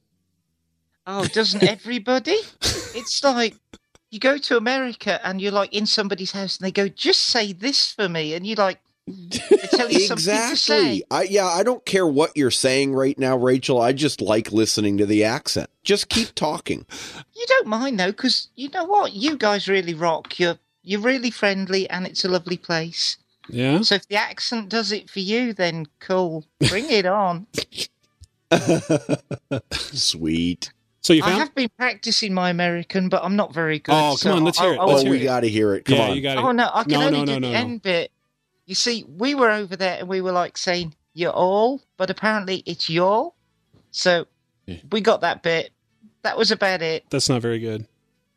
[1.05, 2.37] Oh, doesn't everybody?
[2.61, 3.55] it's like
[4.09, 7.53] you go to America and you're like in somebody's house and they go, just say
[7.53, 8.33] this for me.
[8.33, 10.97] And you're like, they tell you something to say.
[10.97, 11.03] exactly.
[11.11, 13.81] I yeah, I don't care what you're saying right now, Rachel.
[13.81, 15.69] I just like listening to the accent.
[15.83, 16.85] Just keep talking.
[17.35, 19.13] You don't mind though, because you know what?
[19.13, 20.39] You guys really rock.
[20.39, 23.17] You're, you're really friendly and it's a lovely place.
[23.49, 23.81] Yeah.
[23.81, 26.45] So if the accent does it for you, then cool.
[26.69, 27.47] Bring it on.
[29.71, 30.71] Sweet.
[31.01, 31.23] So you.
[31.23, 33.93] I have been practicing my American, but I'm not very good.
[33.93, 34.77] Oh, come so on, let's hear it.
[34.77, 35.85] I- I Let's oh, hear we got to hear it.
[35.85, 36.15] Come yeah, on.
[36.15, 36.43] you got it.
[36.43, 37.57] Oh no, I can No, only no, do no, the no, no.
[37.57, 38.11] end bit.
[38.65, 42.63] You see, we were over there and we were like saying "you're all," but apparently
[42.65, 43.35] it's y'all.
[43.91, 44.25] So
[44.65, 44.77] Yeah.
[44.91, 45.71] we got that bit.
[46.23, 47.05] That was about it.
[47.09, 47.87] That's not very good.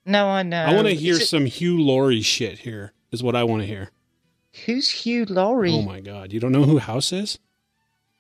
[0.07, 0.65] No, I know.
[0.65, 2.93] I want to hear it- some Hugh Laurie shit here.
[3.13, 3.91] Is what I want to hear.
[4.67, 5.73] Who's Hugh Laurie?
[5.73, 7.39] Oh my god, you don't know who House is?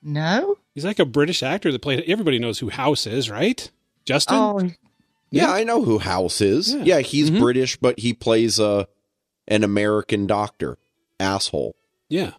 [0.02, 0.56] no.
[0.74, 2.02] He's like a British actor that played.
[2.09, 3.70] Everybody knows who House is, right?
[4.05, 4.36] Justin.
[4.36, 4.70] Oh,
[5.31, 6.74] Yeah, I know who House is.
[6.74, 6.82] Yeah.
[6.85, 7.40] Yeah, he's Mhm.
[7.40, 8.86] British, but he plays a
[9.48, 10.78] an American doctor.
[11.20, 11.74] Asshole.
[12.09, 12.32] Yeah,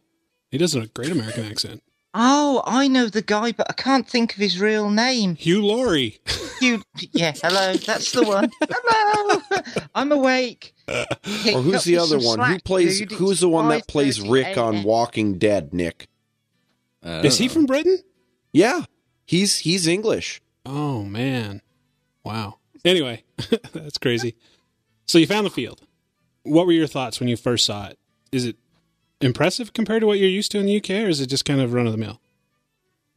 [0.51, 1.83] he does a great American accent.
[2.13, 5.35] oh, I know the guy, but I can't think of his real name.
[5.35, 6.19] Hugh Laurie.
[6.59, 6.81] Hugh.
[7.11, 7.73] Yeah, hello.
[7.73, 8.49] That's the one.
[8.61, 9.41] Hello.
[9.95, 10.73] I'm awake.
[10.87, 12.51] Or who's the other some one?
[12.51, 13.11] Who plays dude.
[13.11, 16.07] who's It's the one that plays Rick on Walking Dead, Nick?
[17.03, 17.99] I don't Is he from Britain?
[18.53, 18.83] Yeah.
[19.25, 20.41] He's he's English.
[20.65, 21.61] Oh man,
[22.23, 22.59] wow.
[22.83, 23.23] Anyway,
[23.73, 24.35] that's crazy.
[25.07, 25.81] So you found the field.
[26.43, 27.99] What were your thoughts when you first saw it?
[28.31, 28.57] Is it
[29.21, 31.61] impressive compared to what you're used to in the UK, or is it just kind
[31.61, 32.19] of run of the mill?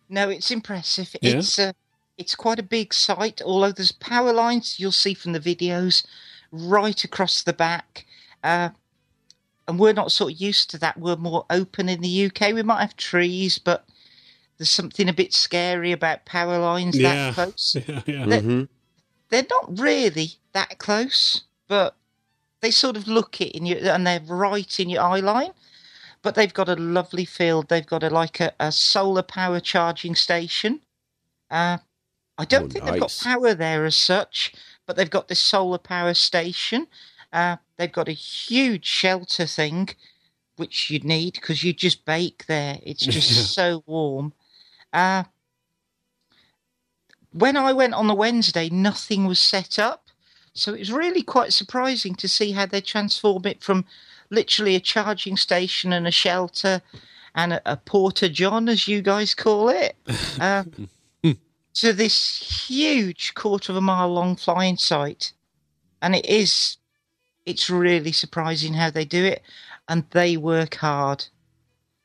[0.09, 1.15] No, it's impressive.
[1.21, 1.37] Yeah?
[1.39, 1.73] It's uh,
[2.17, 3.41] it's quite a big site.
[3.45, 6.07] Although there's power lines, you'll see from the videos,
[6.51, 8.07] right across the back.
[8.43, 8.71] Uh,
[9.67, 10.99] and we're not sort of used to that.
[10.99, 12.55] We're more open in the UK.
[12.55, 13.85] We might have trees, but
[14.57, 17.31] there's something a bit scary about power lines Yeah.
[17.31, 17.77] that close.
[17.87, 18.27] Yeah, yeah.
[18.27, 18.63] They- hmm
[19.29, 21.95] They're not really that close, but
[22.61, 25.53] they sort of look it in your, and they're right in your eye line.
[26.23, 27.69] But they've got a lovely field.
[27.69, 30.81] They've got a like a, a solar power charging station.
[31.51, 31.79] Uh,
[32.39, 34.55] I don't Oh, think they've got power there as such,
[34.87, 36.89] but they've got this solar power station.
[37.33, 39.91] Uh, they've got a huge shelter thing,
[40.57, 42.79] which you'd need because you just bake there.
[42.83, 44.35] It's just so warm.
[44.93, 45.25] Uh,
[47.33, 50.09] when I went on the Wednesday, nothing was set up.
[50.55, 53.85] So it was really quite surprising to see how they transform it from
[54.31, 56.83] literally a charging station and a shelter
[57.35, 59.97] and a, a porta john, as you guys call it,
[60.41, 60.65] uh,
[61.75, 65.33] to this huge quarter of a mile long flying site.
[66.03, 66.77] And it is,
[67.47, 69.43] it's really surprising how they do it.
[69.89, 71.27] And they work hard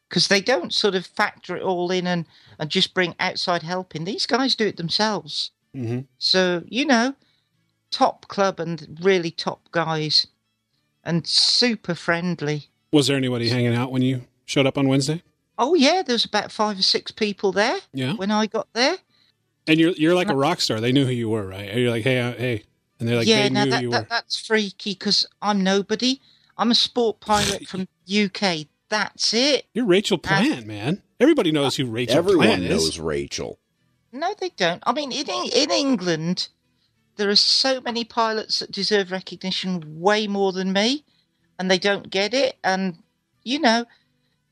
[0.10, 2.26] because they don't sort of factor it all in and,
[2.60, 4.04] and just bring outside help in.
[4.04, 5.52] These guys do it themselves.
[5.74, 7.16] hmm So, you know,
[7.90, 10.28] top club and really top guys
[11.04, 12.70] and super friendly.
[12.92, 15.24] Was there anybody hanging out when you showed up on Wednesday?
[15.58, 18.14] Oh, yeah, there was about five or six people there Yeah.
[18.14, 18.98] when I got there.
[19.68, 20.82] And you're you're like a rock star.
[20.82, 21.74] They knew who you were, right?
[21.74, 22.64] You're like, hey, uh, hey,
[23.00, 24.08] and they're like, yeah, they now knew that, you that, were.
[24.10, 26.20] that's freaky because I'm nobody.
[26.58, 28.68] I'm a sport pilot from UK.
[28.90, 29.66] That's it.
[29.74, 31.02] You're Rachel Plant, man.
[31.20, 33.00] Everybody knows who Rachel Everyone Plant knows is.
[33.00, 33.58] Rachel.
[34.12, 34.84] No, they don't.
[34.86, 36.50] I mean, in in England,
[37.16, 41.04] there are so many pilots that deserve recognition way more than me,
[41.60, 42.58] and they don't get it.
[42.64, 42.98] And
[43.44, 43.86] you know,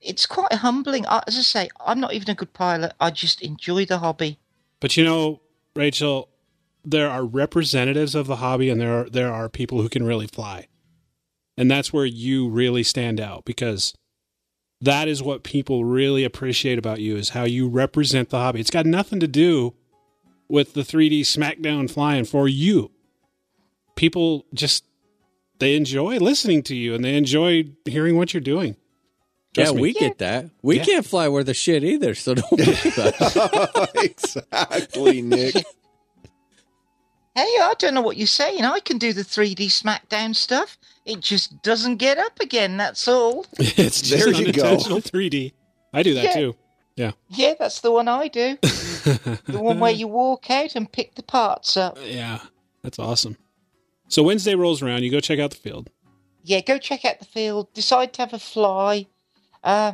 [0.01, 1.05] it's quite humbling.
[1.07, 2.93] As I say, I'm not even a good pilot.
[2.99, 4.39] I just enjoy the hobby.
[4.79, 5.41] But you know,
[5.75, 6.29] Rachel,
[6.83, 10.27] there are representatives of the hobby, and there are there are people who can really
[10.27, 10.67] fly,
[11.57, 13.93] and that's where you really stand out because
[14.81, 18.59] that is what people really appreciate about you is how you represent the hobby.
[18.59, 19.75] It's got nothing to do
[20.51, 22.91] with the 3D smackdown flying for you.
[23.95, 24.83] People just
[25.59, 28.75] they enjoy listening to you and they enjoy hearing what you're doing.
[29.55, 29.81] Yeah, me.
[29.81, 30.49] we get that.
[30.61, 30.83] We Yeah.
[30.85, 32.63] can't fly worth a shit either, so don't worry
[32.93, 33.89] about it.
[34.11, 35.55] exactly, Nick.
[37.35, 38.63] Hey, I don't know what you're saying.
[38.65, 40.77] I can do the 3D SmackDown stuff.
[41.05, 42.77] It just doesn't get up again.
[42.77, 43.45] That's all.
[43.59, 44.75] it's just There you go.
[44.77, 45.53] 3D.
[45.93, 46.33] I do that Yeah.
[46.33, 46.55] too.
[47.01, 47.13] Yeah.
[47.29, 48.57] Yeah, that's the one I do.
[48.61, 51.97] the one where you walk out and pick the parts up.
[51.99, 52.41] Yeah,
[52.83, 53.37] that's awesome.
[54.07, 55.89] So Wednesday rolls around, you go check out the field.
[56.43, 59.07] yeah, go check out the field, decide to have a fly.
[59.63, 59.93] Uh,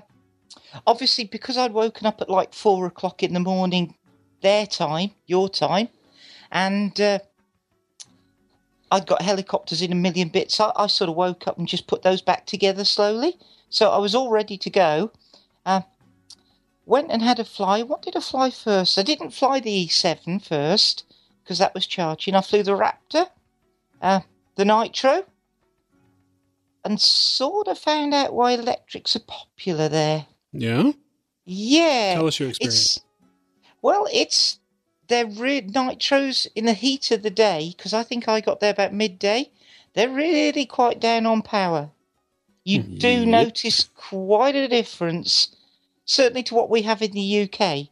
[0.85, 3.95] obviously, because I'd woken up at like four o'clock in the morning,
[4.41, 5.87] their time, your time,
[6.51, 7.19] and uh,
[8.91, 10.59] I'd got helicopters in a million bits.
[10.59, 13.37] I, I sort of woke up and just put those back together slowly.
[13.69, 15.11] So I was all ready to go.
[15.65, 15.81] Uh,
[16.87, 17.83] went and had a fly.
[17.83, 18.97] What did I fly first?
[18.97, 21.03] I didn't fly the E7 first
[21.43, 22.33] because that was charging.
[22.33, 23.29] I flew the Raptor,
[24.01, 24.21] uh,
[24.55, 25.25] the Nitro
[26.87, 30.27] and sort of found out why electrics are popular there.
[30.53, 30.93] Yeah?
[31.45, 32.13] Yeah.
[32.15, 32.97] Tell us your experience.
[32.97, 33.05] It's,
[33.81, 34.59] well, it's
[35.09, 38.71] they're re- nitros in the heat of the day because I think I got there
[38.71, 39.51] about midday.
[39.93, 41.91] They're really quite down on power.
[42.63, 43.27] You do Yep.
[43.27, 45.55] notice quite a difference,
[46.07, 47.89] certainly to what we have in the UK.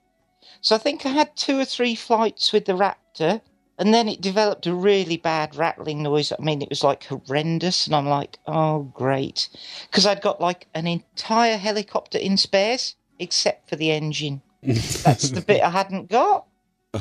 [0.62, 3.42] So I think I had two or three flights with the Raptor,
[3.78, 6.32] and then it developed a really bad rattling noise.
[6.32, 9.50] I mean, it was like horrendous, and I'm like, oh, great.
[9.92, 14.42] Because I'd got like an entire helicopter in spares, except for the engine.
[14.64, 16.48] That's the bit I hadn't got.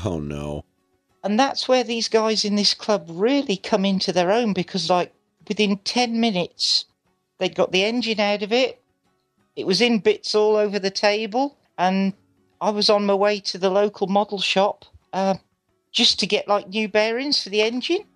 [0.05, 0.65] Oh no.
[1.23, 5.15] And that's where these guys in this club really come into their own because, like,
[5.49, 6.85] within 10 minutes,
[7.39, 8.83] they'd got the engine out of it.
[9.57, 11.57] It was in bits all over the table.
[11.79, 12.15] And
[12.61, 15.37] I was on my way to the local model shop uh,
[15.93, 18.07] just to get, like, new bearings for the engine.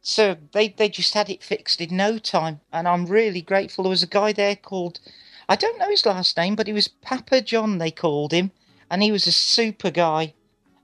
[0.00, 2.60] So they, they just had it fixed in no time.
[2.72, 3.84] And I'm really grateful.
[3.84, 5.00] There was a guy there called,
[5.48, 8.50] I don't know his last name, but he was Papa John, they called him.
[8.90, 10.34] And he was a super guy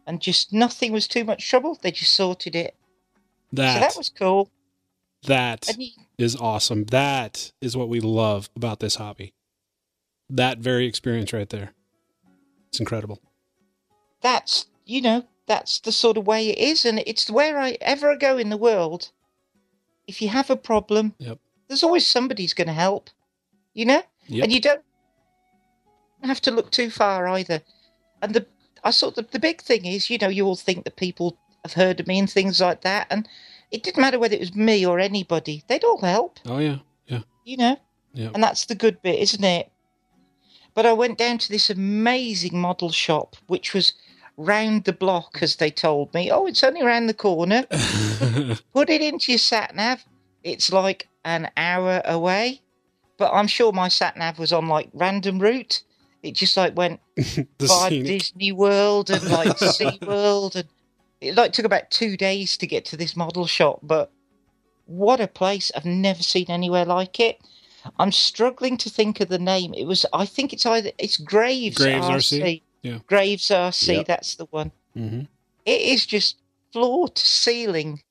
[0.07, 1.79] and just nothing was too much trouble.
[1.81, 2.75] They just sorted it.
[3.53, 4.51] That so that was cool.
[5.27, 5.69] That
[6.19, 6.85] is awesome.
[6.85, 9.35] That is what we love about this hobby.
[10.31, 11.73] That very experience right there.
[12.69, 13.21] It's incredible.
[14.21, 18.17] that's you know that's the sort of way it is, and it's where I ever
[18.17, 19.11] go in the world.
[20.07, 21.39] If you have a problem, Yep.
[21.69, 23.11] there's always somebody's going to help.
[23.75, 24.45] You know, Yep.
[24.45, 24.83] and you don't
[26.23, 27.63] have to look too far either.
[28.23, 28.47] And the
[28.83, 31.75] I sort of the big thing is, you know, you all think that people have
[31.75, 33.29] heard of me and things like that, and
[33.75, 36.39] it didn't matter whether it was me or anybody; they'd all help.
[36.47, 36.79] Oh yeah.
[37.07, 37.23] Yeah.
[37.45, 37.77] you know.
[38.13, 38.31] Yeah.
[38.33, 39.71] And that's the good bit, isn't it?
[40.75, 43.93] But I went down to this amazing model shop, which was
[44.37, 46.31] round the block, as they told me.
[46.31, 47.65] Oh, it's only round the corner.
[48.73, 50.05] Put it into your sat nav.
[50.45, 52.61] It's like an hour away.
[53.17, 55.83] But I'm sure my sat nav was on like random route.
[56.23, 58.07] It just like went the by scenic.
[58.07, 60.69] Disney World and like Sea World, and
[61.25, 63.81] it like took about two days to get to this model shop.
[63.83, 64.11] But
[64.87, 65.73] what a place!
[65.75, 67.41] I've never seen anywhere like it.
[67.99, 69.75] I'm struggling to think of the name.
[69.75, 72.43] It was, I think it's either it's Graves, Graves RC?
[72.43, 72.63] RC.
[72.83, 72.99] Yeah.
[73.07, 73.97] Graves RC.
[73.97, 74.07] Yep.
[74.07, 74.73] That's the one.
[74.95, 75.21] hmm
[75.67, 76.37] It is just
[76.73, 78.03] floor to ceiling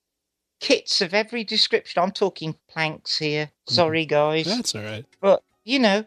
[0.60, 2.02] kits of every description.
[2.02, 3.50] I'm talking planks here.
[3.66, 4.46] Sorry, guys.
[4.46, 5.04] That's all right.
[5.20, 6.06] But, you know,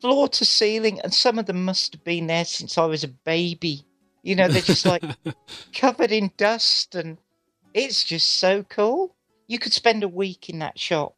[0.00, 3.08] floor to ceiling, and some of them must have been there since I was a
[3.08, 3.84] baby.
[4.22, 5.02] You know, they're just like
[5.74, 7.18] covered in dust, and
[7.74, 9.14] it's just so cool.
[9.48, 11.16] You could spend a week in that shop.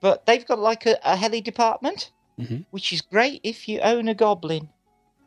[0.00, 2.64] But they've got like a, a heli department, Mhm.
[2.70, 4.68] which is great if you own a goblin.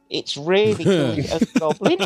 [0.09, 1.99] It's really cool if you own a goblin.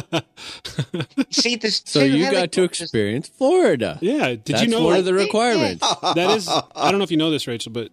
[1.30, 3.98] See, there's So you got to experience Florida.
[4.02, 4.30] yeah.
[4.30, 5.86] Did That's you know one of the requirements.
[6.02, 7.90] that is I don't know if you know this, Rachel, but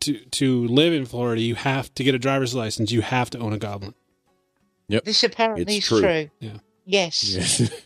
[0.00, 2.92] to to live in Florida, you have to get a driver's license.
[2.92, 3.94] You have to own a goblin.
[4.88, 6.00] This apparently It's is true.
[6.00, 6.30] true.
[6.40, 6.58] Yeah.
[6.86, 7.24] Yes.
[7.24, 7.70] Yes.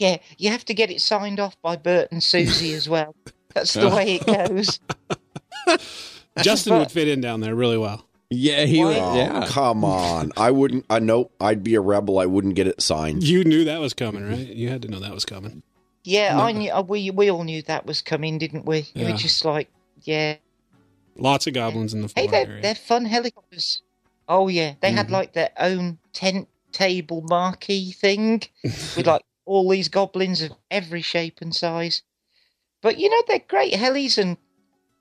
[0.00, 3.16] Yeah, you have to get it signed off by Bert and Susie as well.
[3.52, 4.78] That's the way it goes.
[6.42, 8.06] Justin But- would fit in down there really well.
[8.30, 8.96] yeah, he would.
[8.96, 9.46] Oh, Yeah.
[9.48, 10.30] come on.
[10.36, 12.20] I wouldn't I nope, I'd be a rebel.
[12.20, 13.24] I wouldn't get it signed.
[13.24, 14.46] You knew that was coming, right?
[14.46, 15.64] You had to know that was coming.
[16.04, 16.70] Yeah, I knew.
[16.70, 18.86] uh, We we all knew that was coming, didn't we?
[18.94, 19.68] We were just like,
[20.02, 20.36] yeah.
[21.16, 22.62] Lots of goblins in the Hey, they're area.
[22.62, 23.82] they're fun helicopters.
[24.28, 25.12] Oh yeah, they had Mhm.
[25.12, 28.42] like their own tent table marquee thing
[28.96, 32.02] with like all these goblins of every shape and size.
[32.82, 34.36] But you know they're great helis and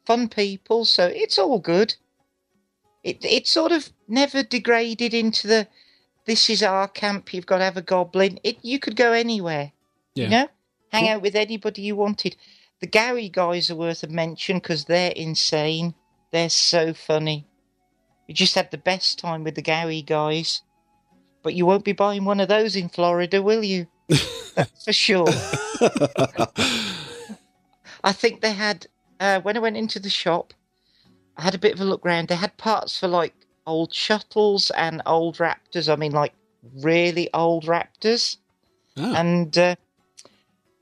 [0.05, 1.95] fun people, so it's all good.
[3.03, 5.67] It it sort of never degraded into the
[6.25, 7.33] this is our camp.
[7.33, 8.39] You've got to have a goblin.
[8.43, 9.71] It you could go anywhere.
[10.15, 10.23] Yeah.
[10.23, 10.47] You know,
[10.91, 12.35] hang out with anybody you wanted.
[12.79, 15.95] The Gary guys are worth a mention because they're insane.
[16.31, 17.45] They're so funny.
[18.27, 20.61] You just had the best time with the Gary guys.
[21.43, 23.87] But you won't be buying one of those in Florida, will you?
[24.55, 25.27] That's for sure.
[28.03, 28.87] I think they had
[29.19, 30.53] uh, when I went into the shop.
[31.37, 32.27] I had a bit of a look round.
[32.27, 33.33] They had parts for like
[33.65, 35.91] old shuttles and old Raptors.
[35.91, 36.33] I mean, like
[36.81, 38.37] really old Raptors.
[38.97, 39.13] Oh.
[39.15, 39.75] And uh,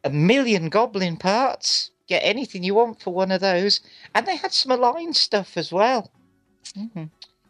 [0.04, 1.92] a million goblin parts.
[2.08, 3.82] Get anything you want for one of those.
[4.14, 6.12] And they had some Align stuff as well.
[6.78, 7.10] Mhm.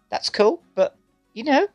[0.10, 0.96] That's cool, but
[1.34, 1.68] you know,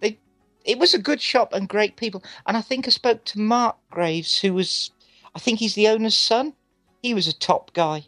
[0.00, 0.18] they
[0.64, 2.22] it was a good shop and great people.
[2.46, 4.90] And I think I spoke to Mark Graves, who was
[5.34, 6.54] I think he's the owner's son.
[7.02, 8.06] He was a top guy.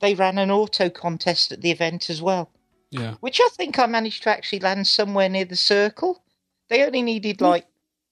[0.00, 2.50] They ran an auto contest at the event as well,
[2.90, 3.14] Yeah.
[3.20, 6.22] which I think I managed to actually land somewhere near the circle.
[6.68, 7.46] They only needed hmm.
[7.46, 7.66] like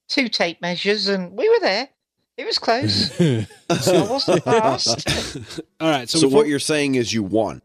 [0.08, 1.88] two tape measures, and we were there.
[2.36, 3.12] It was close.
[3.16, 5.60] so I wasn't fast.
[5.80, 6.08] All right.
[6.08, 7.62] So, So, before- what you're saying is you won.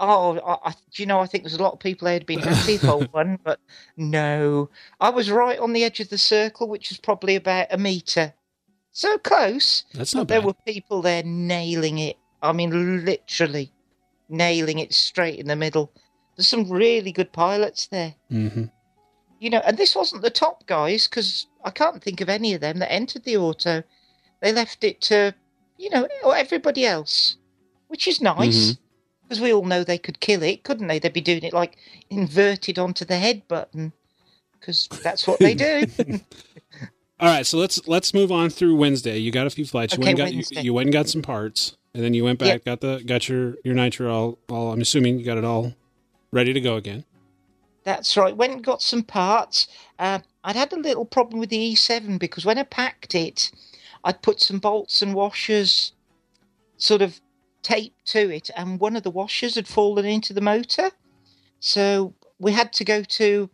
[0.00, 1.20] Oh, I, I, do you know?
[1.20, 3.60] I think there's a lot of people who'd been happy I won, but
[3.96, 4.70] no,
[5.00, 8.34] I was right on the edge of the circle, which was probably about a meter.
[8.92, 9.84] So close.
[9.94, 10.46] That's not there bad.
[10.46, 12.16] were people there nailing it.
[12.42, 13.72] I mean, literally
[14.28, 15.92] nailing it straight in the middle.
[16.36, 18.14] There's some really good pilots there.
[18.28, 18.64] hmm
[19.40, 22.60] You know, and this wasn't the top guys because I can't think of any of
[22.60, 23.82] them that entered the auto.
[24.40, 25.34] They left it to,
[25.76, 27.36] you know, everybody else,
[27.88, 28.76] which is nice
[29.28, 30.98] because we all know they could kill it, couldn't they?
[30.98, 31.76] They'd be doing it like
[32.08, 33.92] inverted onto the head button
[34.58, 35.84] because that's what they do.
[37.20, 37.46] All right.
[37.46, 39.18] So let's let's move on through Wednesday.
[39.18, 39.92] You got a few flights.
[39.92, 40.60] You Okay, went and got you, Wednesday.
[40.62, 43.56] you went and got some parts, and then you went back, got the got your
[43.64, 44.72] your nitro all, all.
[44.72, 45.74] I'm assuming you got it all
[46.32, 47.04] ready to go again.
[47.84, 48.36] That's right.
[48.36, 49.66] Went and got some parts.
[49.98, 53.50] Uh, I'd had a little problem with the E7 because when I packed it,
[54.04, 55.92] I'd put some bolts and washers
[56.76, 57.20] sort of
[57.62, 60.90] taped to it, and one of the washers had fallen into the motor.
[61.60, 63.50] So we had to go to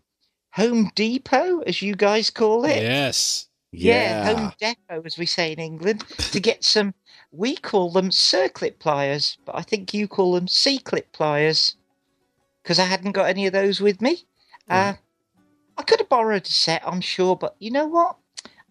[0.53, 2.83] Home Depot, as you guys call it.
[2.83, 3.49] Yes.
[3.73, 6.95] Yeah, Home Depot, as we say in England, to get some.
[7.33, 11.75] We call them circlip pliers, but I think you call them C clip pliers
[12.63, 14.25] because I hadn't got any of those with me.
[14.71, 14.95] Uh,
[15.77, 18.17] I could have borrowed a set, I'm sure, but you know what?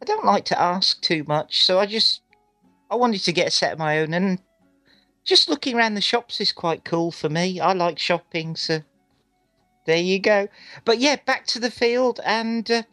[0.01, 2.21] I don't like to ask too much, so I just
[2.89, 4.39] I wanted to get a set of my own, and
[5.23, 7.59] just looking around the shops is quite cool for me.
[7.59, 8.81] I like shopping, so
[9.85, 10.47] there you go.
[10.85, 12.83] But yeah, back to the field, and uh,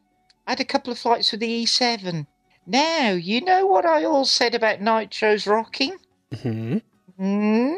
[0.46, 2.26] I had a couple of flights with the E7.
[2.66, 5.96] Now, you know what I all said about Nitro's rocking?
[6.42, 6.78] hmm
[7.16, 7.74] Hmm?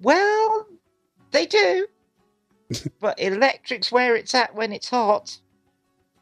[0.00, 0.66] Well,
[1.32, 1.86] they do.
[3.00, 5.38] but electric's where it's at when it's hot.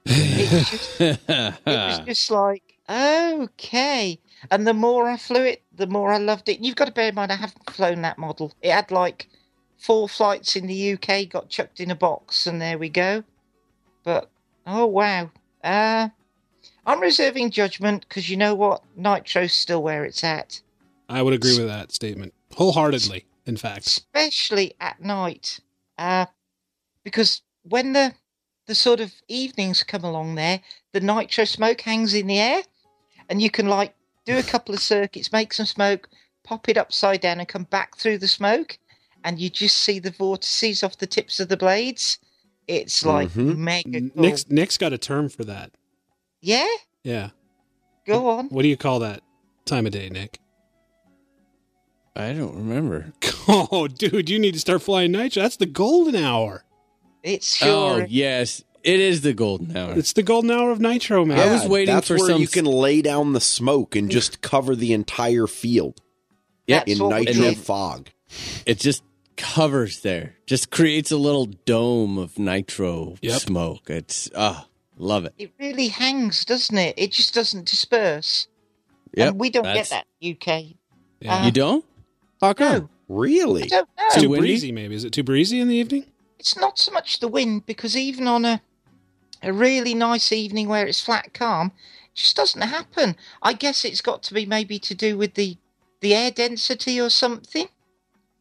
[0.05, 1.21] It's just, it
[1.67, 4.19] was just like, okay.
[4.51, 6.61] And the more I flew it, the more I loved it.
[6.61, 8.53] You've got to bear in mind, I haven't flown that model.
[8.61, 9.29] It had like
[9.79, 13.25] four flights in the UK, got chucked in a box, and there we go.
[14.05, 14.31] But,
[14.67, 15.31] oh, wow.
[15.63, 16.09] Uh,
[16.85, 18.83] I'm reserving judgment because you know what?
[18.97, 20.61] Nitro's still where it's at.
[21.09, 23.25] I would agree with that statement wholeheartedly.
[23.47, 25.61] In fact, especially at night,
[25.97, 26.27] uh,
[27.03, 28.13] because when the
[28.67, 30.61] the sort of evenings come along there,
[30.93, 32.63] the nitro smoke hangs in the air,
[33.31, 33.95] and you can like
[34.29, 36.09] do a couple of circuits, make some smoke,
[36.45, 38.79] pop it upside down, and come back through the smoke,
[39.25, 42.19] and you just see the vortices off the tips of the blades.
[42.67, 43.57] It's like Mhm.
[43.57, 44.11] mega cool.
[44.23, 45.73] Nick's Nick's got a term for that.
[46.43, 46.69] Yeah,
[47.03, 47.31] Yeah.
[48.07, 48.49] go on.
[48.51, 49.23] What do you call that
[49.65, 50.39] time of day, Nick?
[52.15, 53.13] I don't remember.
[53.51, 55.41] Oh, dude, you need to start flying nitro.
[55.43, 56.65] That's the golden hour.
[57.23, 58.07] It's Oh sure.
[58.11, 59.93] yes, it is the golden hour.
[59.99, 61.39] It's the golden hour of nitro, man.
[61.39, 64.41] I was waiting that's for where some- you can lay down the smoke and just
[64.41, 66.01] cover the entire field
[66.67, 67.59] Yeah, in what we nitro did.
[67.59, 68.09] fog.
[68.67, 69.03] it just
[69.37, 73.41] covers there, just creates a little dome of nitro Yep.
[73.41, 73.89] smoke.
[73.91, 75.33] It's ah, love it.
[75.39, 76.95] It really hangs, doesn't it?
[76.99, 78.49] It just doesn't disperse.
[79.15, 80.77] Yep, and we don't that's- get that in UK.
[81.21, 81.37] Yeah.
[81.43, 81.85] Uh, You don't?
[82.41, 82.73] How come?
[82.73, 83.67] No, I Really?
[83.69, 84.05] don't know.
[84.07, 84.49] It's too Too windy?
[84.49, 84.95] breezy, maybe.
[84.95, 86.05] Is it too breezy in the evening?
[86.41, 88.63] it's not so much the wind because even on a
[89.43, 91.73] a really nice evening where it's flat calm,
[92.15, 93.17] just doesn't happen.
[93.43, 95.57] I guess it's got to be maybe to do with the
[96.01, 97.69] the air density or something.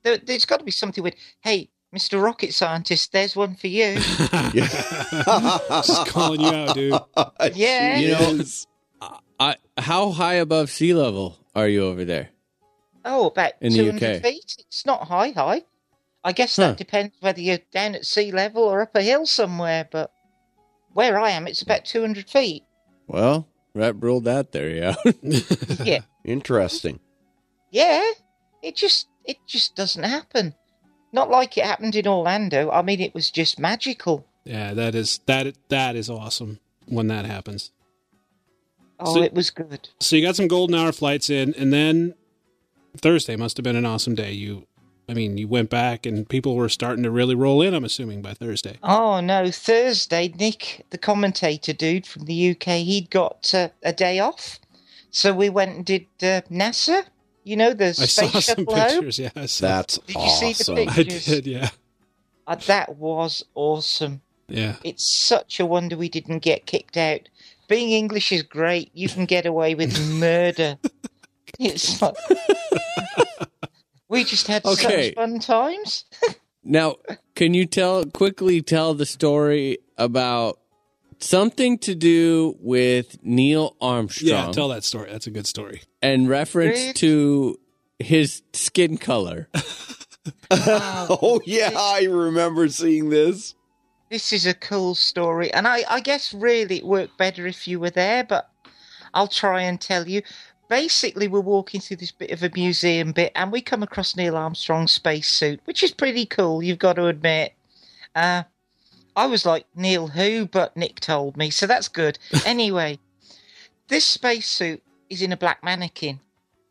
[0.03, 1.15] There, there's got to be something with.
[1.41, 2.21] Hey, Mr.
[2.21, 3.95] Rocket Scientist, there's one for you.
[4.75, 6.99] Just calling you out, dude.
[7.53, 7.97] Yeah.
[7.97, 8.43] You know,
[9.39, 12.29] I, how high above sea level are you over there?
[13.05, 14.21] Oh, about In the 200 UK.
[14.23, 14.55] feet.
[14.59, 15.63] It's not high, high.
[16.23, 16.73] I guess that Huh.
[16.75, 19.87] depends whether you're down at sea level or up a hill somewhere.
[19.89, 20.11] But
[20.97, 22.63] where I am, it's about 200 feet.
[23.07, 24.97] Well, Rep ruled that theory out.
[25.85, 25.99] Yeah.
[26.25, 26.99] Interesting.
[27.69, 28.03] Yeah,
[28.63, 30.55] it just it just doesn't happen.
[31.13, 32.71] Not like it happened in Orlando.
[32.71, 34.25] I mean, it was just magical.
[34.43, 37.71] Yeah, that is that that is awesome when that happens.
[38.99, 39.89] Oh, So- it was good.
[39.99, 42.15] So you got some golden hour flights in, and then
[42.97, 44.31] Thursday must have been an awesome day.
[44.31, 44.65] You,
[45.09, 47.73] I mean, you went back, and people were starting to really roll in.
[47.73, 48.77] I'm assuming by Thursday.
[48.83, 54.19] Oh no, Thursday, Nick, the commentator dude from the UK, he'd got uh, a day
[54.19, 54.59] off,
[55.11, 57.03] So we went and did uh, NASA.
[57.45, 58.89] You know the I space saw some shuttle home.
[58.89, 59.19] pictures.
[59.19, 60.75] Yeah, I saw- That's Did you see the awesome.
[60.75, 61.47] pic- I did.
[61.47, 61.69] Yeah,
[62.45, 64.21] Uh, that was awesome.
[64.49, 64.75] yeah.
[64.83, 67.21] It's such a wonder we didn't get kicked out.
[67.69, 68.91] Being English is great.
[68.93, 70.77] You can get away with murder.
[71.59, 72.15] It's like,
[74.09, 75.07] we just had Okay.
[75.09, 76.05] such fun times.
[76.69, 76.97] Now,
[77.33, 80.59] can you tell quickly tell the story about
[81.19, 85.09] something to do with Neil Armstrong Yeah, tell that story.
[85.09, 85.83] That's a good story.
[86.01, 86.95] and reference Great.
[86.97, 87.57] to
[87.99, 89.47] his skin color?
[90.51, 93.55] Oh yeah, I remember seeing this.
[94.09, 97.79] This is a cool story, and I, I guess really it worked better if you
[97.79, 98.49] were there, but
[99.13, 100.21] I'll try and tell you.
[100.69, 104.35] Basically, we're walking through this bit of a museum bit, and we come across Neil
[104.35, 107.53] Armstrong's spacesuit, which is pretty cool, you've got to admit.
[108.15, 108.43] Uh,
[109.15, 110.45] I was like, Neil who?
[110.45, 112.19] But Nick told me, so that's good.
[112.45, 112.99] Anyway,
[113.87, 116.19] this spacesuit is in a black mannequin.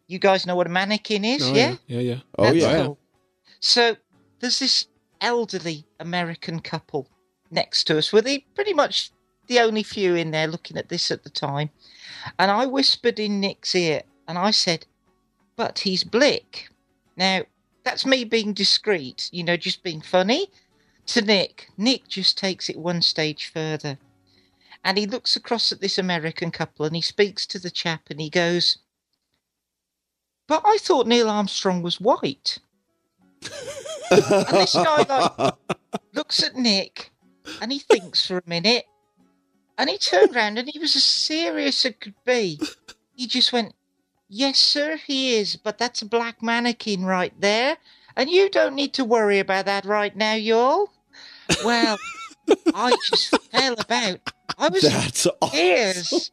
[0.08, 1.76] You guys know what a mannequin is, Oh, yeah?
[1.86, 2.18] yeah, yeah.
[2.38, 2.84] Oh That's yeah.
[2.84, 2.98] cool.
[3.60, 3.96] So
[4.40, 4.86] there's this
[5.20, 7.08] elderly American couple
[7.50, 8.12] next to us.
[8.12, 9.10] Were they pretty much
[9.46, 11.70] the only few in there looking at this at the time?
[12.38, 14.86] And I whispered in Nick's ear and I said,
[15.56, 16.68] But he's Blick.
[17.16, 17.42] Now,
[17.84, 20.48] that's me being discreet, you know, just being funny.
[21.06, 23.98] To Nick, Nick just takes it one stage further.
[24.84, 28.20] And he looks across at this American couple and he speaks to the chap and
[28.20, 28.78] he goes,
[30.48, 32.58] But I thought Neil Armstrong was white.
[34.10, 35.54] and this guy like
[36.14, 37.12] looks at Nick
[37.60, 38.86] and he thinks for a minute
[39.78, 42.60] and he turned around and he was as serious as could be.
[43.14, 43.74] He just went,
[44.28, 47.76] Yes, sir, he is, but that's a black mannequin right there.
[48.16, 50.90] And you don't need to worry about that right now, y'all.
[51.64, 51.98] Well,
[52.74, 54.20] I just fell about.
[54.58, 55.50] I was That's awesome.
[55.50, 56.30] tears.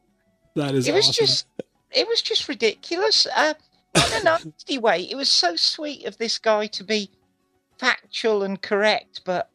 [0.56, 1.26] That is It was awesome.
[1.26, 1.45] just,
[1.91, 3.28] it was just ridiculous.
[3.36, 3.53] Uh,
[3.95, 7.11] in a nasty way, it was so sweet of this guy to be
[7.78, 9.49] factual and correct, but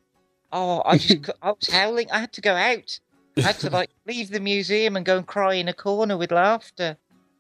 [0.53, 2.11] oh, I just I was howling.
[2.13, 3.01] I had to go out.
[3.39, 6.33] I had to like leave the museum and go and cry in a corner with
[6.33, 6.97] laughter.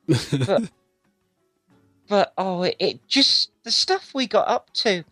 [0.06, 0.70] But,
[2.08, 5.04] but oh, it, it just the stuff we got up to.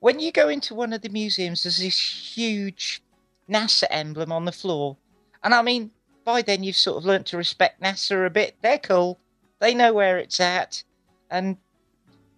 [0.00, 3.02] When you go into one of the museums, there's this huge
[3.50, 4.96] NASA emblem on the floor,
[5.42, 5.90] and I mean,
[6.24, 8.56] by then you've sort of learnt to respect NASA a bit.
[8.62, 9.18] They're cool.
[9.60, 10.82] They know where it's at.
[11.30, 11.58] And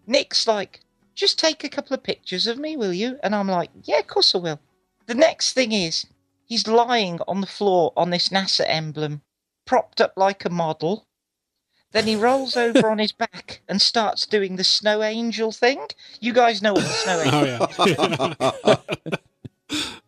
[0.07, 0.81] Nick's like,
[1.15, 3.19] just take a couple of pictures of me, will you?
[3.23, 4.61] And I'm like, yeah, of course I will.
[5.07, 6.07] The next thing is,
[6.47, 9.23] he's lying on the floor on this NASA emblem,
[9.67, 11.07] propped up like a model.
[11.93, 15.87] Then he rolls over on his back and starts doing the snow angel thing.
[16.21, 18.77] You guys know what the snow oh, angel Oh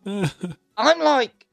[0.05, 0.59] yeah.
[0.77, 1.45] I'm like,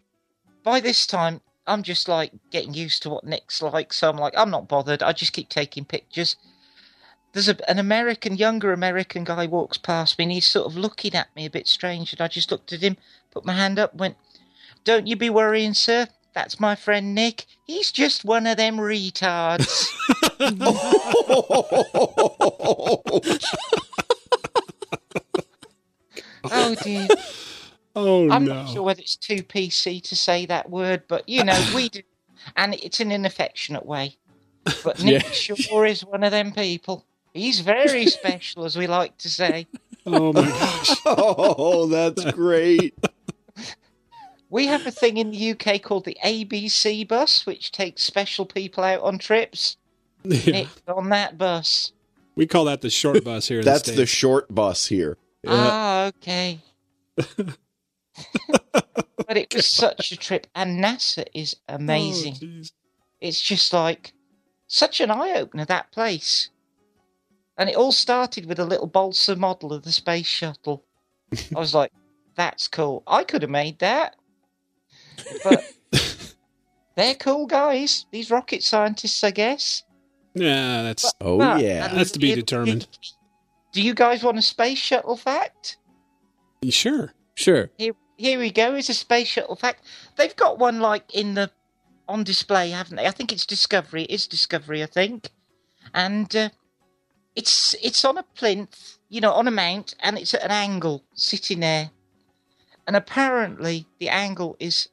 [0.63, 3.93] by this time, I'm just like getting used to what Nick's like.
[3.93, 5.03] So I'm like, I'm not bothered.
[5.03, 6.37] I just keep taking pictures.
[7.33, 11.15] There's a, an American, younger American guy walks past me and he's sort of looking
[11.15, 12.13] at me a bit strange.
[12.13, 12.97] And I just looked at him,
[13.31, 14.17] put my hand up, went,
[14.87, 16.07] Don't you be worrying, sir.
[16.33, 17.47] That's my friend Nick.
[17.67, 19.85] He's just one of them retards.
[26.45, 27.09] oh dear.
[27.97, 28.55] oh I'm no.
[28.55, 32.03] not sure whether it's too PC to say that word, but you know, we do.
[32.55, 34.15] And it's in an affectionate way.
[34.85, 35.31] But Nick Yeah.
[35.57, 37.05] sure is one of them people.
[37.35, 39.67] He's very special, as we like to say.
[40.07, 40.97] Oh my gosh.
[41.07, 42.95] oh, that's great.
[44.49, 48.85] We have a thing in the UK called the ABC bus, which takes special people
[48.85, 49.77] out on trips.
[50.23, 50.53] Yeah.
[50.53, 51.93] Nick's on that bus.
[52.37, 53.61] We call that the short bus here.
[53.61, 55.19] in That's the, the short bus here.
[55.47, 56.61] Ah, okay.
[57.17, 57.57] but
[59.37, 62.37] it was such a trip, and NASA is amazing.
[62.43, 62.63] Oh,
[63.21, 64.13] it's just like
[64.67, 66.51] such an eye opener that place.
[67.59, 70.85] And it all started with a little balsa model of the space shuttle.
[71.55, 71.91] I was like,
[72.35, 73.03] that's cool.
[73.07, 74.17] I could have made that.
[75.45, 75.65] But
[76.97, 79.83] they're cool guys, these rocket scientists, I guess.
[80.35, 81.89] yeah, that's Oh But- yeah.
[81.89, 82.87] That's to be it- determined.
[83.73, 85.77] Do you guys want a space shuttle fact?
[86.71, 87.13] sure.
[87.35, 87.71] Sure.
[87.77, 88.75] Here, here we go.
[88.75, 89.85] Is a space shuttle fact.
[90.17, 91.51] They've got one like in the
[92.09, 93.07] on display, haven't they?
[93.07, 94.05] I think it's Discovery.
[94.05, 95.29] It is Discovery, I think,
[95.93, 96.49] and uh,
[97.35, 101.05] it's it's on a plinth, you know, on a mount, and it's at an angle,
[101.15, 101.91] sitting there,
[102.87, 104.89] and apparently the angle is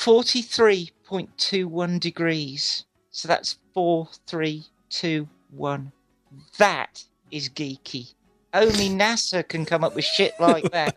[0.00, 2.86] forty three point two one degrees.
[3.10, 5.92] So that's four three two one.
[6.56, 8.14] That is geeky.
[8.54, 10.96] Only NASA can come up with shit like that.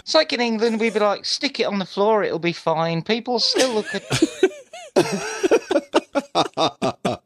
[0.00, 3.02] It's like in England, we'd be like, stick it on the floor, it'll be fine.
[3.02, 4.02] People still look at.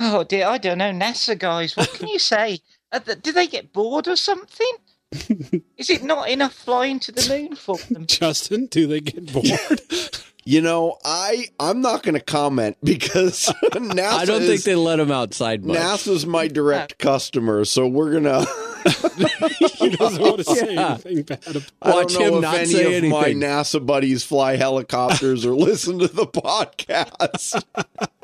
[0.00, 0.92] oh dear, I don't know.
[0.92, 2.60] NASA guys, what can you say?
[2.92, 4.72] Uh, Do they get bored or something?
[5.76, 8.06] Is it not enough flying to the moon for them?
[8.08, 9.80] Justin, do they get bored?
[10.44, 14.74] You know, I I'm not going to comment because NASA I don't think is, they
[14.74, 15.78] let him outside much.
[15.78, 18.44] NASA's my direct customer, so we're gonna.
[19.78, 20.94] he doesn't want to say Yeah.
[20.94, 23.28] anything bad about I don't Watch know him if not any say of my.
[23.28, 27.62] NASA buddies fly helicopters or listen to the podcast.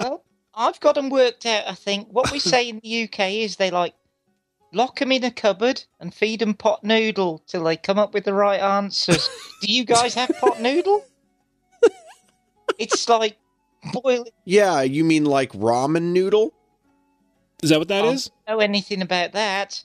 [0.01, 0.25] Well,
[0.57, 1.69] I've got them worked out.
[1.69, 3.95] I think what we say in the UK is they like
[4.73, 8.25] lock them in a cupboard and feed them pot noodle till they come up with
[8.25, 9.29] the right answers.
[9.63, 11.05] Do you guys have pot noodle?
[12.79, 13.37] It's like
[13.93, 14.31] boiling.
[14.45, 16.53] yeah, you mean like ramen noodle?
[17.63, 18.31] Is that what that I is?
[18.47, 19.83] don't know anything about that.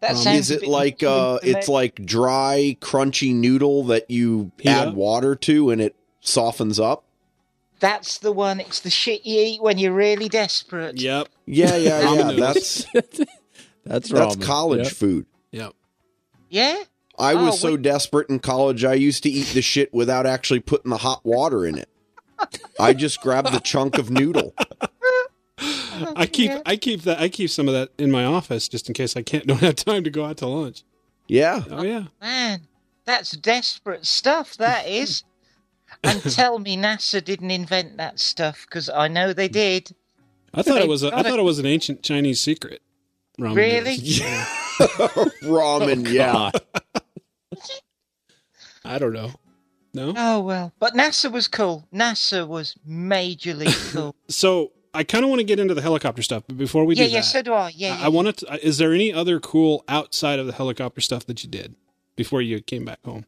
[0.00, 4.10] That Um, sounds Is a it bit like uh it's like dry, crunchy noodle that
[4.10, 7.04] you Heat add water to and it softens up?
[7.80, 8.60] That's the one.
[8.60, 11.00] It's the shit you eat when you're really desperate.
[11.00, 11.28] Yep.
[11.46, 12.30] Yeah, yeah, Ramen yeah.
[12.36, 12.86] noodles.
[13.86, 14.92] That's That's that's college Yep.
[14.92, 15.26] food.
[15.52, 15.72] Yep.
[16.50, 16.82] Yeah.
[17.18, 17.82] I Oh, was so wait.
[17.82, 21.64] desperate in college I used to eat the shit without actually putting the hot water
[21.64, 21.88] in it.
[22.78, 24.54] I just grabbed the chunk of noodle.
[26.14, 26.60] I keep Yeah.
[26.66, 29.22] I keep that I keep some of that in my office just in case I
[29.22, 30.82] can't don't have time to go out to lunch.
[31.26, 31.64] Yeah.
[31.70, 32.04] Oh yeah.
[32.20, 32.66] Man,
[33.06, 35.24] that's desperate stuff, that is.
[36.04, 39.94] and tell me NASA didn't invent that stuff, because I know they did.
[40.52, 42.82] I thought it was a, I thought it was an ancient Chinese secret.
[43.40, 43.96] Ramen Really?
[43.96, 44.20] noodles.
[45.42, 46.50] Ramen, oh, yeah.
[48.84, 49.32] I don't know.
[49.94, 50.12] No.
[50.16, 50.72] Oh, well.
[50.78, 51.88] But NASA was cool.
[51.92, 54.14] NASA was majorly cool.
[54.28, 57.04] So I kind of want to get into the helicopter stuff, but before we yeah,
[57.04, 57.72] do yeah, that, so do I.
[57.74, 58.04] Yeah, I, yeah.
[58.04, 58.36] I wanted.
[58.38, 61.74] To, uh, is there any other cool outside of the helicopter stuff that you did
[62.14, 63.24] before you came back home?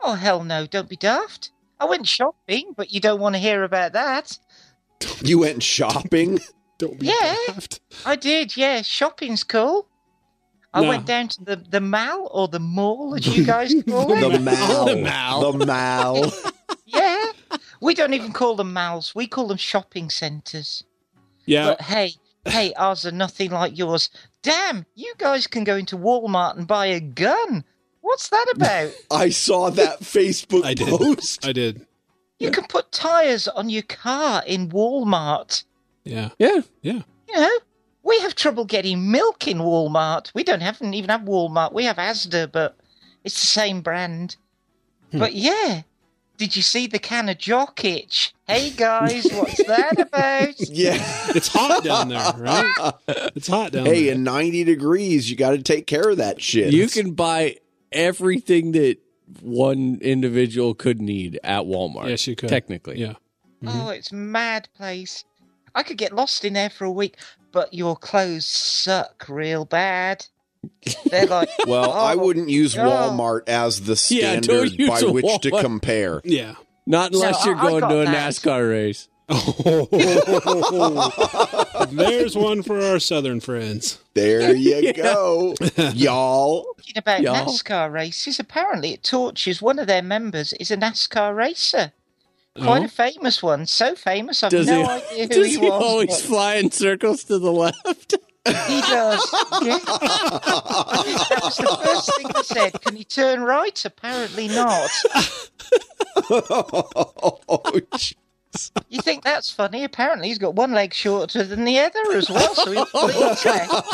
[0.00, 0.66] Oh, hell no.
[0.66, 1.52] Don't be daft.
[1.78, 4.38] I went shopping, but you don't want to hear about that.
[5.22, 6.40] You went shopping?
[6.78, 7.34] Don't be Yeah.
[7.48, 7.80] daft.
[8.04, 8.82] I did, yeah.
[8.82, 9.88] Shopping's cool.
[10.74, 10.88] I No.
[10.88, 14.32] went down to the, the mall or the mall, as you guys call it.
[14.32, 14.84] The mall.
[14.86, 15.52] The mal.
[15.52, 16.32] The mal.
[16.86, 17.24] yeah.
[17.80, 19.14] We don't even call them malls.
[19.14, 20.84] We call them shopping centres.
[21.46, 21.68] Yeah.
[21.68, 22.12] But hey,
[22.44, 24.10] hey, ours are nothing like yours.
[24.42, 27.64] Damn, you guys can go into Walmart and buy a gun.
[28.02, 28.92] What's that about?
[29.10, 30.88] I saw that Facebook I did.
[30.88, 31.44] post.
[31.46, 31.86] I did.
[32.38, 35.64] you can put tyres on your car in Walmart.
[36.06, 36.30] Yeah.
[36.38, 36.60] Yeah.
[36.82, 37.02] Yeah.
[37.28, 37.58] You know,
[38.02, 40.30] we have trouble getting milk in Walmart.
[40.34, 41.72] We don't have, even have Walmart.
[41.72, 42.76] We have Asda, but
[43.24, 44.36] it's the same brand.
[45.10, 45.18] Hmm.
[45.18, 45.82] But yeah,
[46.36, 48.32] did you see the can of Jock Itch?
[48.46, 50.54] Hey guys, what's that about?
[50.70, 50.96] Yeah.
[51.34, 52.92] It's hot down there, right?
[53.34, 54.14] It's hot down Hey, there.
[54.14, 56.72] in 90 degrees, you got to take care of that shit.
[56.72, 57.56] You can buy
[57.90, 58.98] everything that
[59.42, 62.08] one individual could need at Walmart.
[62.08, 62.48] yes, you could.
[62.48, 62.98] Technically.
[63.00, 63.14] Yeah.
[63.66, 65.24] Oh, it's mad place.
[65.76, 67.16] I could get lost in there for a week,
[67.52, 70.26] but your clothes suck real bad.
[71.10, 73.12] They're like, Well, I Oh, wouldn't use God.
[73.12, 76.20] Walmart as the standard use by which to compare.
[76.24, 76.54] Yeah.
[76.86, 78.32] Not unless No, you're I- I going got to a that.
[78.32, 79.08] NASCAR race.
[79.28, 79.88] Oh.
[81.90, 83.98] There's one for our southern friends.
[84.14, 85.54] There you go,
[85.94, 86.64] y'all.
[86.64, 87.46] talking about Y'all.
[87.46, 88.38] NASCAR races.
[88.38, 91.92] Apparently, it Torches, one of their members is a NASCAR racer.
[92.62, 92.84] Quite Oh.
[92.84, 93.66] a famous one.
[93.66, 95.82] So famous, I've Does no he, idea who does he, he was.
[95.82, 98.14] always but fly in circles to the left?
[98.46, 99.34] he does.
[99.62, 99.78] Yeah.
[99.84, 102.80] that was the first thing I said.
[102.82, 103.84] Can he turn right?
[103.84, 104.88] Apparently not.
[106.30, 107.80] oh,
[108.88, 109.82] You think that's funny?
[109.84, 113.84] Apparently, he's got one leg shorter than the other as well, so he bleeds out.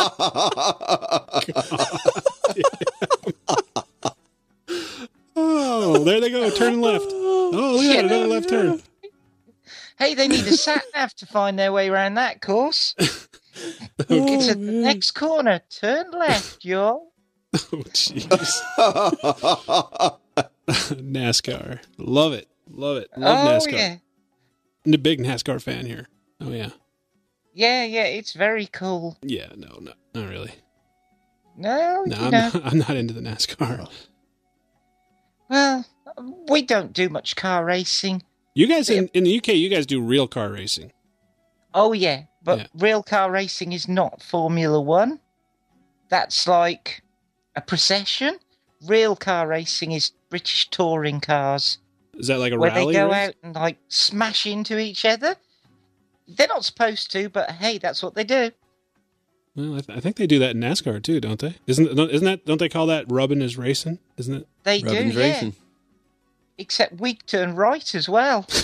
[5.44, 6.50] Oh, there they go.
[6.50, 7.06] Turning left.
[7.54, 8.04] Oh, look at that.
[8.06, 8.82] Another left turn.
[9.98, 12.94] Hey, they need a sat nav to find their way around that course.
[12.98, 13.28] it's
[13.98, 15.60] at oh, the next corner.
[15.68, 17.12] Turn left, y'all.
[17.54, 17.58] Oh,
[17.92, 18.26] jeez.
[20.66, 21.80] NASCAR.
[21.98, 22.48] Love it.
[22.70, 23.10] Love it.
[23.18, 23.72] Love oh NASCAR.
[23.72, 23.96] yeah,
[24.86, 26.08] I'm a big NASCAR fan here.
[26.40, 26.70] Oh, yeah.
[27.52, 28.04] yeah, yeah.
[28.04, 29.18] It's very cool.
[29.20, 30.52] Yeah, no, no, not really.
[31.54, 32.50] No, No, you I'm know.
[32.54, 33.90] not, I'm not into the NASCAR.
[35.52, 35.84] Well,
[36.48, 38.22] we don't do much car racing.
[38.54, 40.92] You guys in, in the UK, you guys do real car racing.
[41.74, 42.66] Oh yeah, but Yeah.
[42.74, 45.20] real car racing is not Formula One.
[46.08, 47.02] That's like
[47.54, 48.38] a procession.
[48.86, 51.78] Real car racing is British touring cars,
[52.14, 52.94] Is that like a where rally?
[52.94, 53.28] they go race?
[53.28, 55.36] out and like smash into each other.
[56.26, 58.50] They're not supposed to, but hey, that's what they do.
[59.54, 61.56] Well, I, th- I think they do that in NASCAR too, don't they?
[61.66, 63.98] Isn't isn't that don't they call that rubbing is racing?
[64.16, 64.48] Isn't it?
[64.64, 65.50] They Rubbin's do, yeah.
[66.58, 68.42] Except we turn right as well.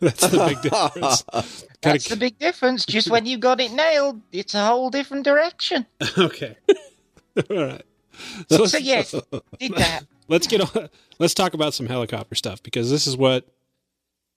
[0.00, 1.66] That's the big difference.
[1.82, 2.84] That's the big difference.
[2.86, 5.86] Just when you got it nailed, it's a whole different direction.
[6.18, 6.56] okay.
[7.50, 7.82] All right.
[8.48, 9.14] So, So yes,
[9.58, 10.02] did that.
[10.28, 10.88] let's get on.
[11.18, 13.46] Let's talk about some helicopter stuff because this is what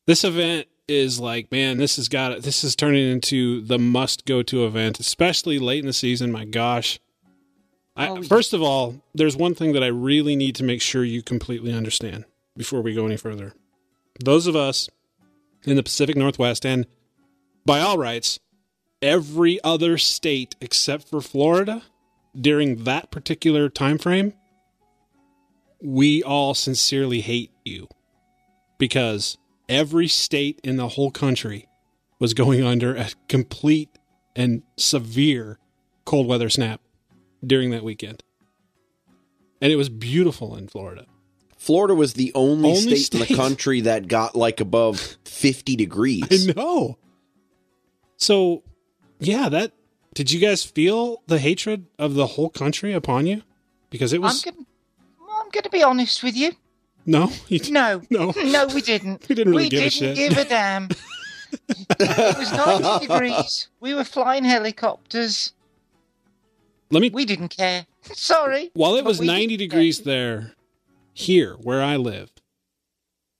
[0.07, 1.51] this event is like.
[1.51, 5.79] Man, this has got this is turning into the must go to event, especially late
[5.79, 6.31] in the season.
[6.31, 6.99] My gosh.
[7.97, 11.03] I, Oh, first of all, there's one thing that I really need to make sure
[11.03, 12.25] you completely understand
[12.55, 13.53] before we go any further.
[14.23, 14.89] Those of us
[15.65, 16.85] in the Pacific Northwest and
[17.65, 18.39] by all rights,
[19.01, 21.83] every other state except for Florida
[22.39, 24.33] during that particular time frame
[25.81, 27.87] we all sincerely hate you
[28.77, 29.37] because
[29.69, 31.67] every state in the whole country
[32.19, 33.89] was going under a complete
[34.35, 35.59] and severe
[36.05, 36.81] cold weather snap
[37.45, 38.23] during that weekend.
[39.61, 41.05] And it was beautiful in Florida.
[41.57, 46.49] Florida was the only, Only state, in the country that got like above 50 degrees.
[46.49, 46.97] I know.
[48.17, 48.63] So,
[49.19, 49.73] yeah, that
[50.13, 53.43] did you guys feel the hatred of the whole country upon you?
[53.89, 54.57] Because it I'm was gonna,
[55.39, 56.51] I'm gonna be honest with you.
[57.05, 58.31] no, you, No, no.
[58.43, 59.25] no, we didn't.
[59.29, 60.15] We didn't really give didn't shit.
[60.15, 60.89] give a damn.
[61.99, 63.69] it was 90 degrees.
[63.79, 65.53] We were flying helicopters.
[66.89, 67.85] Let me We didn't care.
[68.13, 68.71] Sorry.
[68.73, 70.05] While it was 90 degrees care.
[70.05, 70.53] there,
[71.13, 72.31] here where I live,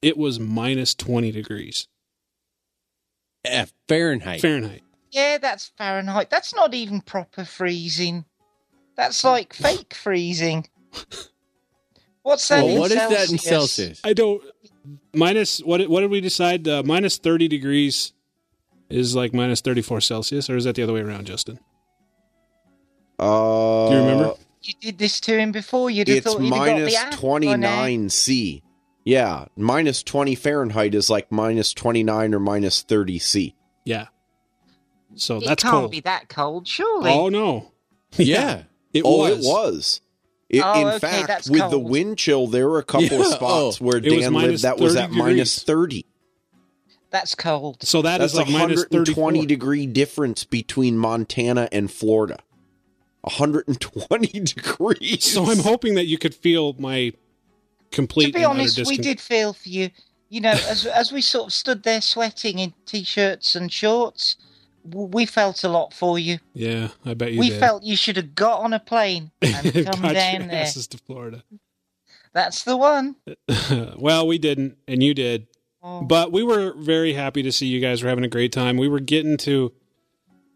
[0.02, 1.88] it was minus 20 degrees
[3.46, 4.42] Eh, Fahrenheit.
[4.42, 4.82] Fahrenheit.
[5.12, 6.30] Yeah, that's Fahrenheit.
[6.30, 8.26] That's not even proper freezing.
[8.98, 10.68] That's like fake freezing.
[12.24, 12.64] What's that?
[12.66, 13.44] Well, in what is that in Celsius?
[13.44, 14.02] Celsius?
[14.04, 14.44] I don't
[15.14, 16.68] minus what did- what did we decide?
[16.68, 18.12] Uh, minus 30 degrees
[18.90, 21.60] is like minus 34 Celsius, or is that the other way around, Justin?
[23.20, 24.34] Uh, Do you remember?
[24.62, 25.90] You did this to him before.
[25.90, 28.64] You'd have It's thought he'd have got the app by 29 C.
[29.06, 33.56] Yeah, minus 20 Fahrenheit is like minus 29 or minus 30 C.
[33.86, 34.08] Yeah.
[35.16, 35.92] So It that's can't cold.
[35.92, 37.12] be that cold, surely.
[37.12, 37.72] Oh no.
[38.18, 38.64] Yeah.
[38.94, 39.46] It oh, was.
[39.46, 40.02] it was.
[40.50, 43.28] It, Oh, in okay, fact, that's with the wind chill, there were a couple of
[43.28, 43.86] spots oh.
[43.86, 45.64] where Dan lived that was at degrees.
[45.64, 46.06] 30.
[47.10, 47.84] That's cold.
[47.84, 52.40] So that That's is like a minus 120 degree difference between Montana and Florida.
[53.28, 55.24] 120 degrees.
[55.24, 57.14] So I'm hoping that you could feel my
[57.92, 59.90] complete to be and utter honest, we did feel for you.
[60.30, 64.36] You know, as as we sort of stood there sweating in t-shirts and shorts,
[64.84, 66.40] we felt a lot for you.
[66.54, 67.60] Yeah, I bet you we did.
[67.60, 70.66] felt you should have got on a plane and come Got down your there.
[70.66, 71.44] to Florida.
[72.34, 73.16] That's the one.
[73.98, 75.48] well, we didn't, and you did.
[75.82, 76.02] Oh.
[76.02, 78.78] But we were very happy to see you guys were having a great time.
[78.78, 79.72] We were getting to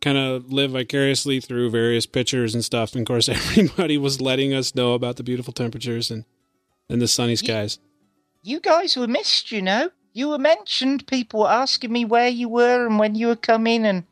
[0.02, 2.94] kind of live vicariously through various pictures and stuff.
[2.94, 6.26] And of course, everybody was letting us know about the beautiful temperatures and,
[6.90, 7.80] and the sunny skies.
[8.44, 9.91] You guys were missed, you know.
[10.14, 11.07] You were mentioned.
[11.07, 14.03] People were asking me where you were and when you were coming, and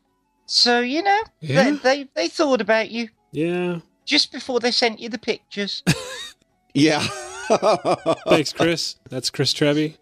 [0.46, 1.64] so you know Yeah.
[1.64, 3.80] they, they they thought about you Yeah.
[4.06, 5.84] just before they sent you the pictures.
[6.74, 7.06] yeah.
[8.28, 8.96] Thanks, Chris.
[9.10, 9.98] That's Chris Trevi.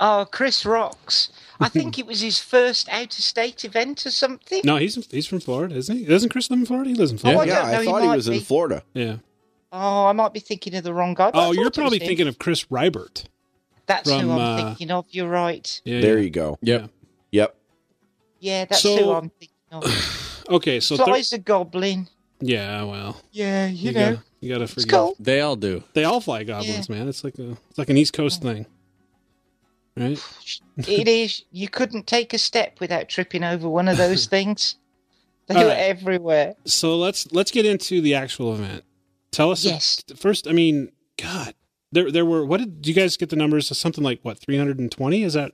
[0.00, 1.30] Oh, Chris rocks.
[1.60, 4.62] I think it was his first out of state event or something.
[4.64, 6.04] No, he's he's from Florida, isn't he?
[6.06, 6.90] Doesn't Chris live in Florida?
[6.90, 7.52] He lives in Oh, Florida.
[7.52, 8.36] I yeah, know, I he thought he might was be.
[8.38, 8.82] in Florida.
[8.94, 9.16] Yeah.
[9.72, 11.30] Oh, I might be thinking of the wrong guy.
[11.32, 13.24] Oh, you're probably thinking of Chris Rybert.
[13.86, 15.06] That's from, who I'm uh, thinking of.
[15.10, 15.80] You're right.
[15.84, 16.00] Yeah.
[16.00, 16.58] There you go.
[16.62, 16.90] Yep.
[17.30, 17.54] Yep.
[18.40, 20.16] Yeah, that's So- who I'm thinking of.
[20.50, 22.08] Okay, so thir- Flies a goblin.
[22.40, 24.00] yeah, well, Yeah, you, you, know.
[24.14, 25.14] gotta you gotta It's cool.
[25.20, 25.84] They all do.
[25.92, 27.06] They all fly goblins, man.
[27.06, 28.66] It's like a it's like an East Coast thing,
[30.00, 30.18] right?
[30.78, 31.44] it is.
[31.52, 34.76] You couldn't take a step without tripping over one of those things.
[35.46, 35.78] They All were right.
[35.78, 36.54] everywhere.
[36.64, 38.84] So let's let's get into the actual event.
[39.30, 40.02] Tell us Yes.
[40.16, 40.46] first.
[40.48, 40.90] I mean,
[41.20, 41.54] God,
[41.92, 42.44] there there were.
[42.44, 43.76] What did you guys get the numbers?
[43.76, 44.38] Something like what?
[44.38, 45.22] Three hundred and twenty?
[45.22, 45.52] Is that?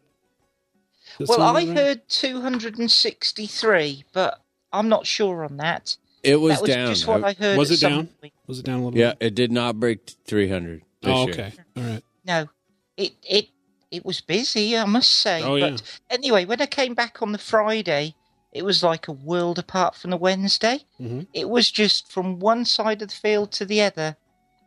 [1.18, 1.68] Well, I right?
[1.68, 4.40] heard 263, but
[4.72, 5.96] I'm not sure on that.
[6.22, 6.88] It was, that was down.
[6.88, 7.56] just what uh, I heard.
[7.56, 8.08] Was it down?
[8.20, 8.32] point.
[8.46, 8.98] Was it down a little?
[8.98, 9.28] yeah, bit?
[9.28, 11.32] it did not break 300 this Oh, year.
[11.34, 11.52] okay.
[11.76, 12.02] All right.
[12.26, 12.48] No,
[12.96, 13.48] it it
[13.90, 15.42] it was busy, I must say.
[15.42, 15.76] Oh, but yeah.
[16.10, 18.14] anyway, when I came back on the Friday,
[18.52, 20.80] it was like a world apart from the Wednesday.
[21.00, 21.26] Mhm.
[21.32, 24.16] It was just from one side of the field to the other,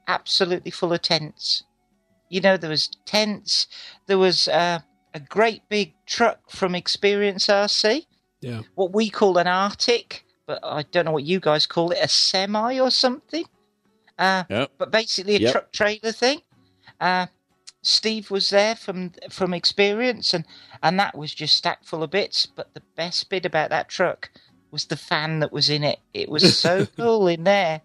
[0.07, 1.63] absolutely full of tents.
[2.29, 3.67] You know, there was tents.
[4.05, 4.79] There was uh,
[5.13, 8.05] a great big truck from Experience RC,
[8.41, 8.61] Yeah.
[8.75, 12.07] what we call an Arctic, but I don't know what you guys call it, a
[12.07, 13.45] semi or something.
[14.17, 14.71] Uh, Yep.
[14.77, 15.51] but basically a Yep.
[15.51, 16.41] truck trailer thing.
[16.99, 17.27] Uh,
[17.81, 20.45] Steve was there from from experience, and
[20.84, 22.45] and that was just stacked full of bits.
[22.45, 24.30] But the best bit about that truck
[24.72, 25.99] was the fan that was in it.
[26.14, 27.81] It was so cool in there.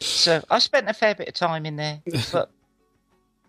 [0.00, 2.00] So I spent a fair bit of time in there,
[2.32, 2.50] but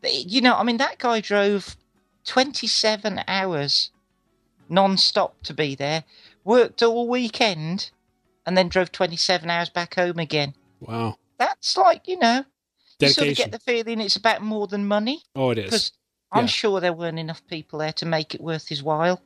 [0.04, 1.76] You know, I mean, that guy drove
[2.26, 3.92] 27 hours
[4.70, 6.04] non-stop to be there,
[6.44, 7.92] worked all weekend,
[8.46, 10.54] and then drove 27 hours back home again.
[10.80, 11.18] Wow.
[11.38, 12.46] That's like, you know,
[13.08, 15.24] you sort of get the feeling it's about more than money.
[15.36, 15.66] Oh, it is.
[15.66, 15.92] Because
[16.32, 19.22] I'm sure there weren't enough people there to make it worth his while.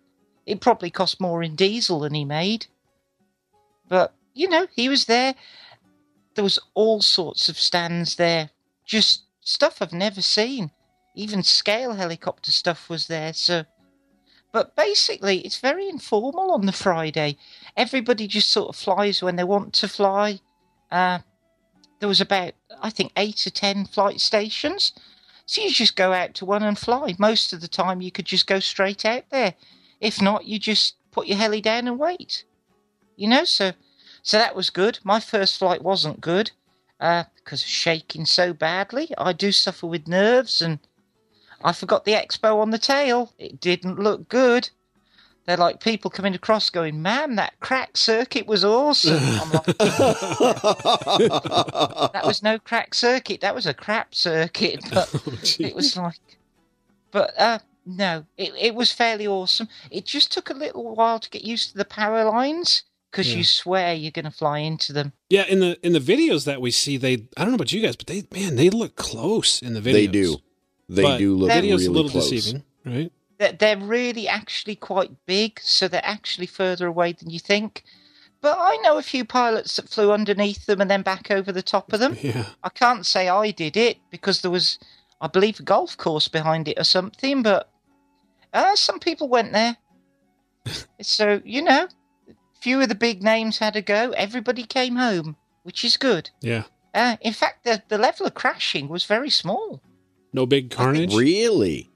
[0.45, 2.67] It probably cost more in diesel than he made.
[3.87, 5.35] But, you know, he was there.
[6.35, 8.49] There was all sorts of stands there.
[8.85, 10.71] Just stuff I've never seen.
[11.15, 13.33] Even scale helicopter stuff was there.
[13.33, 13.65] So,
[14.51, 17.37] but basically, it's very informal on the Friday.
[17.77, 20.39] Everybody just sort of flies when they want to fly.
[20.91, 21.19] Uh,
[21.99, 24.93] there was about, I think, eight or ten flight stations.
[25.45, 27.15] So you just go out to one and fly.
[27.17, 29.55] Most of the time, you could just go straight out there.
[29.99, 32.45] If not, you just put your heli down and wait.
[33.15, 33.73] You know, so
[34.21, 34.99] so that was good.
[35.03, 36.51] My first flight wasn't good
[36.99, 39.11] uh, because of shaking so badly.
[39.17, 40.79] I do suffer with nerves, and
[41.63, 43.33] I forgot the expo on the tail.
[43.37, 44.69] It didn't look good.
[45.45, 49.65] They're like people coming across going, "Man, that crack circuit was awesome." I'm like,
[52.13, 53.41] that was no crack circuit.
[53.41, 54.79] That was a crap circuit.
[54.93, 56.19] But it was like,
[57.11, 59.67] but uh, no, it it was fairly awesome.
[59.91, 63.37] It just took a little while to get used to the power lines because Yeah.
[63.39, 65.13] you swear you're going to fly into them.
[65.29, 67.81] Yeah, in the in the videos that we see, they I don't know about you
[67.81, 69.93] guys, but they man, they look close in the videos.
[69.93, 70.37] They do.
[70.89, 72.29] They But do look That video's really a little close.
[72.29, 73.11] deceiving, right?
[73.43, 77.83] They're, they're really actually quite big, so they're actually further away than you think.
[78.39, 81.61] But I know a few pilots that flew underneath them and then back over the
[81.61, 82.15] top of them.
[82.21, 82.45] Yeah.
[82.63, 84.79] I can't say I did it because there was,
[85.19, 87.43] I believe, a golf course behind it or something.
[87.43, 87.69] But
[88.53, 89.75] uh, some people went there.
[91.01, 91.89] so you know,
[92.61, 94.11] few of the big names had a go.
[94.11, 96.29] Everybody came home, which is good.
[96.39, 96.63] Yeah.
[96.93, 99.81] Uh, in fact, the the level of crashing was very small.
[100.31, 101.13] No big carnage.
[101.13, 101.92] Really?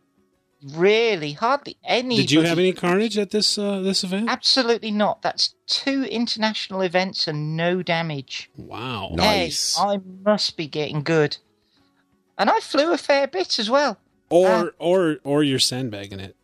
[0.74, 2.18] Really, hardly any.
[2.18, 4.30] Did you have any carnage at this uh, this event?
[4.30, 5.22] Absolutely not.
[5.22, 8.50] That's two international events and no damage.
[8.58, 9.12] Wow.
[9.14, 9.78] Nice.
[9.78, 11.38] Hey, I must be getting good.
[12.38, 14.00] And I flew a fair bit as well.
[14.30, 16.36] Or Uh, or or you're sandbagging it.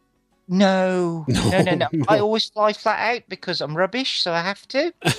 [0.47, 2.05] No, No, no, no, no, no.
[2.07, 4.93] I always fly flat out because I'm rubbish, so I have to.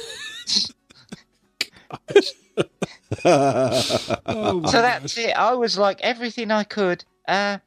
[3.24, 5.30] Oh, so that's it.
[5.36, 7.04] I was like everything I could.
[7.26, 7.58] Uh,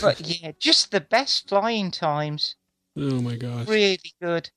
[0.00, 2.54] but yeah, just the best flying times.
[2.96, 3.68] Oh my gosh.
[3.68, 4.50] Really good.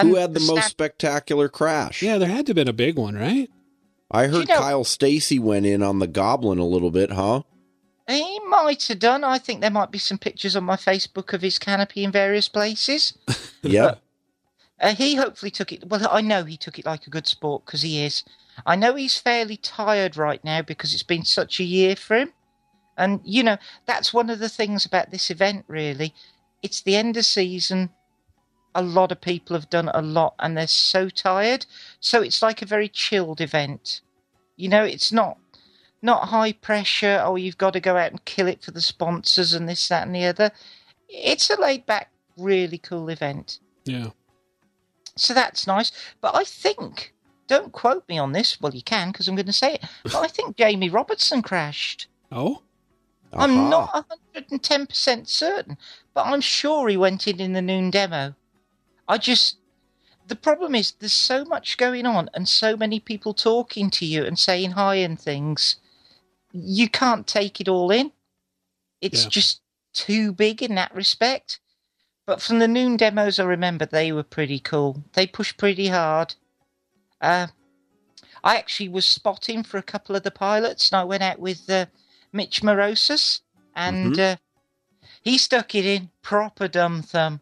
[0.00, 2.02] Who had the most stand- spectacular crash?
[2.02, 3.50] Yeah, there had to have been a big one, right?
[4.10, 7.42] I heard You know- Kyle Stacy went in on the Goblin a little bit, huh?
[8.08, 9.22] He might have done.
[9.22, 12.48] I think there might be some pictures on my Facebook of his canopy in various
[12.48, 13.14] places.
[13.62, 14.00] Yep.
[14.80, 15.86] Uh, he hopefully took it.
[15.86, 18.24] Well, I know he took it like a good sport because he is.
[18.64, 22.32] I know he's fairly tired right now because it's been such a year for him.
[22.96, 23.56] And, you know,
[23.86, 26.14] that's one of the things about this event, really.
[26.62, 27.90] It's the end of season.
[28.74, 31.66] A lot of people have done a lot and they're so tired.
[31.98, 34.00] So it's like a very chilled event.
[34.56, 35.38] You know, it's not
[36.02, 39.52] not high pressure, oh, you've got to go out and kill it for the sponsors
[39.52, 40.50] and this, that, and the other.
[41.08, 43.58] It's a laid back, really cool event.
[43.84, 44.10] Yeah.
[45.16, 45.92] So that's nice.
[46.20, 47.12] But I think,
[47.48, 48.60] don't quote me on this.
[48.60, 49.84] Well, you can because I'm going to say it.
[50.04, 52.06] But I think Jamie Robertson crashed.
[52.32, 52.62] Oh.
[53.32, 55.78] I'm not 110% certain,
[56.14, 58.34] but I'm sure he went in in the noon demo.
[59.08, 59.56] I just.
[60.26, 64.24] The problem is there's so much going on and so many people talking to you
[64.24, 65.76] and saying hi and things.
[66.52, 68.12] You can't take it all in.
[69.00, 69.30] It's Yeah.
[69.30, 69.60] just
[69.92, 71.58] too big in that respect.
[72.26, 75.02] But from the noon demos, I remember they were pretty cool.
[75.14, 76.36] They pushed pretty hard.
[77.20, 77.48] Uh,
[78.44, 81.68] I actually was spotting for a couple of the pilots, and I went out with
[81.68, 81.86] uh,
[82.32, 83.40] Mitch Morosis,
[83.74, 84.36] and uh,
[85.22, 87.40] he stuck it in proper dumb thumb.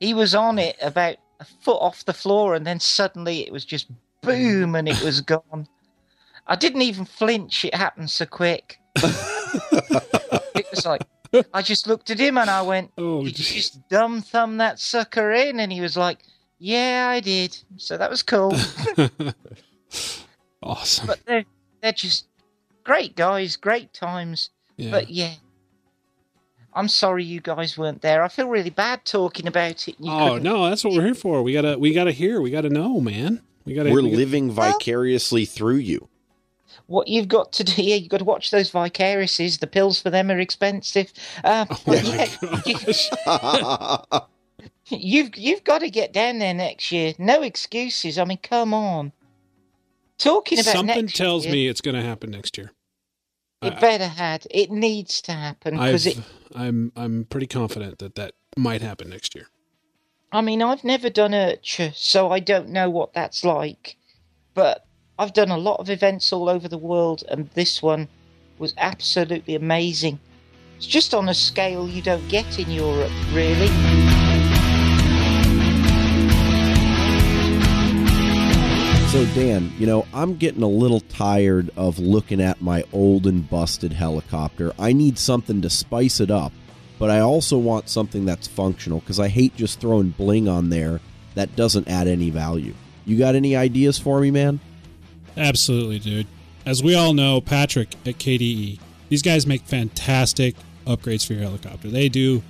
[0.00, 3.64] He was on it about a foot off the floor, and then suddenly it was
[3.64, 3.88] just
[4.22, 5.68] boom, and it was gone.
[6.46, 8.78] I didn't even flinch; it happened so quick.
[8.96, 11.02] it was like
[11.52, 14.78] I just looked at him and I went, Oh, "Did you just dumb thumb that
[14.78, 16.20] sucker in?" And he was like,
[16.58, 18.54] "Yeah, I did." So that was cool.
[20.62, 21.06] awesome.
[21.06, 21.44] but they're
[21.82, 22.26] they're just
[22.86, 24.50] great guys, great times.
[24.76, 24.90] Yeah.
[24.92, 25.34] But yeah,
[26.72, 28.22] I'm sorry you guys weren't there.
[28.22, 29.96] I feel really bad talking about it.
[29.98, 31.42] You oh couldn't- no, that's what we're here for.
[31.42, 32.40] We gotta we gotta hear.
[32.40, 33.42] We gotta know, man.
[33.64, 33.90] We gotta.
[33.90, 36.08] We're we gotta- living vicariously through you.
[36.88, 39.58] What you've got to do, yeah, you've got to watch those vicariouses.
[39.58, 41.12] The pills for them are expensive.
[41.42, 42.28] Uh, Oh but my
[42.66, 44.20] yeah, gosh.
[44.90, 47.14] you've you've got to get down there next year.
[47.18, 48.18] No excuses.
[48.18, 49.12] I mean, come on.
[50.18, 52.70] Talking about Something next tells year- me it's gonna happen next year.
[53.62, 54.46] It better had.
[54.50, 56.18] It needs to happen because it.
[56.54, 59.48] I'm I'm pretty confident that that might happen next year.
[60.32, 63.96] I mean, I've never done IRCHA, so I don't know what that's like.
[64.54, 64.84] But
[65.18, 68.08] I've done a lot of events all over the world, and this one
[68.58, 70.20] was absolutely amazing.
[70.76, 74.05] It's just on a scale you don't get in Europe, really.
[79.16, 83.48] So, Dan, you know, I'm getting a little tired of looking at my old and
[83.48, 84.74] busted helicopter.
[84.78, 86.52] I need something to spice it up,
[86.98, 91.00] but I also want something that's functional because I hate just throwing bling on there
[91.34, 92.74] that doesn't add any value.
[93.06, 94.60] You got any ideas for me, man?
[95.34, 96.26] Absolutely, dude.
[96.66, 98.78] As we all know, Patrick at KDE,
[99.08, 100.56] these guys make fantastic
[100.86, 101.88] upgrades for your helicopter.
[101.88, 102.42] They do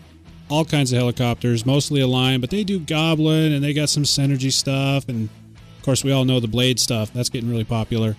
[0.51, 4.53] all kinds of helicopters, mostly Align, but they do Goblin and they got some Synergy
[4.53, 5.09] stuff.
[5.09, 5.29] And
[5.87, 7.13] course, we all know the Blade stuff.
[7.13, 8.17] That's getting really popular.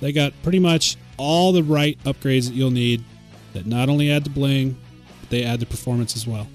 [0.00, 3.02] They got pretty much all the right upgrades that you'll need
[3.54, 4.78] that not only add the bling,
[5.20, 6.46] but they add the performance as well.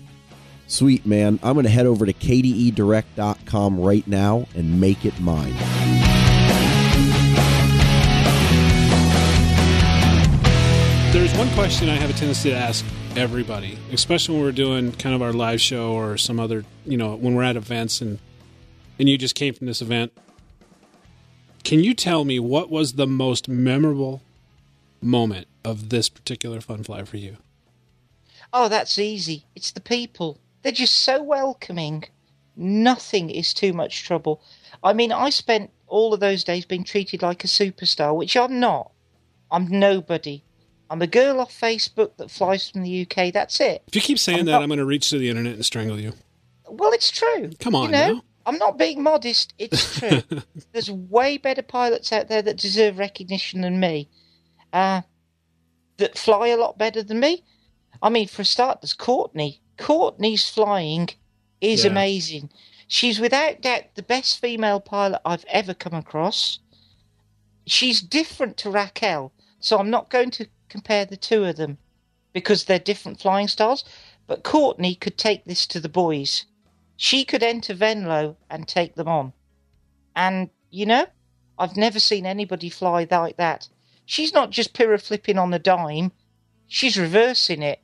[0.67, 1.39] Sweet, man.
[1.41, 5.53] I'm going to head over to kdedirect.com right now and make it mine.
[11.11, 12.85] There's one question I have a tendency to ask
[13.15, 17.15] everybody, especially when we're doing kind of our live show or some other, you know,
[17.15, 18.19] when we're at events and
[18.99, 20.13] and you just came from this event.
[21.65, 24.21] Can you tell me what was the most memorable
[25.01, 27.37] moment of this particular fun fly for you?
[28.53, 29.45] Oh, that's easy.
[29.55, 30.39] It's the people.
[30.61, 32.05] They're just so welcoming.
[32.55, 34.43] Nothing is too much trouble.
[34.83, 38.59] I mean, I spent all of those days being treated like a superstar, which I'm
[38.59, 38.91] not.
[39.49, 40.43] I'm nobody.
[40.91, 43.33] I'm a girl off Facebook that flies from the UK.
[43.33, 43.81] That's it.
[43.87, 45.65] If you keep saying I'm that, not- I'm going to reach to the internet and
[45.65, 46.13] strangle you.
[46.69, 47.49] Well, it's true.
[47.59, 48.23] Come on you know, now.
[48.45, 49.53] I'm not being modest.
[49.57, 50.21] It's true.
[50.71, 54.09] There's way better pilots out there that deserve recognition than me.
[54.71, 55.01] Uh,
[55.97, 57.43] that fly a lot better than me.
[58.01, 59.61] I mean, for a start, there's Courtney.
[59.77, 61.09] Courtney's flying
[61.61, 61.91] is Yeah.
[61.91, 62.49] amazing.
[62.87, 66.59] She's without doubt the best female pilot I've ever come across.
[67.65, 71.77] She's different to Raquel, so I'm not going to compare the two of them
[72.33, 73.83] because they're different flying styles.
[74.27, 76.45] But Courtney could take this to the boys.
[76.97, 79.33] She could enter Venlo and take them on.
[80.15, 81.05] And, you know,
[81.57, 83.67] I've never seen anybody fly like that.
[84.05, 86.11] She's not just piro flipping on a dime,
[86.67, 87.79] she's reversing it.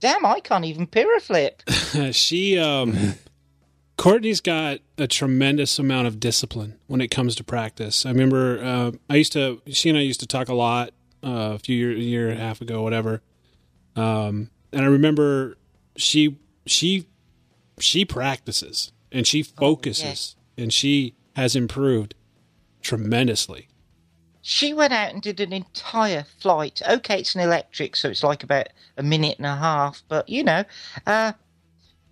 [0.00, 1.62] Damn, I can't even piro flip.
[2.12, 3.14] she um
[3.96, 8.04] Courtney's got a tremendous amount of discipline when it comes to practice.
[8.04, 10.90] I remember uh, I used to she and I used to talk a lot
[11.22, 13.22] uh, a few year a year and a half ago, whatever.
[13.96, 15.56] Um, and I remember
[15.96, 16.36] she
[16.66, 17.06] she
[17.78, 22.14] she practices and she focuses and she has improved
[22.82, 23.68] tremendously.
[24.42, 26.82] She went out and did an entire flight.
[26.88, 30.44] Okay, it's an electric, so it's like about a minute and a half, but you
[30.44, 30.64] know,
[31.06, 31.32] uh,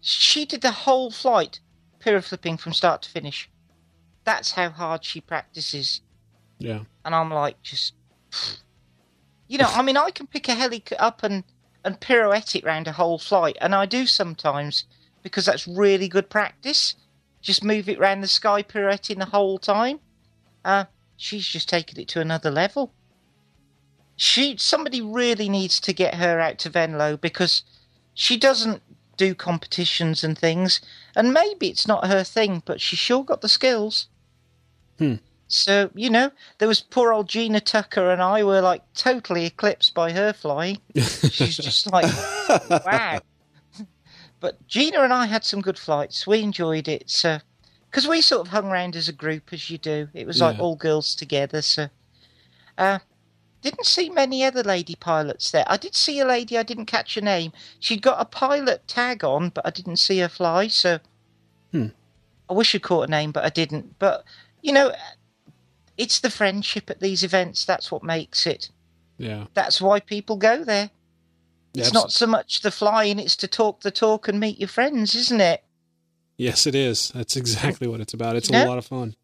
[0.00, 1.60] she did the whole flight
[2.00, 3.48] flipping from start to finish.
[4.24, 6.00] That's how hard she practices.
[6.58, 6.80] Yeah.
[7.04, 7.94] And I'm like, just,
[9.46, 11.44] you know, I mean, I can pick a heli up and,
[11.84, 14.84] and pirouette it round a whole flight, and I do sometimes
[15.22, 16.94] because that's really good practice.
[17.40, 20.00] Just move it around the sky, pirouetting the whole time.
[20.64, 20.84] Uh,
[21.16, 22.92] she's just taken it to another level.
[24.16, 27.62] She, somebody really needs to get her out to Venlo because
[28.14, 28.82] she doesn't
[29.16, 30.80] do competitions and things,
[31.16, 34.08] and maybe it's not her thing, but she sure got the skills.
[34.98, 35.16] Hmm.
[35.48, 39.92] So, you know, there was poor old Gina Tucker and I were like totally eclipsed
[39.92, 40.78] by her flying.
[40.96, 42.06] She's just like,
[42.70, 43.20] wow.
[44.42, 46.26] But Gina and I had some good flights.
[46.26, 47.08] We enjoyed it.
[47.08, 47.38] So,
[47.88, 50.08] because we sort of hung around as a group, as you do.
[50.12, 50.62] It was like Yeah.
[50.62, 51.62] all girls together.
[51.62, 51.88] So,
[52.76, 52.98] uh,
[53.62, 55.64] didn't see many other lady pilots there.
[55.68, 57.52] I did see a lady, I didn't catch her name.
[57.78, 60.66] She'd got a pilot tag on, but I didn't see her fly.
[60.66, 60.98] So,
[61.70, 61.88] Hmm.
[62.50, 64.00] I wish I caught a name, but I didn't.
[64.00, 64.24] But,
[64.60, 64.92] you know,
[65.96, 67.64] it's the friendship at these events.
[67.64, 68.70] That's what makes it.
[69.18, 69.46] Yeah.
[69.54, 70.90] That's why people go there.
[71.74, 75.14] It's not so much the flying, it's to talk the talk and meet your friends,
[75.14, 75.64] isn't it?
[76.36, 77.10] Yes, it is.
[77.14, 78.36] That's exactly what it's about.
[78.36, 79.14] It's a lot of fun.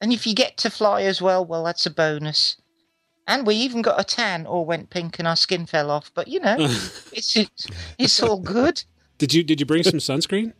[0.00, 2.56] And if you get to fly as well, well, that's a bonus.
[3.26, 6.10] And we even got a tan or went pink and our skin fell off.
[6.14, 6.56] But, you know,
[7.12, 7.66] it's, it's,
[7.98, 8.82] it's all good.
[9.18, 10.54] Did you did you bring some sunscreen?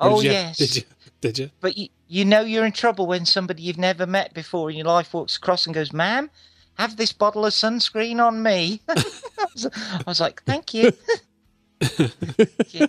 [0.00, 0.56] Oh, did you- yes.
[0.56, 0.82] Did you?
[1.20, 1.50] Did you?
[1.60, 4.86] But you, you know you're in trouble when somebody you've never met before in your
[4.86, 6.30] life walks across and goes, ma'am,
[6.82, 8.80] have this bottle of sunscreen on me.
[8.88, 9.04] I,
[9.54, 10.92] was, I was like, thank you.
[12.70, 12.86] Yeah.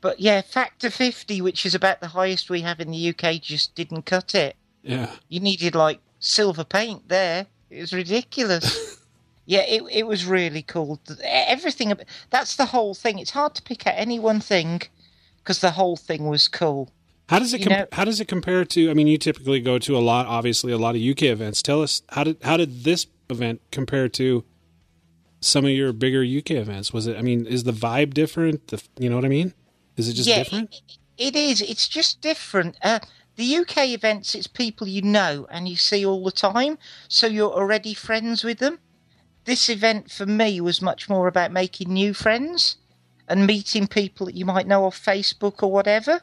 [0.00, 3.74] But yeah, factor 50, which is about the highest we have in the UK, just
[3.74, 4.56] didn't cut it.
[4.82, 5.10] Yeah.
[5.28, 7.46] You needed like silver paint there.
[7.70, 9.00] It was ridiculous.
[9.46, 10.98] Yeah, it it was really cool.
[11.22, 11.92] Everything
[12.30, 13.18] that's the whole thing.
[13.18, 14.80] It's hard to pick out any one thing
[15.38, 16.90] because the whole thing was cool.
[17.28, 18.90] How does it com- know- how does it compare to?
[18.90, 21.62] I mean, you typically go to a lot, obviously, a lot of UK events.
[21.62, 24.44] Tell us how did how did this event compare to
[25.40, 26.92] some of your bigger UK events?
[26.92, 27.16] Was it?
[27.16, 28.68] I mean, is the vibe different?
[28.68, 29.54] The, you know what I mean?
[29.96, 30.82] Is it just Yeah, different?
[31.16, 31.60] It is.
[31.60, 32.76] It's just different.
[32.82, 32.98] Uh,
[33.36, 36.78] the UK events, it's people you know and you see all the time,
[37.08, 38.78] so you're already friends with them.
[39.44, 42.76] This event for me was much more about making new friends
[43.28, 46.22] and meeting people that you might know off Facebook or whatever.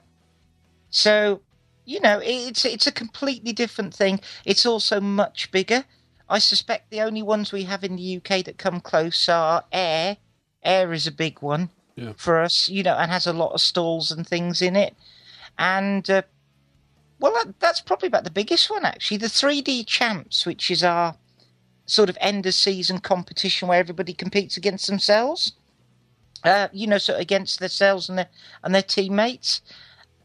[0.92, 1.42] So,
[1.86, 4.20] you know, it's it's a completely different thing.
[4.46, 5.86] It's also much bigger.
[6.30, 10.18] I suspect the only ones we have in the UK that come close are Air.
[10.64, 12.14] Air is a big one Yeah.
[12.16, 14.96] for us, you know, and has a lot of stalls and things in it.
[15.58, 16.22] And uh,
[17.20, 19.18] well, that, that's probably about the biggest one actually.
[19.18, 21.16] The 3D Champs, which is our
[21.86, 25.54] sort of end of season competition where everybody competes against themselves.
[26.44, 28.30] Uh, you know, so against themselves and their
[28.64, 29.62] and their teammates.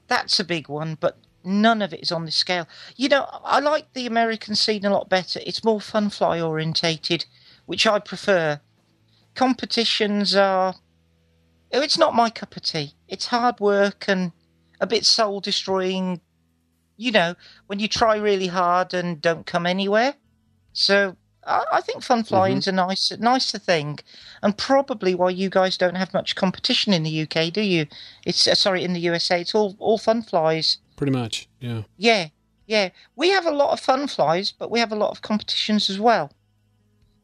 [0.08, 2.66] That's a big one, but none of it is on this scale.
[2.96, 5.40] You know, I like the American scene a lot better.
[5.44, 7.26] It's more fun fly orientated,
[7.66, 8.60] which I prefer.
[9.34, 10.76] Competitions are
[11.72, 12.94] Oh, it's not my cup of tea.
[13.08, 14.32] It's hard work and
[14.80, 16.20] a bit soul destroying,
[16.96, 17.34] you know,
[17.66, 20.14] when you try really hard and don't come anywhere.
[20.72, 21.16] So
[21.46, 23.98] I, I think fun flying's a nice, nicer thing,
[24.42, 27.86] and probably why you guys don't have much competition in the UK, do you?
[28.24, 30.78] It's uh, sorry, in the USA, it's all all fun flies.
[30.96, 31.48] Pretty much.
[31.60, 31.82] Yeah.
[31.96, 32.28] Yeah,
[32.66, 32.90] yeah.
[33.14, 36.00] We have a lot of fun flies, but we have a lot of competitions as
[36.00, 36.32] well.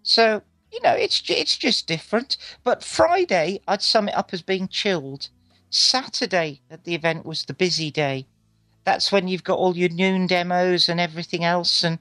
[0.03, 0.43] So
[0.73, 2.37] you know, it's it's just different.
[2.65, 5.29] But Friday, I'd sum it up as being chilled.
[5.69, 8.27] Saturday at the event was the busy day.
[8.85, 11.99] That's when you've got all your noon demos and everything else, and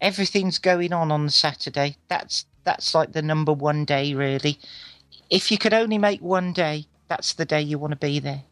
[0.00, 1.96] everything's going on on the Saturday.
[2.08, 4.58] That's that's like the number one day, really.
[5.30, 8.42] If you could only make one day, that's the day you want to be there.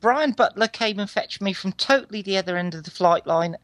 [0.00, 3.56] Brian Butler came and fetched me from totally the other end of the flight line,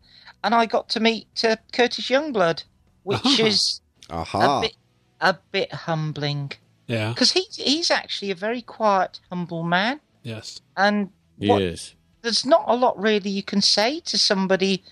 [0.44, 2.64] and I got to meet uh, Curtis Youngblood,
[3.04, 3.42] which Ah.
[3.44, 3.80] is
[4.10, 4.60] a Aha.
[4.60, 4.76] bit
[5.20, 6.52] a bit humbling
[6.86, 7.08] Yeah.
[7.10, 10.60] because he's he's actually a very quiet, humble man, Yes.
[10.76, 11.94] and what- Yes.
[12.20, 14.82] there's not a lot really you can say to somebody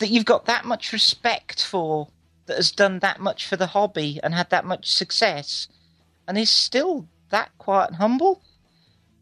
[0.00, 2.08] that you've got that much respect for
[2.46, 5.68] that has done that much for the hobby and had that much success
[6.26, 8.42] and is still that quiet and humble.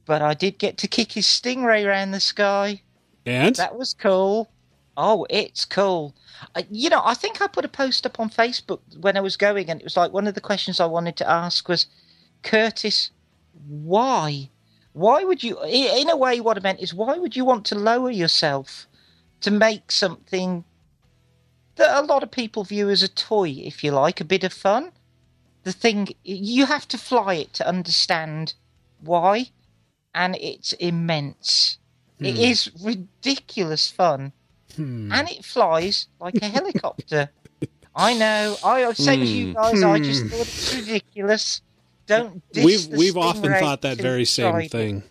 [0.07, 2.81] But I did get to kick his stingray around the sky.
[3.27, 4.51] And That was cool.
[4.97, 6.15] Oh, it's cool.
[6.55, 9.37] Uh, you know, I think I put a post up on Facebook when I was
[9.37, 11.87] going, and it was like one of the questions I wanted to ask was,
[12.43, 13.11] Curtis,
[13.69, 14.51] why?
[14.95, 17.75] Why would you, in a way, what I meant is, why would you want to
[17.75, 18.87] lower yourself
[19.43, 20.65] to make something
[21.79, 24.53] that a lot of people view as a toy, if you like, a bit of
[24.53, 24.93] fun?
[25.65, 28.55] The thing, you have to fly it to understand
[29.01, 29.51] why,
[30.15, 31.79] and it's immense.
[32.21, 32.41] It hmm.
[32.41, 34.33] is ridiculous fun.
[34.77, 35.11] Hmm.
[35.13, 37.31] And it flies like a helicopter.
[37.95, 38.57] I know.
[38.65, 39.53] I same as you hmm.
[39.55, 39.83] guys.
[39.83, 41.63] I just thought it's ridiculous.
[42.07, 42.43] Don't.
[42.55, 45.03] We've we've often thought that very same thing.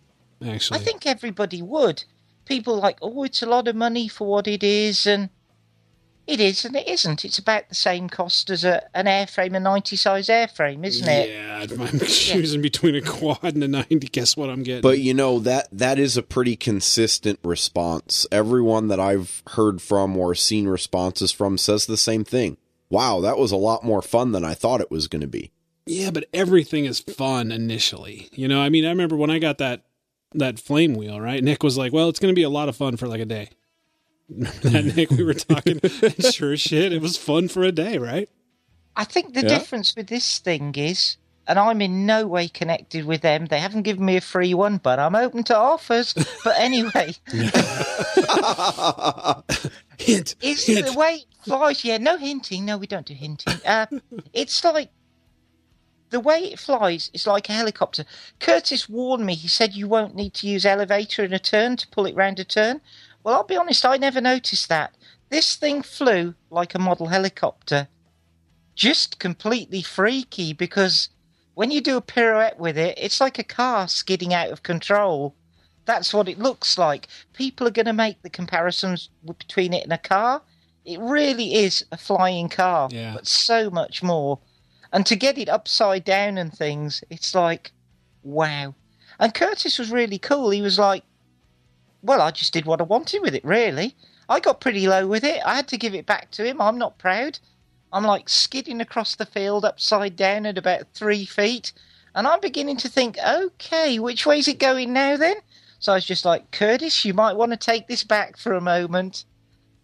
[0.41, 2.03] I think everybody would.
[2.45, 5.29] People like, oh, it's a lot of money for what it is, and
[6.27, 7.23] it is, and it isn't.
[7.25, 11.29] It's about the same cost as a, an airframe, a 90 size airframe, isn't it?
[11.29, 13.95] Yeah, I'm choosing between a quad and a 90.
[14.07, 14.81] Guess what I'm getting?
[14.81, 18.27] But you know that that is a pretty consistent response.
[18.31, 22.57] Everyone that I've heard from or seen responses from says the same thing.
[22.89, 25.51] Wow, that was a lot more fun than I thought it was going to be.
[25.85, 28.29] yeah, but everything is fun initially.
[28.33, 29.83] You know, I mean, I remember when I got that
[30.33, 31.41] that flame wheel, right?
[31.43, 33.25] Nick was like, "Well, it's going to be a lot of fun for like a
[33.25, 33.49] day."
[34.63, 35.09] That Nick?
[35.11, 35.79] We were talking.
[36.31, 38.29] Sure as shit, it was fun for a day, right?
[38.95, 39.47] I think the Yeah.
[39.49, 41.17] difference with this thing is,
[41.47, 43.45] and I'm in no way connected with them.
[43.45, 46.13] They haven't given me a free one, but I'm open to offers.
[46.43, 47.13] But anyway,
[49.99, 50.35] Hint.
[50.41, 50.85] It's hint.
[50.87, 51.83] the way it flies.
[51.85, 52.65] Yeah, no hinting.
[52.65, 53.53] No, we don't do hinting.
[53.65, 53.85] Uh,
[54.33, 54.89] it's like
[56.09, 58.05] the way it flies is like a helicopter.
[58.39, 59.35] Curtis warned me.
[59.35, 62.39] He said you won't need to use elevator in a turn to pull it round
[62.39, 62.81] a turn.
[63.27, 63.85] Well, I'll be honest.
[63.85, 64.93] I never noticed that.
[65.27, 67.89] This thing flew like a model helicopter.
[68.73, 71.09] Just completely freaky because
[71.53, 75.35] when you do a pirouette with it, it's like a car skidding out of control.
[75.83, 77.09] That's what it looks like.
[77.33, 80.41] People are going to make the comparisons between it and a car.
[80.85, 83.11] It really is a flying car, Yeah.
[83.13, 84.39] but so much more.
[84.93, 87.73] And to get it upside down and things, it's like,
[88.23, 88.73] wow.
[89.19, 90.49] And Curtis was really cool.
[90.51, 91.03] He was like,
[92.07, 93.95] well, I just did what I wanted with it, really.
[94.29, 95.41] I got pretty low with it.
[95.45, 96.61] I had to give it back to him.
[96.61, 97.39] I'm not proud.
[97.93, 101.71] I'm like skidding across the field upside down at about three feet.
[102.15, 105.35] And I'm beginning to think, okay, which way's it going now then?
[105.79, 108.61] So I was just like, Curtis, you might want to take this back for a
[108.61, 109.23] moment.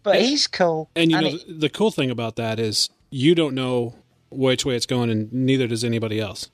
[0.02, 0.90] But he's cool.
[0.96, 3.94] And you know, it- the cool thing about that is you don't know
[4.30, 6.50] which way it's going, and neither does anybody else.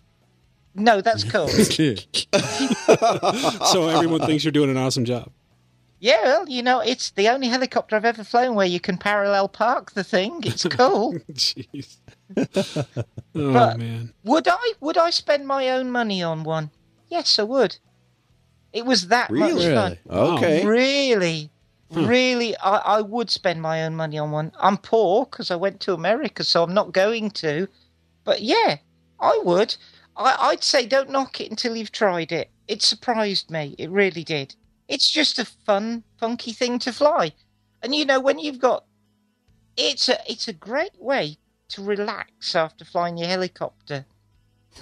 [0.74, 1.48] no, that's cool.
[3.72, 5.30] So everyone thinks you're doing an awesome job.
[6.00, 9.48] Yeah, well, you know, it's the only helicopter I've ever flown where you can parallel
[9.48, 10.40] park the thing.
[10.44, 11.14] It's cool.
[11.32, 11.98] Jeez.
[13.34, 14.12] oh But- man.
[14.24, 14.72] would I?
[14.80, 16.70] Would I spend my own money on one?
[17.08, 17.76] Yes, I would.
[18.72, 19.74] It was that much Really?
[19.74, 19.98] fun.
[20.08, 20.64] Okay.
[20.64, 21.50] Really,
[21.92, 22.06] Hmm.
[22.06, 24.52] really, I, I would spend my own money on one.
[24.60, 27.66] I'm poor because I went to America, so I'm not going to.
[28.22, 28.76] But yeah,
[29.18, 29.74] I would.
[30.16, 32.48] I, I'd say don't knock it until you've tried it.
[32.68, 33.74] It surprised me.
[33.76, 34.54] It really did.
[34.90, 37.32] It's just a fun, funky thing to fly.
[37.80, 38.84] And you know, when you've got,
[39.76, 41.38] it's a it's a great way
[41.68, 44.04] to relax after flying your helicopter.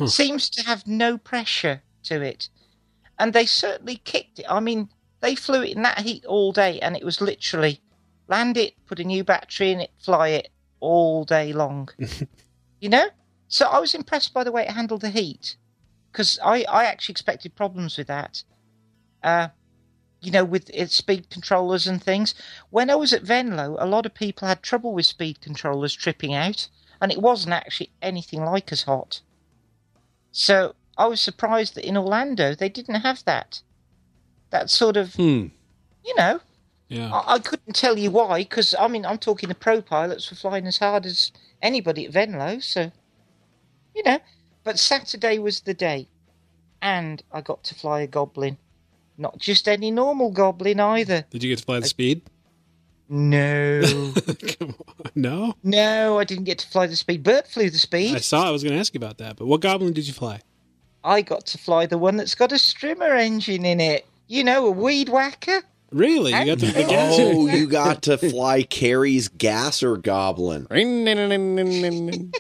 [0.07, 2.49] Seems to have no pressure to it,
[3.19, 4.47] and they certainly kicked it.
[4.49, 4.89] I mean,
[5.21, 7.83] they flew it in that heat all day, and it was literally
[8.29, 10.49] land it, put a new battery in it, fly it
[10.81, 11.91] all day long.
[12.81, 13.09] you know,
[13.49, 15.57] so I was impressed by the way it handled the heat,
[16.11, 18.43] because I I actually expected problems with that.
[19.23, 19.49] Uh,
[20.21, 22.35] you know, with its speed controllers and things.
[22.71, 26.35] When I was at Venlo, a lot of people had trouble with speed controllers tripping
[26.35, 26.69] out,
[27.01, 29.21] and it wasn't actually anything like as hot.
[30.33, 33.63] So I was surprised that in Orlando they didn't have that.
[34.51, 35.47] That sort of, Hmm.
[36.05, 36.41] you know,
[36.89, 37.13] Yeah.
[37.13, 40.37] I, I couldn't tell you why, because I mean, I'm talking the pro pilots were
[40.37, 41.31] flying as hard as
[41.63, 42.91] anybody at Venlo, so,
[43.95, 44.19] you know.
[44.65, 46.09] But Saturday was the day,
[46.83, 48.59] and I got to fly a Goblin.
[49.19, 51.25] Not just any normal Goblin either.
[51.31, 52.23] Did you get to fly the speed?
[53.09, 53.83] No.
[54.59, 54.95] Come on.
[55.17, 55.55] No.
[55.65, 57.25] no, I didn't get to fly the speed.
[57.25, 58.15] Bert flew the speed.
[58.15, 58.47] I saw.
[58.47, 59.37] I was going to ask you about that.
[59.37, 60.41] But what goblin did you fly?
[61.03, 64.07] I got to fly the one that's got a strimmer engine in it.
[64.29, 65.63] You know, a weed whacker.
[65.91, 66.33] Really?
[66.33, 67.15] You got the, the gas?
[67.19, 70.67] Oh, you got to fly Carrie's gasser goblin.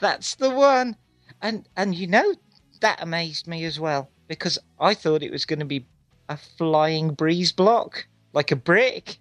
[0.00, 0.96] That's the one.
[1.42, 2.34] And and you know
[2.80, 5.86] that amazed me as well because I thought it was going to be
[6.28, 9.18] a flying breeze block like a brick,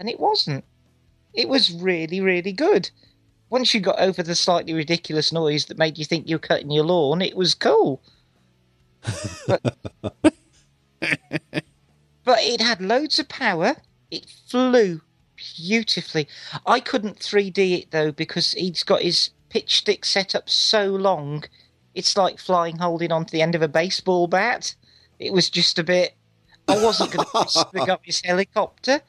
[0.00, 0.64] and it wasn't.
[1.34, 2.90] It was really really good.
[3.48, 6.84] Once you got over the slightly ridiculous noise that made you think you're cutting your
[6.84, 8.02] lawn, it was cool.
[9.46, 9.62] But,
[11.00, 13.76] but it had loads of power.
[14.10, 15.00] It flew
[15.36, 16.26] beautifully.
[16.66, 21.44] I couldn't 3D it though because he's got his pitch stick set up so long.
[21.96, 24.74] It's like flying holding onto the end of a baseball bat.
[25.18, 26.14] It was just a bit.
[26.68, 29.00] I wasn't going to pick up his helicopter,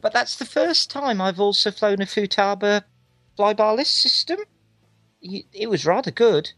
[0.00, 2.82] but that's the first time I've also flown a Futaba
[3.38, 4.38] flybarless system.
[5.22, 6.52] It was rather good.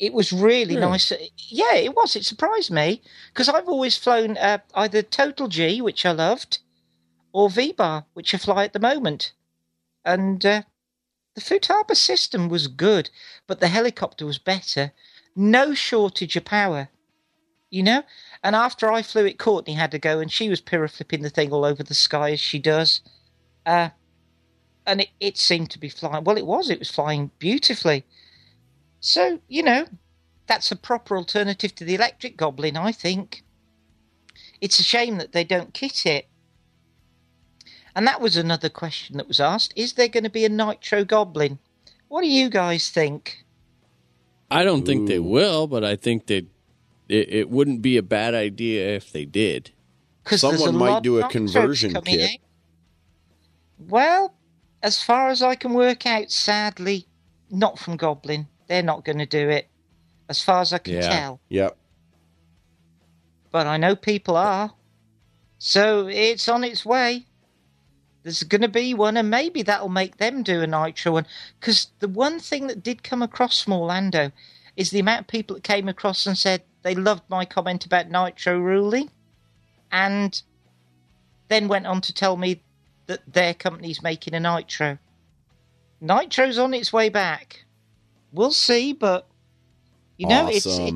[0.00, 0.80] It was really Really?
[0.80, 1.12] nice.
[1.48, 2.16] Yeah, it was.
[2.16, 3.00] It surprised me
[3.32, 6.58] because I've always flown uh, either Total G, which I loved,
[7.32, 9.32] or V-Bar, which I fly at the moment.
[10.04, 10.62] And uh,
[11.34, 13.10] the Futaba system was good,
[13.46, 14.92] but the helicopter was better.
[15.34, 16.88] No shortage of power,
[17.70, 18.04] you know?
[18.42, 21.30] And after I flew it, Courtney had to go, and she was piro flipping the
[21.30, 23.00] thing all over the sky as she does.
[23.66, 23.90] Uh,
[24.86, 26.24] and it, it seemed to be flying.
[26.24, 26.70] Well, it was.
[26.70, 28.04] It was flying beautifully.
[29.00, 29.86] So, you know,
[30.46, 33.42] that's a proper alternative to the electric goblin, I think.
[34.60, 36.28] It's a shame that they don't kit it.
[37.96, 39.72] And that was another question that was asked.
[39.76, 41.58] Is there going to be a Nitro Goblin?
[42.08, 43.44] What do you guys think?
[44.50, 46.46] I don't think they will, but I think that
[47.08, 49.70] it, it wouldn't be a bad idea if they did.
[50.22, 52.40] Because Someone might do a conversion kit.
[53.78, 54.34] Well,
[54.82, 57.06] as far as I can work out, sadly,
[57.50, 58.48] not from Goblin.
[58.66, 59.68] They're not going to do it.
[60.28, 61.08] As far as I can Yeah.
[61.08, 61.40] tell.
[61.48, 61.76] Yep.
[63.50, 64.72] But I know people are.
[65.58, 67.26] So it's on its way.
[68.24, 71.26] There's going to be one, and maybe that'll make them do a Nitro one.
[71.60, 74.32] Because the one thing that did come across from Orlando
[74.76, 78.10] is the amount of people that came across and said they loved my comment about
[78.10, 79.10] Nitro ruling,
[79.92, 80.42] and
[81.48, 82.62] then went on to tell me
[83.06, 84.98] that their company's making a Nitro.
[86.00, 87.64] Nitro's on its way back.
[88.32, 89.28] We'll see, but
[90.16, 90.94] you know, it's it,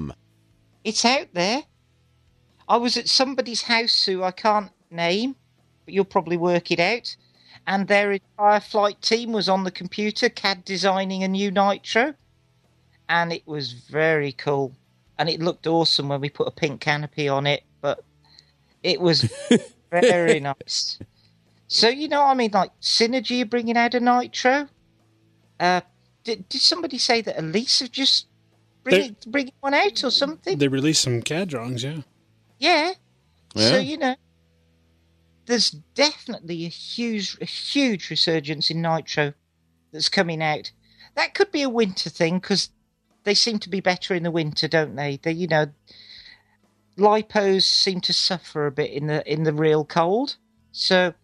[0.83, 1.65] it's out there.
[2.67, 5.37] I was at somebody's house who I can't name,
[5.89, 7.17] but you'll probably work it out.
[7.67, 12.13] And their entire flight team was on the computer, CAD designing a new Nitro.
[13.09, 14.75] And it was very cool.
[15.19, 18.05] And it looked awesome when we put a pink canopy on it, but
[18.83, 19.33] it was
[19.91, 20.99] very nice.
[21.69, 24.69] So, you know, I mean, like Synergy bringing out a Nitro.
[25.59, 25.81] Uh,
[26.23, 28.27] did, did somebody say that Elise have just
[28.85, 30.59] bringing, bringing one out or something?
[30.59, 32.03] They released some CAD drawings, yeah.
[32.59, 32.93] Yeah.
[33.55, 33.71] Yeah.
[33.71, 34.15] So, you know,
[35.49, 39.33] there's definitely a huge, a huge resurgence in Nitro
[39.93, 40.71] that's coming out.
[41.17, 42.69] That could be a winter thing because
[43.25, 45.19] they seem to be better in the winter, don't they?
[45.23, 45.69] They, you know,
[46.99, 50.37] lipos seem to suffer a bit in the in the real cold.
[50.71, 51.15] So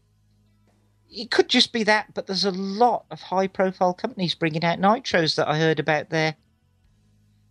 [1.11, 5.37] it could just be that, but there's a lot of high-profile companies bringing out nitros
[5.37, 6.37] that I heard about there.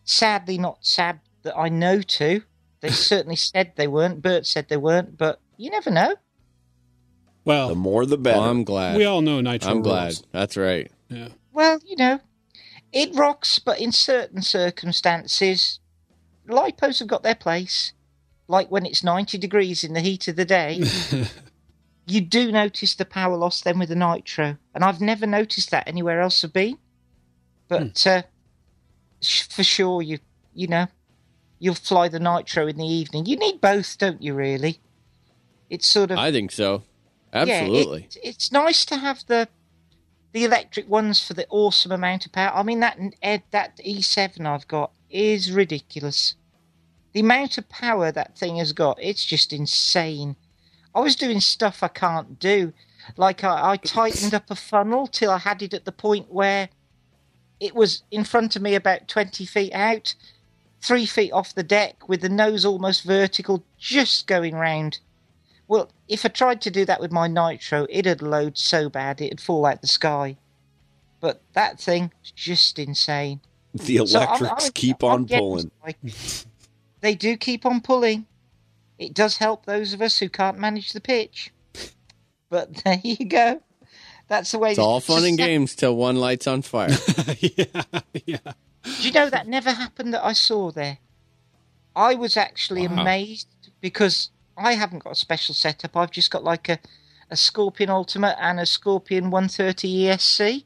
[0.06, 2.42] Sadly, not sad that I know to.
[2.82, 4.24] They certainly said they weren't.
[4.24, 6.16] Bert said they weren't, but you never know.
[7.46, 8.40] Well, the more the better.
[8.40, 8.98] Well, I'm glad.
[8.98, 10.04] we all know Nitro I'm glad.
[10.04, 10.24] rules.
[10.32, 10.92] That's right.
[11.10, 11.30] Yeah.
[11.52, 12.20] Well, you know,
[12.92, 15.80] it rocks, but in certain circumstances,
[16.48, 17.94] lipos have got their place.
[18.48, 20.84] Like when it's 90 degrees in the heat of the day,
[22.06, 24.58] you do notice the power loss then with the nitro.
[24.76, 26.78] And I've never noticed that anywhere else I've been.
[27.68, 28.24] But uh,
[29.22, 30.20] sh- for sure, you
[30.54, 30.88] you know,
[31.60, 33.26] you'll fly the nitro in the evening.
[33.26, 34.80] You need both, don't you, really?
[35.70, 36.20] It's sort of.
[36.20, 36.84] I think so.
[37.34, 38.04] Yeah, Absolutely.
[38.04, 39.48] it, it's nice to have the
[40.34, 42.56] the electric ones for the awesome amount of power.
[42.56, 46.36] I mean that Ed, that E7 I've got is ridiculous.
[47.14, 50.36] The amount of power that thing has got, it's just insane.
[50.96, 52.74] I was doing stuff I can't do.
[53.16, 56.70] Like I, I tightened up a funnel till I had it at the point where
[57.60, 60.16] it was in front of me about 20 feet out,
[60.82, 65.00] three feet off the deck with the nose almost vertical, just going round.
[65.74, 69.42] Well, if I tried to do that with my nitro, it'd load so bad it'd
[69.42, 70.38] fall out the sky.
[71.20, 73.42] But that thing's just insane.
[73.74, 75.72] the So I'm- electrics I'm- keep I'm on pulling.
[77.02, 78.28] they do keep on pulling.
[79.00, 81.52] It does help those of us who can't manage the pitch.
[82.52, 83.64] But there you go.
[84.28, 84.70] That's the way.
[84.70, 86.96] It's all fun and games till one light's on fire.
[87.40, 87.82] yeah,
[88.28, 88.38] yeah.
[88.84, 91.00] Do you know that never happened that I saw there?
[91.96, 93.02] I was actually Wow.
[93.02, 93.48] amazed
[93.82, 95.96] because I haven't got a special setup.
[95.98, 96.80] I've just got like a,
[97.30, 100.64] a Scorpion Ultimate and a Scorpion 130 ESC,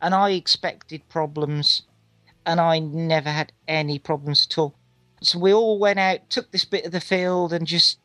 [0.00, 1.82] and I expected problems,
[2.44, 4.74] and I never had any problems at all.
[5.22, 7.98] So we all went out, took this bit of the field, and just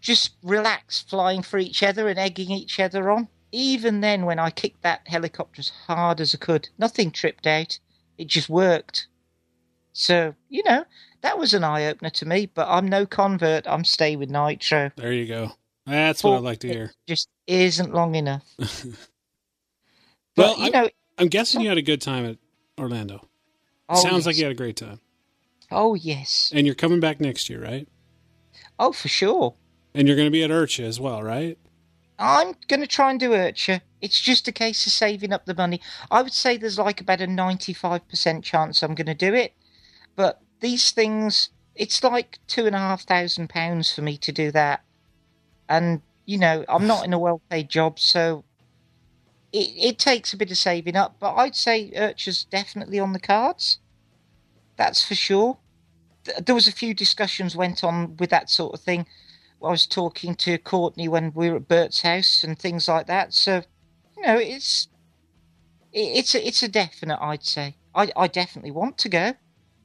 [0.00, 3.28] just relaxed, flying for each other and egging each other on.
[3.50, 7.78] Even then, when I kicked that helicopter as hard as I could, nothing tripped out.
[8.18, 9.08] It just worked.
[9.92, 10.84] So, you know,
[11.26, 13.66] that was an eye opener to me, but I'm no convert.
[13.66, 14.92] I'm stay with Nitro.
[14.94, 15.50] There you go.
[15.84, 16.92] That's what I'd like to hear.
[17.08, 18.44] Just isn't long enough.
[18.58, 18.96] but,
[20.36, 20.88] Well, you know,
[21.18, 21.70] I'm guessing you oh.
[21.70, 22.38] had a good time at
[22.78, 23.26] Orlando.
[23.88, 25.00] oh, Sounds like you had a great time.
[25.72, 26.52] Oh, yes.
[26.54, 27.88] And you're coming back next year, right?
[28.78, 29.54] Oh, for sure.
[29.94, 31.58] And you're going to be at IRCHA as well, right?
[32.20, 33.80] I'm going to try and do IRCHA.
[34.00, 35.80] It's just a case of saving up the money.
[36.08, 39.54] I would say there's like about a 95% chance I'm going to do it.
[40.14, 44.50] But these things, it's like two and a half thousand pounds for me to do
[44.52, 44.82] that.
[45.68, 48.44] And, you know, I'm not in a well paid job, so
[49.52, 51.16] it, it takes a bit of saving up.
[51.18, 53.78] But I'd say IRCHA's definitely on the cards.
[54.76, 55.58] That's for sure.
[56.44, 59.06] There was a few discussions went on with that sort of thing.
[59.62, 63.32] I was talking to Courtney when we were at Bert's house and things like that.
[63.32, 63.62] So,
[64.16, 64.88] you know, it's
[65.92, 67.18] it, it's a, it's a definite.
[67.20, 69.34] I'd say I I definitely want to go.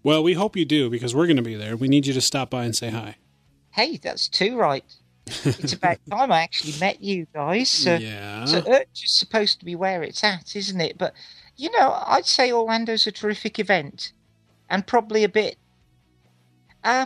[0.03, 1.75] Well, we hope you do because we're going to be there.
[1.77, 3.17] We need you to stop by and say hi.
[3.71, 4.83] Hey, that's too right.
[5.27, 7.69] it's about time I actually met you guys.
[7.69, 8.45] So, yeah.
[8.45, 10.97] so IRCHA is supposed to be where it's at, isn't it?
[10.97, 11.13] But
[11.55, 14.13] you know, I'd say Orlando's a terrific event,
[14.69, 15.57] and probably a bit
[16.83, 17.05] uh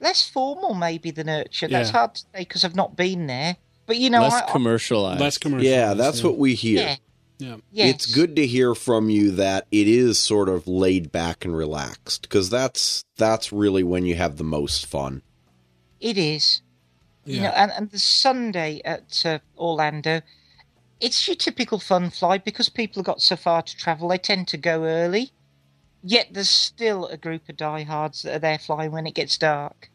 [0.00, 1.70] less formal maybe than IRCHA.
[1.70, 1.92] That's Yeah.
[1.98, 3.56] hard to say because I've not been there.
[3.86, 5.20] But you know, Less I, I- commercialized.
[5.20, 5.66] Less commercial.
[5.66, 6.80] Yeah, that's what we hear.
[6.80, 6.96] yeah,
[7.38, 7.56] Yeah.
[7.70, 7.94] yes.
[7.94, 12.22] It's good to hear from you that it is sort of laid back and relaxed
[12.22, 15.22] because that's that's really when you have the most fun.
[16.00, 16.62] It is.
[17.26, 20.20] You know, and, and the Sunday at uh, Orlando,
[21.00, 24.08] it's your typical fun fly because people have got so far to travel.
[24.08, 25.32] They tend to go early,
[26.04, 29.90] yet there's still a group of diehards that are there flying when it gets dark.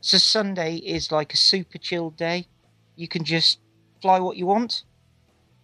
[0.00, 2.46] So Sunday is like a super chilled day.
[2.94, 3.58] You can just
[4.00, 4.84] fly what you want,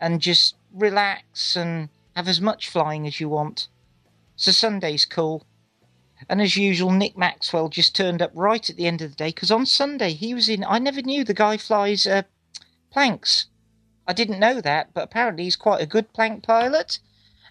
[0.01, 3.69] and just relax and have as much flying as you want.
[4.37, 5.47] So Sunday's cool.
[6.29, 9.29] And as usual, Nick Maxwell just turned up right at the end of the day
[9.29, 10.65] because on Sunday he was in.
[10.65, 12.23] I never knew the guy flies uh,
[12.91, 13.47] planks.
[14.07, 16.99] I didn't know that, but apparently he's quite a good plank pilot.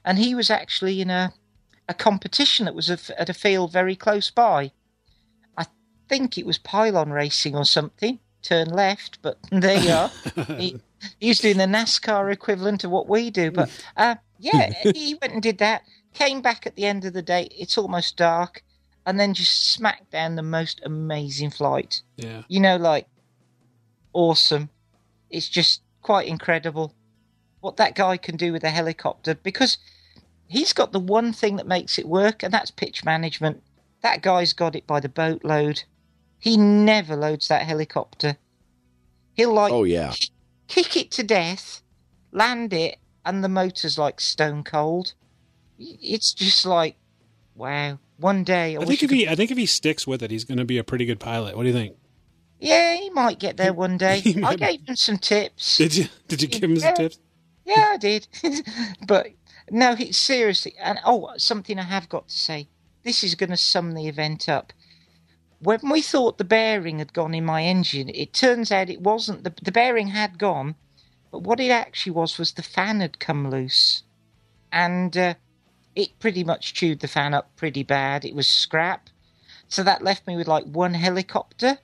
[0.05, 1.33] And he was actually in a
[1.87, 4.71] a competition that was a at a field very close by.
[5.57, 5.65] I
[6.07, 8.19] think it was pylon racing or something.
[8.43, 10.11] Turn left, but there you are.
[10.57, 10.79] he,
[11.19, 13.51] he's doing the NASCAR equivalent of what we do.
[13.51, 15.83] But uh, Yeah, he went and did that.
[16.13, 17.47] Came back at the end of the day.
[17.51, 18.63] It's almost dark,
[19.05, 22.01] and then just smacked down the most amazing flight.
[22.17, 22.43] Yeah.
[22.47, 23.07] You know, like
[24.13, 24.69] awesome.
[25.29, 26.93] It's just quite incredible
[27.63, 29.77] what that guy can do with a helicopter because
[30.47, 33.63] he's got the one thing that makes it work, and that's pitch management.
[34.01, 35.83] That guy's got it by the boatload.
[36.43, 38.35] He never loads that helicopter.
[39.33, 40.13] He'll like Oh yeah.
[40.67, 41.81] kick it to death,
[42.33, 45.13] land it, and the motor's like stone cold.
[45.79, 46.97] It's just like,
[47.55, 47.97] wow.
[48.17, 50.31] One day, I, I think if could- he I think if he sticks with it,
[50.31, 51.55] he's going to be a pretty good pilot.
[51.55, 51.95] What do you think?
[52.59, 54.21] yeah, he might get there one day.
[54.43, 55.77] I gave him some tips.
[55.83, 57.19] Did you did you give him some tips?
[57.63, 58.27] Yeah, I did.
[59.07, 59.27] but
[59.71, 60.75] no, he, seriously.
[60.77, 62.67] And oh, something I have got to say.
[63.03, 64.73] This is going to sum the event up.
[65.63, 69.43] When we thought the bearing had gone in my engine, it turns out it wasn't.
[69.43, 70.75] The, the bearing had gone,
[71.31, 74.03] but what it actually was was the fan had come loose.
[74.71, 75.35] And uh,
[75.95, 78.25] it pretty much chewed the fan up pretty bad.
[78.25, 79.09] It was scrap.
[79.67, 81.77] So that left me with like one helicopter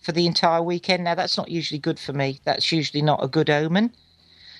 [0.00, 1.04] for the entire weekend.
[1.04, 2.40] Now, that's not usually good for me.
[2.44, 3.92] That's usually not a good omen.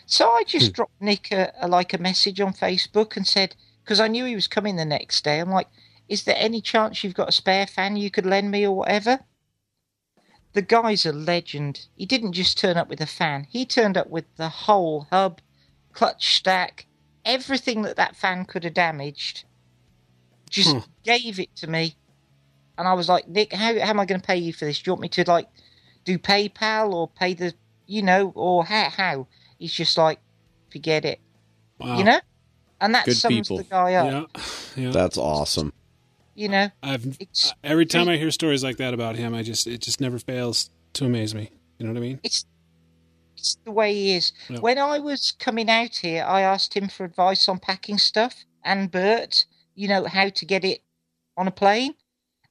[0.06, 3.98] So I just dropped Nick a, a like a message on Facebook and said, because
[3.98, 5.40] I knew he was coming the next day.
[5.40, 5.68] I'm like,
[6.12, 9.20] is there any chance you've got a spare fan you could lend me or whatever?
[10.52, 11.86] The guy's a legend.
[11.96, 13.46] He didn't just turn up with a fan.
[13.48, 15.40] He turned up with the whole hub,
[15.94, 16.86] clutch stack,
[17.24, 19.44] everything that that fan could have damaged.
[20.50, 20.78] Just Hmm.
[21.02, 21.96] gave it to me,
[22.76, 24.78] and I was like, Nick, how, how am I going to pay you for this?
[24.82, 25.48] Do you want me to like
[26.04, 27.54] do PayPal or pay the,
[27.86, 28.90] you know, or how?
[28.90, 29.28] How?
[29.58, 30.20] He's just like,
[30.70, 31.20] forget it,
[31.78, 31.96] Wow.
[31.96, 32.20] you know,
[32.82, 33.56] and that Good sums people.
[33.56, 34.06] the guy up.
[34.36, 34.42] Yeah.
[34.84, 34.90] Yeah.
[34.90, 35.72] That's awesome.
[36.34, 39.66] You know, I've it's every time I hear stories like that about him, I just
[39.66, 41.50] it just never fails to amaze me.
[41.78, 42.20] You know what I mean?
[42.22, 42.46] it's
[43.36, 44.32] it's the way he is.
[44.48, 44.60] Yeah.
[44.60, 48.90] When I was coming out here, I asked him for advice on packing stuff and
[48.90, 50.82] Bert, you know, how to get it
[51.36, 51.94] on a plane.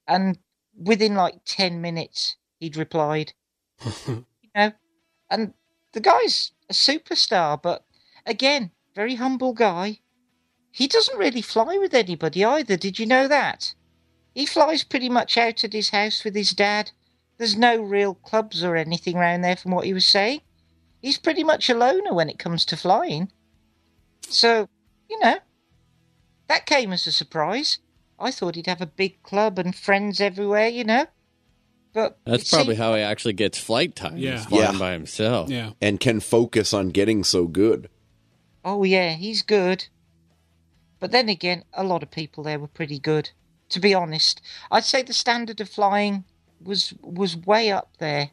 [0.06, 0.38] And
[0.76, 3.32] within like 10 minutes, he'd replied,
[4.06, 4.72] you know,
[5.30, 5.54] and
[5.92, 7.86] the guy's a superstar, but
[8.26, 10.00] again, very humble guy.
[10.72, 12.76] He doesn't really fly with anybody either.
[12.76, 13.74] Did you know that?
[14.34, 16.90] He flies pretty much out at his house with his dad.
[17.38, 20.40] There's no real clubs or anything round there, from what he was saying.
[21.02, 23.30] He's pretty much a loner when it comes to flying.
[24.28, 24.68] So,
[25.10, 25.36] you know,
[26.48, 27.78] that came as a surprise.
[28.18, 31.06] I thought he'd have a big club and friends everywhere, you know.
[31.92, 34.16] But That's probably seemed- how he actually gets flight time.
[34.16, 34.36] Yeah.
[34.38, 34.78] He's flying Yeah.
[34.78, 35.50] by himself.
[35.50, 35.72] Yeah.
[35.82, 37.90] And can focus on getting so good.
[38.64, 39.86] Oh yeah, he's good.
[41.02, 43.30] But then again, a lot of people there were pretty good.
[43.70, 46.22] To be honest, I'd say the standard of flying
[46.62, 48.30] was was way up there.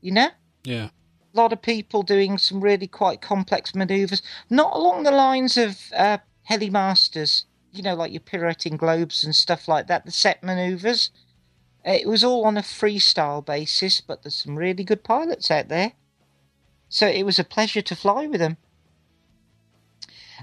[0.00, 0.30] You know,
[0.62, 0.90] Yeah.
[1.34, 5.92] a lot of people doing some really quite complex manoeuvres, not along the lines of
[5.96, 7.44] uh, heli masters.
[7.72, 10.04] You know, like your pirouetting globes and stuff like that.
[10.06, 11.10] The set manoeuvres.
[11.84, 15.94] It was all on a freestyle basis, but there's some really good pilots out there.
[16.88, 18.58] So it was a pleasure to fly with them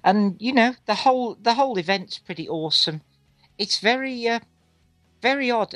[0.03, 3.01] and you know the whole the whole event's pretty awesome.
[3.57, 4.39] It's very uh,
[5.21, 5.75] very odd.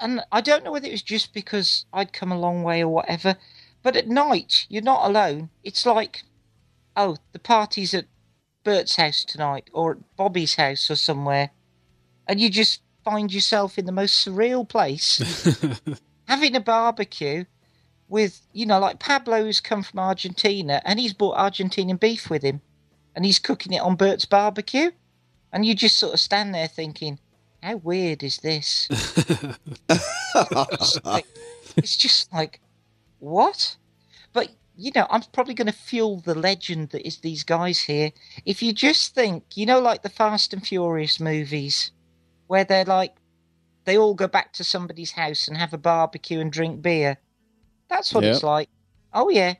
[0.00, 2.88] And i don't know whether it was just because i'd come a long way or
[2.88, 3.36] whatever
[3.84, 5.50] but at night you're not alone.
[5.62, 6.22] It's like
[6.96, 8.06] oh the party's at
[8.64, 11.50] bert's house tonight or at bobby's house or somewhere.
[12.26, 15.20] And you just find yourself in the most surreal place
[16.28, 17.44] having a barbecue
[18.08, 22.60] with you know like pablo's come from argentina and he's brought argentinian beef with him
[23.14, 24.90] and he's cooking it on Bert's barbecue,
[25.52, 27.18] and you just sort of stand there thinking,
[27.62, 28.88] "How weird is this?"
[29.88, 31.26] it's, like,
[31.76, 32.60] it's just like,
[33.18, 33.76] what?
[34.32, 38.12] But you know, I'm probably going to fuel the legend that is these guys here.
[38.46, 41.90] If you just think, you know, like the Fast and Furious movies,
[42.46, 43.14] where they're like,
[43.84, 47.18] they all go back to somebody's house and have a barbecue and drink beer.
[47.88, 48.68] That's what it's like.
[49.12, 49.54] Oh yeah,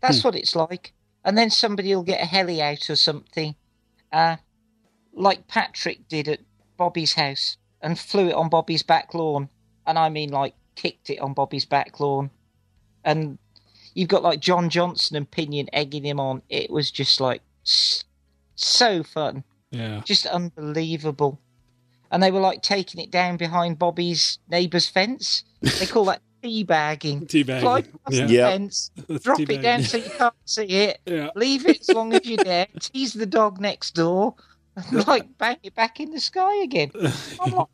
[0.00, 0.28] that's hmm.
[0.28, 0.92] what it's like
[1.24, 3.54] and then somebody will get a heli out or something,
[4.12, 4.36] uh,
[5.12, 6.40] like Patrick did at
[6.76, 9.48] Bobby's house and flew it on Bobby's back lawn.
[9.86, 12.30] And I mean, like, kicked it on Bobby's back lawn.
[13.04, 13.38] And
[13.94, 16.42] you've got like John Johnson and Pinion egging him on.
[16.48, 17.42] It was just like
[18.54, 20.00] so fun, Yeah.
[20.04, 21.40] just unbelievable.
[22.10, 25.44] And they were like taking it down behind Bobby's neighbour's fence.
[25.60, 27.26] They call that teabagging.
[27.26, 27.60] Teabagging.
[27.60, 28.26] Fly past Yeah.
[28.26, 28.50] the Yep.
[28.52, 31.30] fence, That's drop it down so you can't see it, Yeah.
[31.34, 34.34] leave it as long as you're there, tease the dog next door,
[34.76, 36.90] and like bang it back in the sky again.
[37.40, 37.66] I'm like,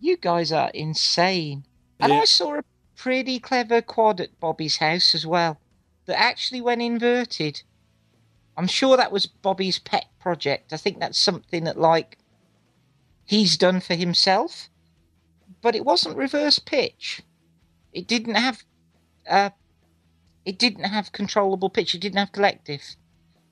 [0.00, 1.64] you guys are insane.
[2.00, 2.20] And Yeah.
[2.20, 2.64] I saw a
[2.96, 5.58] pretty clever quad at Bobby's house as well
[6.06, 7.62] that actually, when inverted,
[8.56, 10.72] I'm sure that was Bobby's pet project.
[10.72, 12.18] I think that's something that like
[13.24, 14.68] he's done for himself.
[15.60, 17.22] But it wasn't reverse pitch.
[17.92, 18.62] It didn't have
[19.28, 19.50] uh
[20.44, 22.82] it didn't have controllable pitch, it didn't have collective.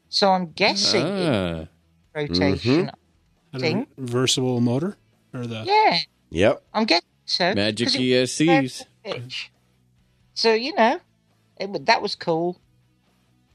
[0.09, 1.67] So I'm guessing it Ah.
[2.15, 2.91] rotation.
[3.53, 3.87] I don't Thing.
[3.97, 4.97] reversible motor
[5.35, 5.99] or the Yeah,
[6.31, 6.63] Yep.
[6.73, 7.55] I'm guessing so.
[7.55, 8.85] Magic ESCs.
[10.35, 11.01] So you know,
[11.59, 12.61] it, that was cool.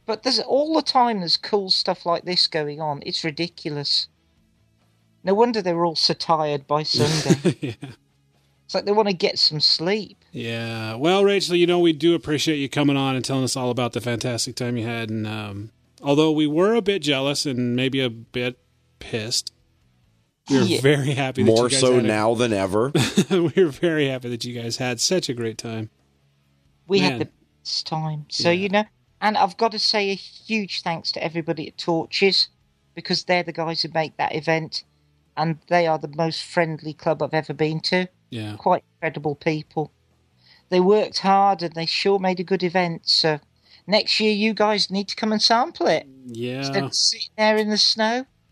[0.05, 3.01] But there's all the time there's cool stuff like this going on.
[3.05, 4.07] It's ridiculous.
[5.23, 7.57] No wonder they're all so tired by Sunday.
[7.81, 7.89] yeah.
[8.65, 10.17] It's like they want to get some sleep.
[10.31, 10.95] Yeah.
[10.95, 13.93] Well, Rachel, you know we do appreciate you coming on and telling us all about
[13.93, 15.09] the fantastic time you had.
[15.09, 15.71] And um,
[16.01, 18.57] although we were a bit jealous and maybe a bit
[18.99, 19.53] pissed,
[20.49, 20.81] we are Yeah.
[20.81, 21.43] very happy.
[21.43, 22.91] That More you guys so had a- now than ever.
[23.29, 25.89] we are very happy that you guys had such a great time.
[26.87, 27.11] We Man.
[27.11, 27.29] had the
[27.63, 28.25] best time.
[28.29, 28.61] So Yeah.
[28.63, 28.83] you know,
[29.21, 32.49] and I've got to say a huge thanks to everybody at Torches
[32.93, 34.83] because they're the guys who make that event,
[35.37, 38.07] and they are the most friendly club I've ever been to.
[38.29, 38.55] Yeah.
[38.57, 39.91] quite credible people.
[40.69, 43.03] They worked hard and they sure made a good event.
[43.07, 43.39] So
[43.87, 46.85] next year, you guys need to come and sample it instead Yeah.
[46.85, 48.25] of sitting there in the snow.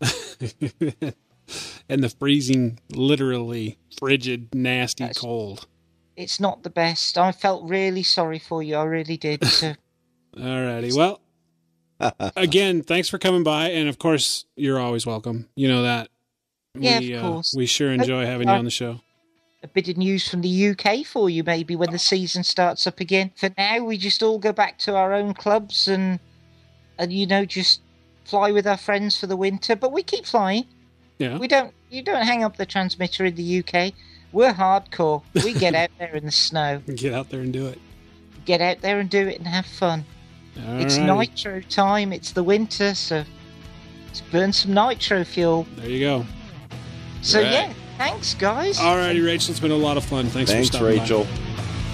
[1.88, 5.66] and the freezing, literally frigid, nasty That's- cold.
[6.16, 7.18] It's not the best.
[7.18, 8.76] I felt really sorry for you.
[8.76, 9.44] I really did.
[9.48, 9.74] So
[10.36, 10.96] Alrighty.
[10.96, 11.20] Well,
[12.36, 15.48] again, thanks for coming by, and of course, you're always welcome.
[15.54, 16.08] You know that.
[16.76, 17.54] Yeah, we, of uh, course.
[17.56, 19.00] we sure enjoy having you on the show.
[19.64, 23.00] A bit of news from the UK for you, maybe when the season starts up
[23.00, 23.32] again.
[23.34, 26.20] For now, we just all go back to our own clubs and
[26.98, 27.80] and you know just
[28.24, 29.74] fly with our friends for the winter.
[29.74, 30.66] But we keep flying.
[31.18, 31.38] Yeah.
[31.38, 31.72] We don't.
[31.90, 33.92] You don't hang up the transmitter in the UK.
[34.32, 35.22] We're hardcore.
[35.42, 36.82] We get out there in the snow.
[36.94, 37.78] Get out there and do it.
[38.44, 40.04] Get out there and do it and have fun.
[40.56, 41.18] it's Alrighty.
[41.30, 42.12] nitro time.
[42.12, 43.24] It's the winter, so
[44.08, 45.66] let's burn some nitro fuel.
[45.76, 46.26] There you go.
[47.22, 47.50] So Right.
[47.52, 48.78] yeah, thanks guys.
[48.78, 49.50] Alrighty, Rachel.
[49.52, 50.26] It's been a lot of fun.
[50.26, 51.02] Thanks, Thanks, for stopping by.
[51.02, 51.26] Rachel.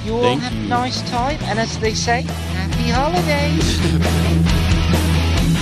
[0.04, 0.64] you all thank have you.
[0.66, 3.80] a nice time, and as they say, happy holidays.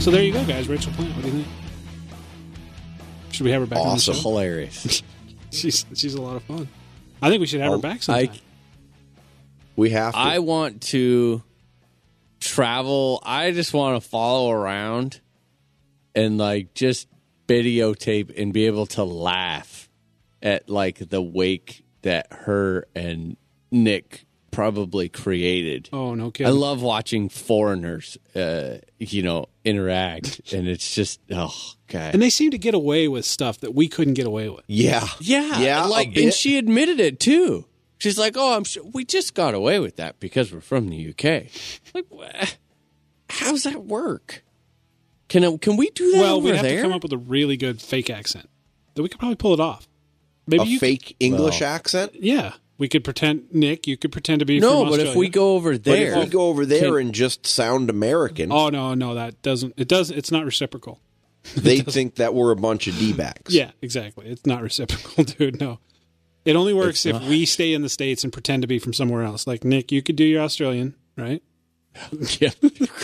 [0.00, 0.68] So there you go, guys.
[0.68, 1.14] Rachel Plant.
[1.16, 1.46] What do you think?
[3.30, 4.12] Should we have her back Awesome.
[4.12, 4.28] on the show?
[4.28, 5.02] Hilarious.
[5.50, 6.68] She's she's a lot of fun.
[7.22, 8.28] I think we should have her Oh, back sometime.
[8.34, 8.38] I
[9.76, 10.18] We have to.
[10.18, 11.42] I want to
[12.44, 13.20] travel.
[13.24, 15.20] I just want to follow around
[16.14, 17.08] and like just
[17.48, 19.88] videotape and be able to laugh
[20.42, 23.36] at like the wake that her and
[23.70, 25.88] Nick probably created.
[25.92, 26.46] oh no kidding.
[26.52, 31.52] I love watching foreigners, uh, you know, interact, and it's just oh
[31.88, 32.14] god.
[32.14, 34.64] and they seem to get away with stuff that we couldn't get away with.
[34.68, 35.08] yeah.
[35.20, 37.66] Yeah, Yeah, like, and she admitted it too.
[38.04, 41.08] She's like, "Oh, I'm sure we just got away with that because we're from the
[41.08, 41.46] UK."
[41.94, 42.28] Like, wha-
[43.30, 44.44] how's that work?
[45.28, 46.76] Can can we do that well, over we'd have there?
[46.76, 48.50] to come up with a really good fake accent.
[48.92, 49.88] That we could probably pull it off.
[50.46, 51.70] Maybe A you could- fake English Well.
[51.70, 52.12] accent.
[52.20, 53.44] yeah, we could pretend.
[53.52, 56.12] Nick, you could pretend to be no, from but if we go over But there,
[56.12, 59.72] if we go over there Can- and just sound American, Oh no, no, that doesn't.
[59.78, 60.10] It does.
[60.10, 61.00] It's not reciprocal.
[61.56, 63.52] they think that we're a bunch of d-backs.
[63.54, 64.26] Yeah, exactly.
[64.26, 65.58] It's not reciprocal, dude.
[65.60, 65.78] No.
[66.44, 67.28] It only works It's if not.
[67.28, 69.46] we stay in the states and pretend to be from somewhere else.
[69.46, 71.42] Like Nick, you could do your Australian, right?
[72.40, 72.50] yeah,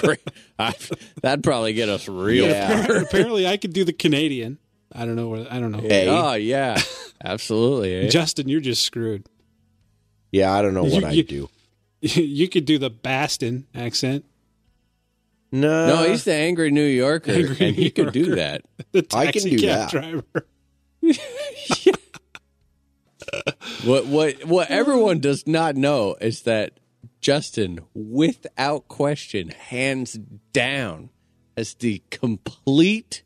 [0.00, 0.20] great.
[0.58, 0.74] I,
[1.22, 2.48] that'd probably get us real.
[2.48, 2.86] Yeah.
[3.02, 4.58] Apparently, I could do the Canadian.
[4.92, 5.46] I don't know where.
[5.48, 5.78] I don't know.
[5.78, 6.08] Hey.
[6.08, 6.80] Oh yeah,
[7.24, 7.94] absolutely.
[7.94, 8.08] eh?
[8.08, 9.26] Justin, you're just screwed.
[10.32, 11.48] Yeah, I don't know what You- I you- do.
[12.00, 14.24] you could do the Baston accent.
[15.52, 18.34] No, no, he's the angry New Yorker, Angry and he New could do Yorker.
[18.36, 18.62] that.
[18.92, 19.90] The I can taxi do cab that.
[19.90, 20.46] driver.
[23.84, 24.72] What what what mm.
[24.72, 26.80] everyone does not know is that
[27.20, 30.14] Justin, without question, hands
[30.52, 31.10] down,
[31.56, 33.22] has the complete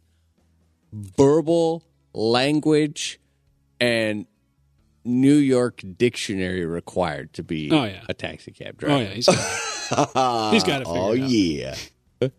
[0.93, 3.21] verbal language
[3.81, 4.27] and
[5.05, 8.01] New York dictionary required to be Oh, yeah.
[8.09, 8.95] a taxi cab oh, driver.
[8.95, 10.87] Oh yeah, he's got, he's got it.
[10.89, 11.75] oh yeah.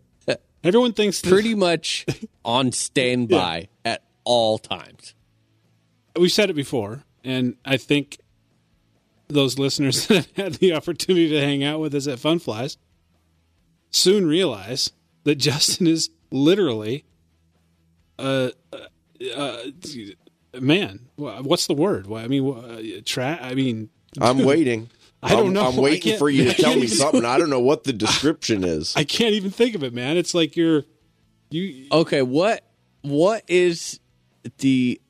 [0.64, 2.04] Everyone thinks Pretty much
[2.44, 5.14] on standby at all times.
[6.18, 8.18] we've said it before, and I think
[9.28, 12.78] those listeners that had the opportunity to hang out with us at Fun Flies
[13.90, 14.92] soon realize
[15.24, 17.04] that Justin is literally
[18.18, 18.78] a, uh,
[19.34, 19.58] uh,
[20.60, 21.08] man.
[21.16, 22.10] What's the word?
[22.12, 23.90] I mean, uh, tra- I mean,
[24.20, 24.88] I'm waiting.
[25.22, 25.66] I don't I'm- know.
[25.66, 27.24] I'm waiting for you to tell me something.
[27.24, 28.94] I don't know what the description is.
[28.96, 30.16] I can't even think of it, man.
[30.16, 30.84] It's like you're
[31.50, 31.88] you.
[31.90, 32.64] Okay, what
[33.02, 33.98] what is
[34.58, 35.00] the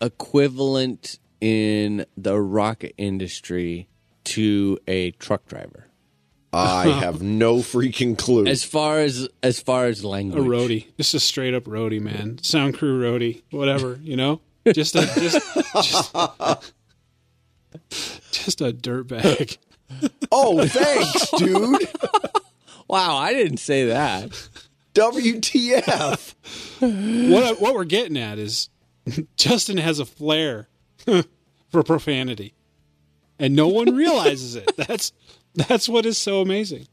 [0.00, 3.88] equivalent in the rocket industry
[4.24, 5.86] to a truck driver?
[6.52, 8.46] I have no freaking clue.
[8.46, 12.00] As far as as far as language, A language, roadie, just a straight up roadie,
[12.00, 12.38] man.
[12.42, 14.40] Sound crew roadie, whatever, you know.
[14.72, 16.14] Just a just just,
[18.32, 19.58] just a dirtbag.
[20.32, 21.88] oh, thanks, dude.
[22.88, 24.30] Wow, I didn't say that.
[24.94, 26.34] WTF?
[27.30, 28.70] What what we're getting at is
[29.36, 30.68] Justin has a flair
[31.70, 32.54] for profanity,
[33.38, 34.70] and no one realizes it.
[34.76, 35.12] That's
[35.54, 36.86] that's what is so amazing.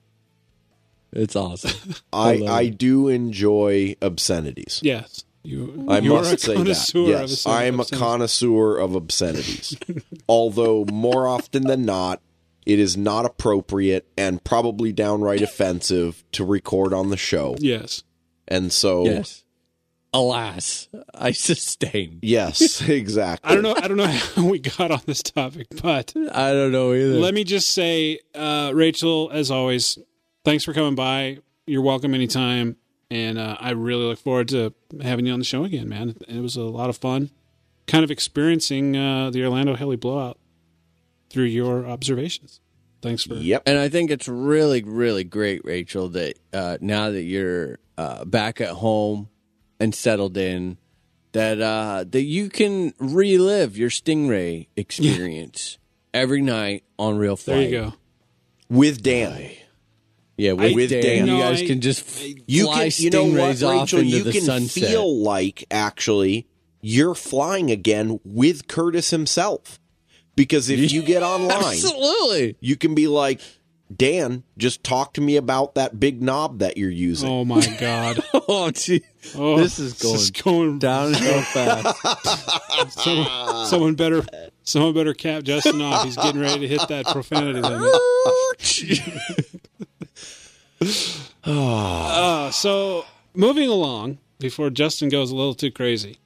[1.12, 1.96] It's awesome.
[2.14, 4.80] I love I do enjoy obscenities.
[4.82, 5.86] Yes, you.
[5.90, 6.58] I you are must a say that.
[6.58, 9.78] connoisseur of Yes, I am a connoisseur of obscenities.
[10.28, 12.22] Although more often than not,
[12.66, 17.56] it is not appropriate and probably downright offensive to record on the show.
[17.60, 18.04] Yes.
[18.48, 19.43] And so, Yes.
[20.14, 22.20] Alas, I sustain.
[22.22, 23.50] yes, exactly.
[23.50, 23.76] I don't know.
[23.76, 27.20] I don't know how we got on this topic, but I don't know either.
[27.20, 29.98] let me just say, uh, Rachel, as always,
[30.46, 31.40] thanks for coming by.
[31.66, 32.78] You're welcome anytime,
[33.10, 36.16] and uh, I really look forward to having you on the show again, man.
[36.28, 37.32] It was a lot of fun,
[37.88, 40.38] kind of experiencing uh, the Orlando Heli blowout
[41.30, 42.60] through your observations.
[43.02, 43.64] Thanks for Yep.
[43.66, 48.62] And I think it's really, really great, Rachel, that uh, now that you're uh, back
[48.62, 49.30] at home
[49.84, 50.78] and settled in,
[51.34, 55.78] that uh, that you can relive your Stingray experience
[56.14, 57.56] every night on Real Flight.
[57.56, 57.94] There you go.
[58.70, 59.50] With Dan.
[60.38, 61.28] Yeah, with, With Dan, Dan.
[61.28, 64.00] you guys I- can just f- You fly can, you know what, Stingrays off Rachel?
[64.00, 64.90] into You the can sunset.
[64.90, 66.48] feel like actually
[66.82, 69.80] you're flying again with Curtis himself.
[70.36, 72.58] Because if you get online, Absolutely.
[72.62, 73.42] you can be like,
[73.98, 77.30] Dan, just talk to me about that big knob that you're using.
[77.30, 78.20] Oh my god!
[78.46, 79.02] Oh, gee.
[79.36, 83.00] Oh, This is going going down so fast.
[83.00, 84.26] Someone, someone better,
[84.64, 86.04] someone better cap Justin off.
[86.04, 87.94] He's getting ready to hit that profanity limit.
[91.46, 96.18] uh, so moving along before Justin goes a little too crazy,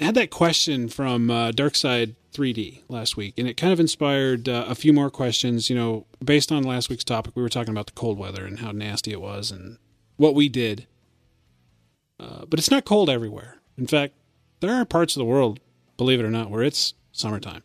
[0.00, 4.48] I had that question from uh, Darkside 3D last week, and it kind of inspired
[4.48, 5.68] uh, a few more questions.
[5.68, 8.60] You know, based on last week's topic, we were talking about the cold weather and
[8.60, 9.78] how nasty it was, and
[10.16, 10.86] what we did.
[12.18, 13.58] Uh, but it's not cold everywhere.
[13.76, 14.14] In fact,
[14.60, 15.60] there are parts of the world,
[15.96, 17.62] believe it or not, where it's summertime.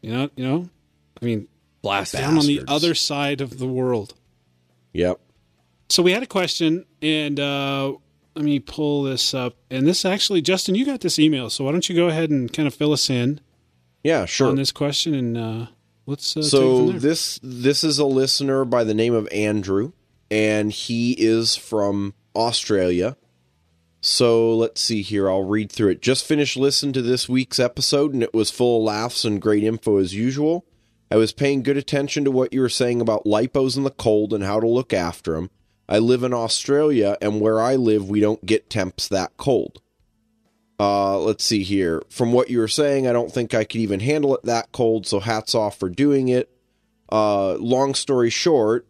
[0.00, 0.70] You know, you know,
[1.20, 1.48] I mean,
[1.82, 4.14] Blast down on the other side of the world.
[4.92, 5.20] Yep.
[5.88, 7.94] So we had a question, and uh,
[8.34, 9.56] let me pull this up.
[9.70, 12.52] And this actually, Justin, you got this email, so why don't you go ahead and
[12.52, 13.40] kind of fill us in
[14.02, 14.48] Yeah, sure.
[14.48, 15.66] on this question, and uh,
[16.06, 19.92] let's uh, so this this is a listener by the name of Andrew,
[20.30, 23.16] and he is from Australia.
[24.00, 25.28] So let's see here.
[25.28, 26.02] I'll read through it.
[26.02, 29.64] Just finished listening to this week's episode, and it was full of laughs and great
[29.64, 30.64] info as usual.
[31.10, 34.32] I was paying good attention to what you were saying about lipos in the cold
[34.32, 35.50] and how to look after them.
[35.88, 39.80] I live in Australia, and where I live, we don't get temps that cold.
[40.80, 42.02] Uh, let's see here.
[42.08, 45.06] From what you were saying, I don't think I could even handle it that cold,
[45.06, 46.50] so hats off for doing it.
[47.10, 48.86] Uh, long story short,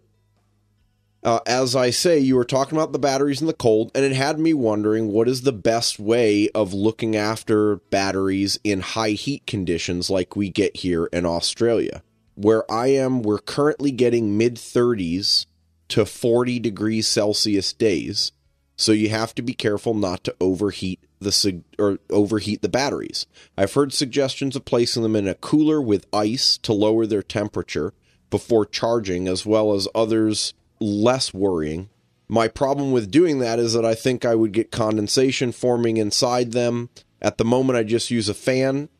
[1.25, 4.13] uh, as I say, you were talking about the batteries in the cold, and it
[4.13, 9.47] had me wondering what is the best way of looking after batteries in high heat
[9.47, 12.03] conditions like we get here in Australia.
[12.35, 15.47] Where I am, we're currently getting mid 30s
[15.89, 18.33] to 40 degrees Celsius days,
[18.77, 23.27] so you have to be careful not to overheat the or overheat the batteries.
[23.57, 27.93] I've heard suggestions of placing them in a cooler with ice to lower their temperature
[28.31, 31.89] before charging, as well as others less worrying.
[32.29, 36.53] My problem with doing that is that I think I would get condensation forming inside
[36.53, 36.91] them.
[37.23, 38.91] At the moment, I just use a fan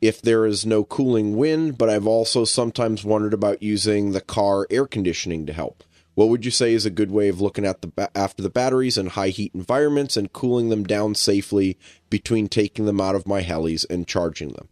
[0.00, 4.66] if there is no cooling wind, but I've also sometimes wondered about using the car
[4.70, 5.84] air conditioning to help.
[6.14, 8.50] What would you say is a good way of looking at the ba- after the
[8.50, 11.78] batteries in high heat environments and cooling them down safely
[12.10, 14.68] between taking them out of my helis and charging them?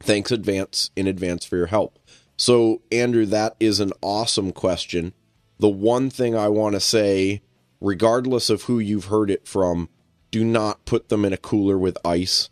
[0.00, 1.98] Thanks advance in advance for your help.
[2.36, 5.12] So, Andrew, that is an awesome question.
[5.58, 7.42] The one thing I want to say,
[7.80, 9.88] regardless of who you've heard it from,
[10.30, 12.50] do not put them in a cooler with ice.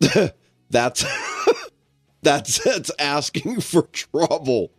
[0.70, 1.04] that's
[2.22, 4.72] that's that's asking for trouble.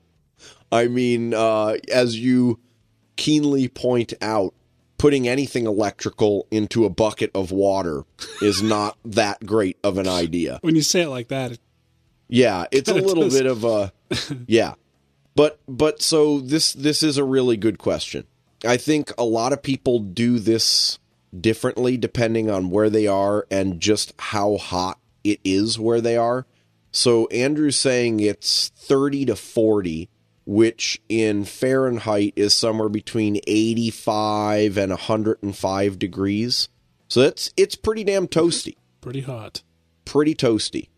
[0.72, 2.60] I mean, uh, as you
[3.16, 4.54] keenly point out,
[4.98, 8.04] putting anything electrical into a bucket of water
[8.42, 10.60] is not that great of an idea.
[10.62, 11.60] when you say it like that, it
[12.28, 13.34] Yeah, it's a little does.
[13.38, 13.92] bit of a
[14.48, 14.74] yeah.
[15.36, 18.26] But but so this this is a really good question.
[18.66, 20.98] I think a lot of people do this
[21.40, 26.48] differently depending on where they are and just how hot it is where they are.
[26.92, 30.10] So Andrew's saying it's 30 to 40
[30.48, 36.70] which in Fahrenheit is somewhere between 85 and 105 degrees.
[37.10, 39.62] So it's it's pretty damn toasty Pretty hot.
[40.06, 40.90] pretty toasty.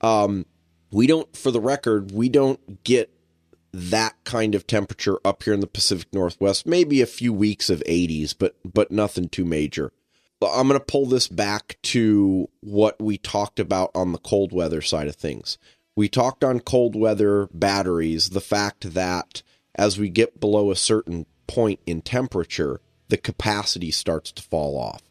[0.00, 0.46] Um,
[0.90, 3.10] we don't, for the record, we don't get
[3.72, 6.66] that kind of temperature up here in the Pacific Northwest.
[6.66, 9.92] Maybe a few weeks of 80s, but but nothing too major.
[10.40, 14.52] But I'm going to pull this back to what we talked about on the cold
[14.52, 15.58] weather side of things.
[15.96, 19.42] We talked on cold weather batteries, the fact that
[19.74, 25.02] as we get below a certain point in temperature, the capacity starts to fall off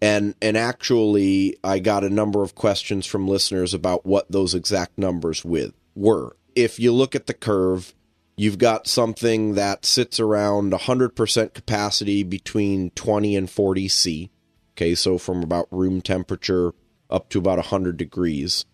[0.00, 4.98] and and actually I got a number of questions from listeners about what those exact
[4.98, 6.36] numbers with were.
[6.54, 7.94] If you look at the curve,
[8.36, 14.30] you've got something that sits around 100% capacity between 20 and 40 C.
[14.74, 16.72] Okay, so from about room temperature
[17.08, 18.64] up to about 100 degrees.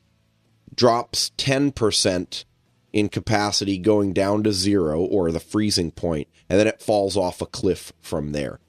[0.75, 2.45] Drops 10%
[2.93, 7.41] in capacity going down to 0 or the freezing point, and then it falls off
[7.41, 8.61] a cliff from there.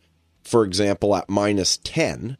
[0.43, 2.37] For example, at minus 10,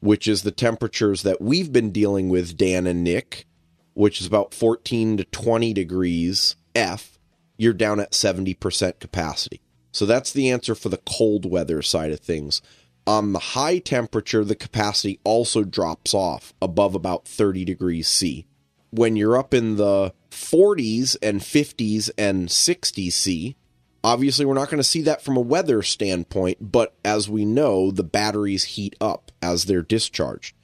[0.00, 3.46] which is the temperatures that we've been dealing with, Dan and Nick,
[3.94, 7.18] which is about 14 to 20 degrees F,
[7.56, 9.60] you're down at 70% capacity.
[9.92, 12.60] So that's the answer for the cold weather side of things.
[13.06, 18.46] On the high temperature, the capacity also drops off above about 30 degrees C.
[18.94, 23.56] When you're up in the 40s and 50s and 60s C,
[24.04, 27.90] Obviously, we're not going to see that from a weather standpoint, but as we know,
[27.90, 30.54] the batteries heat up as they're discharged.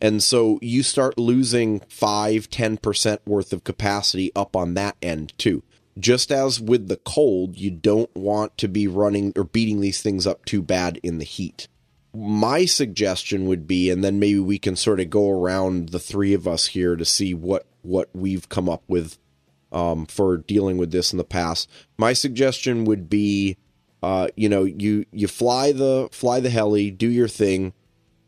[0.00, 5.62] And so you start losing 5 10% worth of capacity up on that end too.
[5.98, 10.26] Just as with the cold, you don't want to be running or beating these things
[10.26, 11.68] up too bad in the heat.
[12.16, 16.32] My suggestion would be and then maybe we can sort of go around the three
[16.32, 19.18] of us here to see what what we've come up with
[19.72, 21.70] um, for dealing with this in the past.
[21.98, 23.56] My suggestion would be,
[24.02, 27.72] uh, you know, you you fly the fly the heli, do your thing,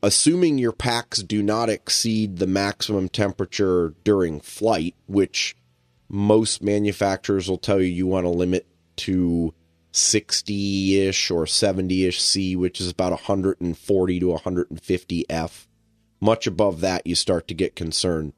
[0.03, 5.57] assuming your packs do not exceed the maximum temperature during flight, which
[6.09, 9.55] most manufacturers will tell you you want to limit to
[9.93, 15.69] 60-ish or 70-ish C, which is about 140 to 150 F.
[16.21, 18.33] Much above that, you start to get concerned.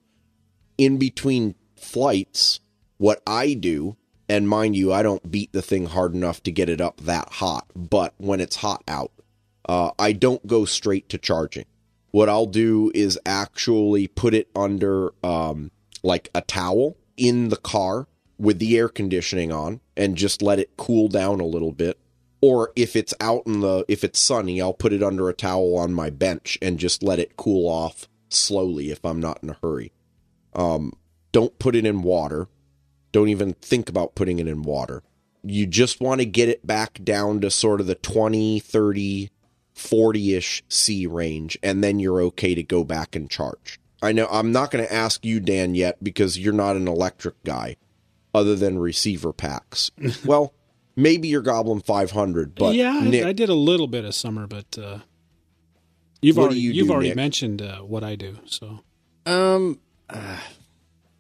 [0.79, 2.61] In between flights,
[2.99, 3.97] what I do,
[4.29, 7.31] and mind you, I don't beat the thing hard enough to get it up that
[7.35, 9.13] hot, but when it's hot out,
[9.69, 11.67] uh, I don't go straight to charging.
[12.11, 15.71] What I'll do is actually put it under um,
[16.03, 18.09] like a towel in the car
[18.41, 21.99] with the air conditioning on and just let it cool down a little bit.
[22.41, 25.77] Or if it's out in the, if it's sunny, I'll put it under a towel
[25.77, 29.59] on my bench and just let it cool off slowly if I'm not in a
[29.63, 29.93] hurry.
[30.55, 30.95] Um,
[31.33, 32.49] don't put it in water
[33.13, 35.03] don't even think about putting it in water.
[35.43, 39.31] You just want to get it back down to sort of the 20, 30,
[39.75, 43.81] 40 ish C range, and then you're okay to go back and charge.
[44.03, 47.43] I know I'm not going to ask you, Dan, yet because you're not an electric
[47.45, 47.77] guy
[48.35, 49.91] other than receiver packs.
[50.25, 50.55] well,
[50.97, 54.79] maybe your Goblin 500, but yeah, Nick, I did a little bit of summer, but
[54.79, 54.99] uh,
[56.23, 57.17] you've already you you have do, already Nick?
[57.17, 58.39] mentioned uh, what I do.
[58.47, 58.81] So
[59.27, 60.39] Um, uh,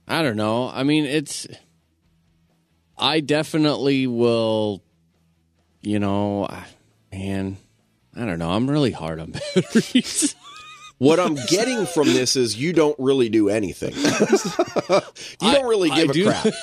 [0.08, 0.68] I don't know.
[0.68, 1.46] I mean, it's.
[2.98, 4.82] I definitely will.
[5.82, 6.64] You know, uh,
[7.12, 7.56] man,
[8.14, 8.50] I don't know.
[8.50, 10.34] I'm really hard on batteries.
[10.98, 13.94] what I'm getting from this is you don't really do anything.
[15.40, 16.46] you don't really give a do- crap.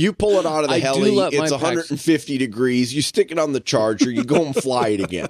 [0.00, 2.94] You pull it out of the I heli, it's packs- 150 degrees.
[2.94, 5.28] You stick it on the charger, you go and fly it again.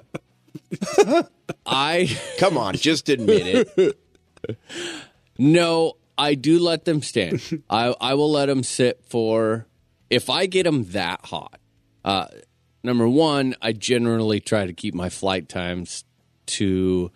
[1.65, 3.99] I Come on, just admit it.
[5.37, 7.63] no, I do let them stand.
[7.69, 9.67] I I will let them sit for
[10.09, 11.59] if I get them that hot.
[12.05, 12.27] Uh,
[12.81, 16.05] number one, I generally try to keep my flight times
[16.45, 17.11] to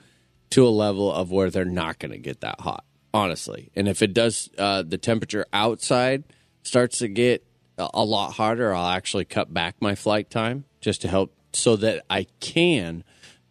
[0.49, 3.71] to a level of where they're not going to get that hot, honestly.
[3.77, 6.25] And if it does, uh, the temperature outside
[6.67, 7.45] starts to get
[7.77, 12.03] a, lot harder, I'll actually cut back my flight time just to help so that
[12.09, 13.03] I can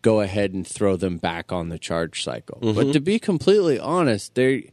[0.03, 2.59] go ahead and throw them back on the charge cycle.
[2.61, 2.93] But mm-hmm.
[2.93, 4.71] to be completely honest, they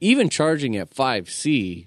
[0.00, 1.86] even charging at 5C,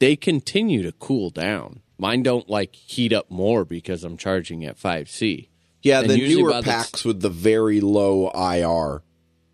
[0.00, 1.82] they continue to cool down.
[1.98, 5.48] Mine don't like heat up more because I'm charging at 5C.
[5.82, 9.02] Yeah, And the newer by the- packs with the very low IR,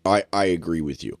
[0.03, 1.17] I, I agree with you.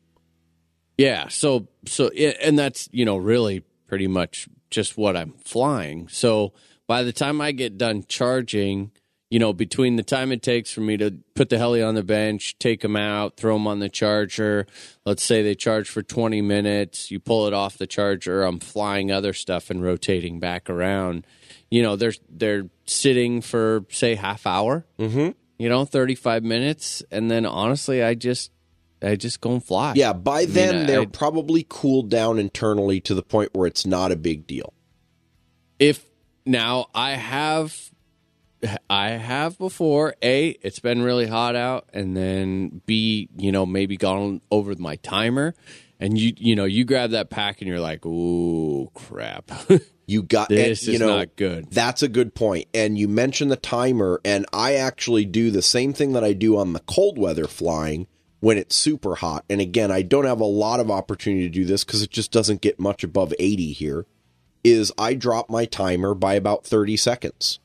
[0.97, 3.63] Yeah, so so it, and that's you know really
[3.95, 6.09] pretty much just what I'm flying.
[6.09, 6.51] So
[6.85, 8.91] by the time I get done charging,
[9.29, 12.03] you know, between the time it takes for me to put the heli on the
[12.03, 14.67] bench, take them out, throw them on the charger,
[15.05, 19.13] let's say they charge for 20 minutes, you pull it off the charger, I'm flying
[19.13, 21.25] other stuff and rotating back around.
[21.71, 25.29] you know they're they're sitting for say half hour, Mm-hmm.
[25.57, 28.51] you know, thirty five minutes, and then honestly, I just
[29.01, 29.93] I just go and fly.
[29.95, 33.49] Yeah, by I mean, then I- they're I- probably cooled down internally to the point
[33.53, 34.73] where it's not a big deal.
[35.79, 36.05] if
[36.45, 37.91] now I have
[38.89, 43.97] I have before a it's been really hot out and then b you know maybe
[43.97, 45.53] gone over my timer
[45.99, 49.51] and you you know you grab that pack and you're like ooh crap
[50.07, 51.71] You got This and, you is know, not good.
[51.71, 52.67] That's a good point.
[52.75, 56.57] And you mentioned the timer, and I actually do the same thing that I do
[56.59, 58.05] on the cold weather flying
[58.39, 59.45] when it's super hot.
[59.49, 62.31] And again, I don't have a lot of opportunity to do this because it just
[62.31, 64.05] doesn't get much above 80 here.
[64.63, 67.59] Is I drop my timer by about 30 seconds.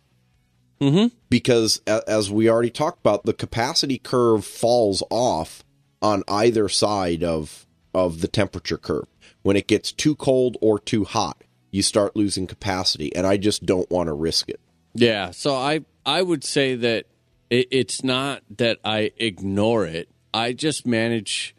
[0.81, 1.15] mm-hmm.
[1.29, 5.65] because as we already talked about the capacity curve falls off
[6.03, 9.07] on either side of of the temperature curve
[9.43, 13.67] when it gets too cold or too hot you start losing capacity and i just
[13.67, 14.61] don't want to risk it
[14.95, 17.07] Yeah, so I I would say that
[17.49, 20.09] it, it's not that I ignore it.
[20.33, 21.55] I just manage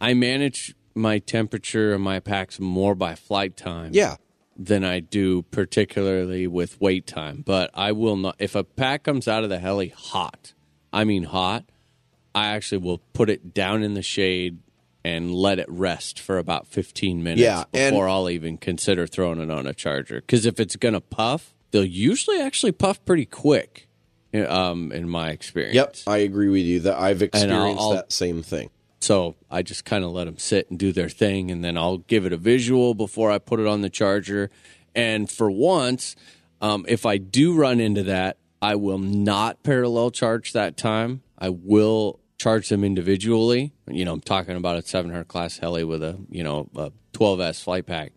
[0.00, 3.90] I manage my temperature and my packs more by flight time.
[3.94, 4.16] yeah
[4.54, 7.42] than I do particularly with wait time.
[7.44, 10.52] But I will not if a pack comes out of the heli hot,
[10.92, 11.64] I mean hot,
[12.34, 14.58] I actually will put it down in the shade
[15.04, 19.50] and let it rest for about 15 minutes Yeah, before I'll even consider throwing it
[19.50, 20.20] on a charger.
[20.20, 23.88] Because if it's going to puff, they'll usually actually puff pretty quick,
[24.34, 25.74] um, in my experience.
[25.74, 28.70] yep i agree with you that i've experienced I'll- that same thing
[29.00, 31.98] So I just kind of let them sit and do their thing, and then I'll
[31.98, 34.48] give it a visual before I put it on the charger.
[34.94, 36.14] And for once,
[36.60, 41.22] um, if I do run into that, I will not parallel charge that time.
[41.36, 43.72] I will charge them individually.
[43.90, 47.60] You know, I'm talking about a 700 class heli with a you know a 12s
[47.60, 48.12] flight pack.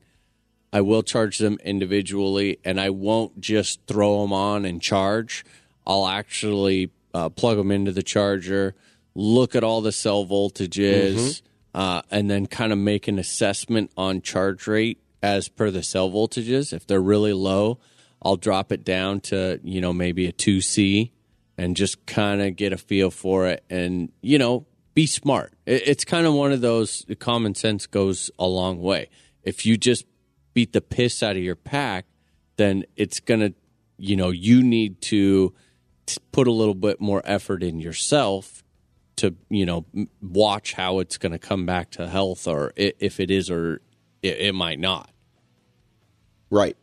[0.72, 5.44] I will charge them individually, and I won't just throw them on and charge.
[5.86, 8.76] I'll actually uh, plug them into the charger,
[9.14, 11.42] look at all the cell voltages,
[11.74, 16.10] uh, and then kind of make an assessment on charge rate as per the cell
[16.10, 16.74] voltages.
[16.74, 17.80] If they're really low,
[18.22, 21.12] I'll drop it down to you know maybe a two C,
[21.58, 25.54] and just kind of get a feel for it, and you know be smart.
[25.66, 29.10] It, it's kind of one of those common sense goes a long way.
[29.44, 30.06] If you just
[30.54, 32.06] beat the piss out of your pack,
[32.56, 33.52] then it's gonna,
[33.98, 35.54] you know, you need to
[36.32, 38.64] put a little bit more effort in yourself
[39.18, 39.86] to, you know,
[40.22, 43.82] watch how it's going to come back to health, or if it is, or
[44.22, 45.10] it, might not.
[46.50, 46.78] Right.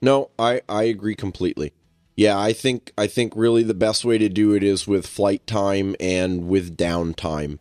[0.00, 1.72] No, I I agree completely.
[2.16, 5.46] Yeah, I think I think really the best way to do it is with flight
[5.46, 7.58] time and with downtime.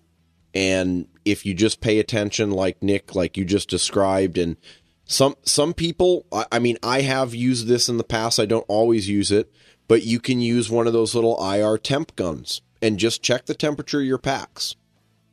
[0.53, 4.57] And if you just pay attention like Nick like you just described and
[5.05, 8.65] some some people I, I mean I have used this in the past, I don't
[8.67, 9.51] always use it,
[9.87, 13.55] but you can use one of those little IR temp guns and just check the
[13.55, 14.75] temperature of your packs.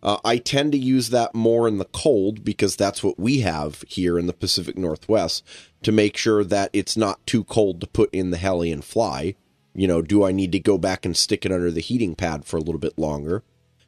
[0.02, 3.83] Uh, I tend to use that more in the cold because that's what we have
[3.89, 5.42] here in the Pacific Northwest
[5.83, 9.34] to make sure that it's not too cold to put in the heli and fly.
[9.74, 12.44] You know, do I need to go back and stick it under the heating pad
[12.44, 13.42] for a little bit longer?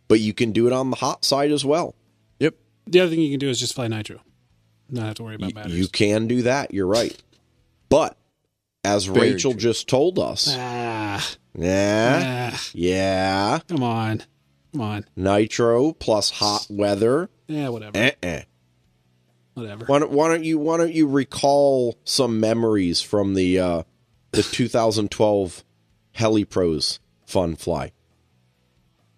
[0.09, 1.95] But you can do it on the hot side as well.
[2.39, 2.55] Yep.
[2.87, 4.21] The other thing you can do is just fly nitro.
[4.89, 5.79] Not have to worry about batteries.
[5.79, 6.73] You can do that.
[6.73, 7.15] You're right.
[7.91, 8.17] But
[8.87, 9.61] as Very Rachel true.
[9.61, 14.23] just told us, ah, yeah, ah, yeah, come on,
[14.73, 15.05] come on.
[15.17, 17.29] nitro plus hot weather.
[17.49, 18.41] Yeah, whatever, Uh-uh.
[19.55, 19.85] whatever.
[19.87, 23.83] Why don't, why don't you why don't you recall some memories from the uh,
[24.33, 25.65] the 2012
[26.13, 27.93] Heli Pros fun fly?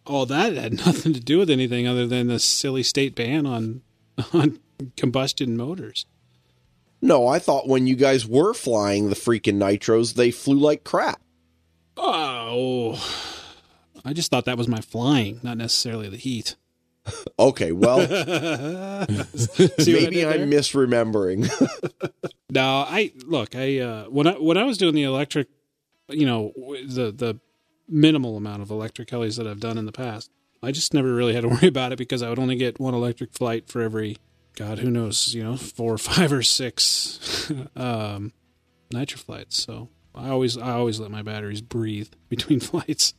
[0.06, 3.82] Oh, that had nothing to do with anything other than the silly state ban on
[4.32, 4.58] on
[4.96, 6.06] combustion motors.
[7.00, 11.20] No, I thought when you guys were flying the freaking nitros, they flew like crap.
[11.96, 13.00] Oh,
[14.04, 16.56] I just thought that was my flying, not necessarily the heat.
[17.38, 18.00] Okay, well,
[19.34, 20.26] See what I maybe?
[20.26, 21.50] I'm misremembering.
[22.50, 23.54] No, I look.
[23.54, 25.48] I uh, when I when I was doing the electric,
[26.08, 27.38] you know, the the
[27.86, 30.30] minimal amount of electric helis that I've done in the past,
[30.62, 32.94] I just never really had to worry about it because I would only get one
[32.94, 34.16] electric flight for every,
[34.58, 38.32] God, who knows, you know, four, or five, or six um,
[38.92, 39.62] nitro flights.
[39.62, 43.14] So I always I always let my batteries breathe between flights.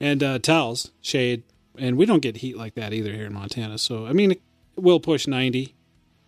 [0.00, 1.44] And uh, towels, shade,
[1.78, 3.78] and we don't get heat like that either here in Montana.
[3.78, 4.42] So I mean, it
[4.76, 5.76] will push ninety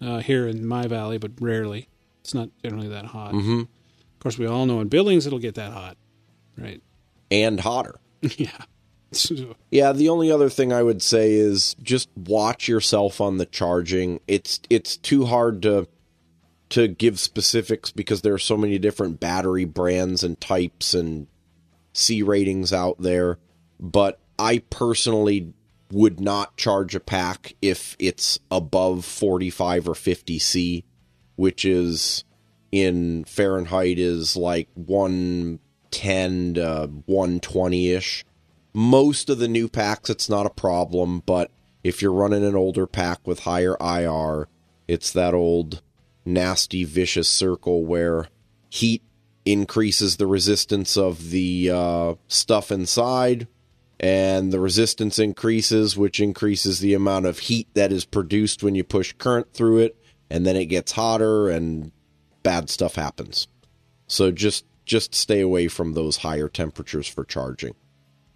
[0.01, 1.89] uh, here in my valley, but rarely.
[2.21, 3.35] It's not generally that hot.
[3.35, 3.61] Mm-hmm.
[3.61, 5.97] Of course, we all know in Billings it'll get that hot,
[6.57, 6.81] right?
[7.31, 7.97] And hotter.
[8.23, 8.51] yeah.
[9.71, 14.21] Yeah, the only other thing I would say is just watch yourself on the charging.
[14.27, 15.89] It's it's too hard to
[16.71, 21.27] to give specifics because there are so many different battery brands and types and
[21.93, 23.39] C ratings out there.
[23.79, 25.53] But I personally
[25.93, 30.85] would not charge a pack if it's above 45 or 50 C,
[31.37, 32.25] which is
[32.73, 38.25] in Fahrenheit is like 110 to 120 ish.
[38.79, 41.51] Most of the new packs, it's not a problem, but
[41.83, 44.49] if you're running an older pack with higher IR,
[44.87, 45.81] it's that old
[46.27, 48.29] nasty vicious circle where
[48.69, 49.03] heat
[49.47, 53.49] increases the resistance of the uh, stuff inside,
[53.99, 58.85] and the resistance increases, which increases the amount of heat that is produced when you
[58.85, 59.97] push current through it,
[60.29, 61.93] and then it gets hotter and
[62.43, 63.49] bad stuff happens.
[64.07, 67.75] So just just stay away from those higher temperatures for charging.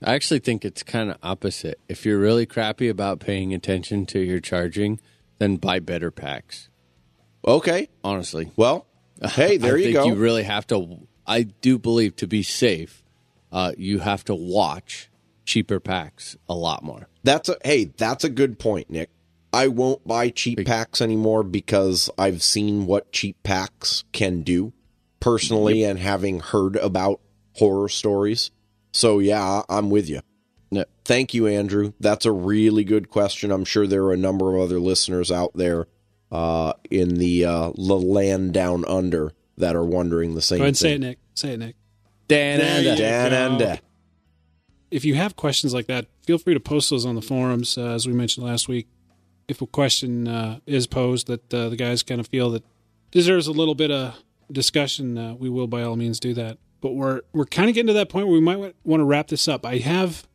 [0.03, 1.79] I actually think it's kind of opposite.
[1.89, 4.99] If you're really crappy about paying attention to your charging,
[5.39, 6.69] then buy better packs.
[7.47, 7.89] Okay.
[8.03, 8.87] Honestly, Well,
[9.23, 10.07] hey, there I you think go.
[10.07, 11.07] You really have to.
[11.27, 13.03] I do believe to be safe,
[13.53, 15.11] uh, you have to watch
[15.45, 17.09] cheaper packs a lot more.
[17.23, 19.11] That's a hey, that's a good point, Nick.
[19.53, 24.73] I won't buy cheap packs anymore because I've seen what cheap packs can do
[25.19, 27.21] personally and having heard about
[27.57, 28.51] horror stories.
[28.93, 30.21] So yeah, I'm with you.
[31.05, 31.93] Thank you, Andrew.
[31.99, 33.51] That's a really good question.
[33.51, 35.89] I'm sure there are a number of other listeners out there
[36.31, 40.69] uh, in the uh, the land down under that are wondering the same Go ahead
[40.69, 41.01] and say it.
[41.01, 41.19] Nick.
[41.35, 41.75] Say it, Nick.
[42.29, 43.37] Dan There Dan go.
[43.37, 43.77] and uh,
[44.93, 47.77] if you have questions like that, feel free to post those on the forums.
[47.77, 48.87] Uh, as we mentioned last week,
[49.49, 52.65] if a question uh, is posed that uh, the guys kind of feel that
[53.11, 54.15] deserves a little bit of
[54.53, 56.59] discussion, uh, we will by all means do that.
[56.81, 59.29] But we're we're kind of getting to that point where we might want to wrap
[59.29, 59.67] this up.
[59.67, 60.27] I have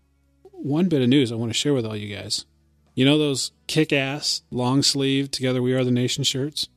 [0.51, 2.45] one bit of news I want to share with all you guys.
[2.93, 6.69] You know those kick-ass long sleeve "Together We Are the Nation" shirts?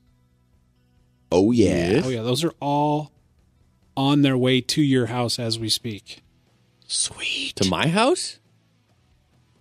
[1.30, 3.12] oh yeah, Oh yeah, those are all
[3.96, 6.22] on their way to your house as we speak.
[6.86, 7.54] sweet.
[7.56, 8.37] to my house.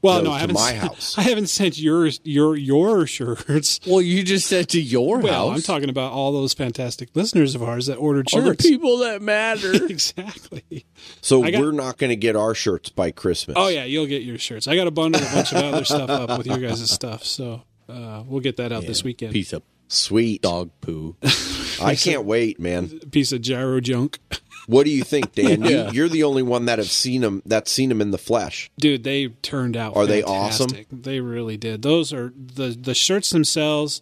[0.08, 0.56] Well, No, I haven't.
[0.56, 1.16] my house.
[1.18, 3.80] I haven't sent your your your shirts.
[3.86, 5.58] Well, you just said to your Well, house.
[5.58, 8.66] I'm talking about all those fantastic listeners of ours that ordered all the shirts.
[8.66, 9.74] people that matter.
[9.90, 10.86] exactly.
[11.22, 13.56] So got- we're not going to get our shirts by Christmas.
[13.60, 14.68] Oh yeah, you'll get your shirts.
[14.68, 17.64] I got to bundle a bunch of other stuff up with your guys' stuff, so
[17.90, 19.34] uh, we'll get that out this weekend.
[19.34, 20.42] Piece of sweet.
[20.42, 21.16] dog poo.
[21.82, 23.00] I can't wait, man.
[23.12, 24.20] Piece of gyro junk,
[24.68, 25.62] What do you think, Dan?
[25.64, 25.88] Yeah.
[25.88, 27.42] you, you're the only one that have seen them.
[27.46, 28.70] That's seen them in the flesh.
[28.78, 29.04] dude.
[29.04, 29.96] They turned out.
[29.96, 30.70] Are they awesome?
[30.92, 31.82] They really did.
[31.82, 34.02] Those are the the shirts themselves.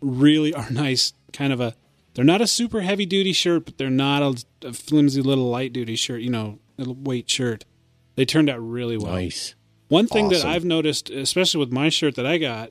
[0.00, 1.12] Really are nice.
[1.32, 1.74] Kind of a.
[2.14, 5.72] They're not a super heavy duty shirt, but they're not a, a flimsy little light
[5.74, 6.22] duty shirt.
[6.22, 7.64] You know, weight shirt.
[8.16, 9.12] They turned out really well.
[9.12, 9.54] nice.
[9.88, 12.70] One thing that I've noticed, especially with my shirt that I got,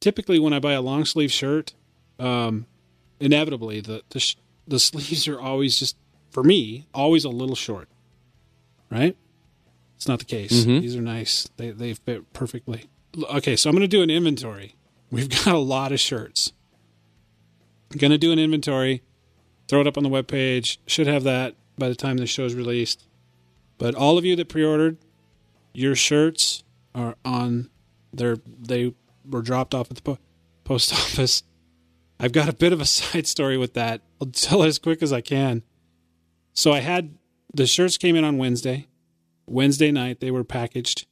[0.00, 1.72] typically when I buy a long sleeve shirt,
[2.18, 2.66] um,
[3.20, 4.36] inevitably the the, sh-
[4.66, 5.96] the sleeves are always just
[6.32, 7.88] for me always a little short.
[8.90, 9.16] Right?
[9.96, 10.64] It's not the case.
[10.64, 10.80] Mm-hmm.
[10.80, 11.48] These are nice.
[11.56, 12.86] They they fit perfectly.
[13.30, 14.74] Okay, so I'm going to do an inventory.
[15.10, 16.52] We've got a lot of shirts.
[17.92, 19.02] I'm going to do an inventory.
[19.68, 20.78] Throw it up on the webpage.
[20.86, 23.06] Should have that by the time the show is released.
[23.78, 24.98] But all of you that pre-ordered,
[25.72, 27.70] your shirts are on
[28.12, 28.94] their they
[29.28, 30.18] were dropped off at the po-
[30.64, 31.42] post office.
[32.18, 34.00] I've got a bit of a side story with that.
[34.20, 35.62] I'll tell it as quick as I can.
[36.52, 37.16] So I had
[37.52, 38.88] the shirts came in on Wednesday.
[39.46, 41.06] Wednesday night they were packaged.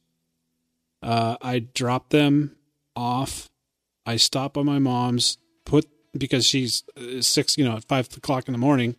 [1.01, 2.55] Uh, I dropped them
[2.95, 3.49] off.
[4.05, 5.87] I stopped by my mom's, put
[6.17, 8.95] because she's uh, six, you know, at five o'clock in the morning.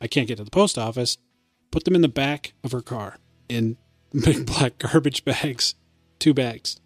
[0.00, 1.16] I can't get to the post office.
[1.70, 3.76] Put them in the back of her car in
[4.12, 5.74] big black garbage bags,
[6.18, 6.80] two bags.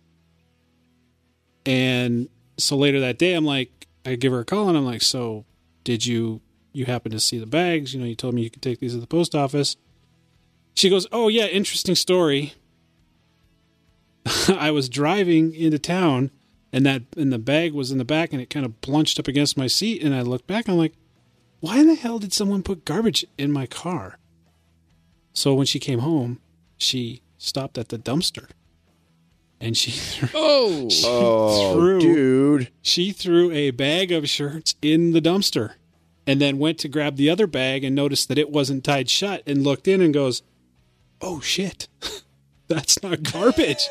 [1.67, 5.03] And so later that day, I'm like, I give her a call and I'm like,
[5.03, 5.45] so
[5.85, 6.41] did you
[6.79, 7.93] you happen to see the bags?
[7.93, 9.77] You know, you told me you could take these to the post office.
[10.75, 12.55] She goes, oh yeah, interesting story.
[14.49, 16.31] I was driving into town
[16.73, 19.27] and that and the bag was in the back and it kind of plunched up
[19.29, 20.95] against my seat and I looked back and I'm like,
[21.61, 24.19] why in the hell did someone put garbage in my car?
[25.33, 26.41] So when she came home,
[26.77, 28.49] she stopped at the dumpster
[29.61, 29.93] and she
[30.23, 30.29] oh.
[30.29, 32.71] threw, Oh, she Oh, threw dude.
[32.83, 35.73] she threw a bag of shirts in the dumpster
[36.29, 39.43] and then went to grab the other bag and noticed that it wasn't tied shut
[39.47, 40.43] and looked in and goes,
[41.23, 41.89] "Oh shit.
[42.69, 43.89] That's not garbage."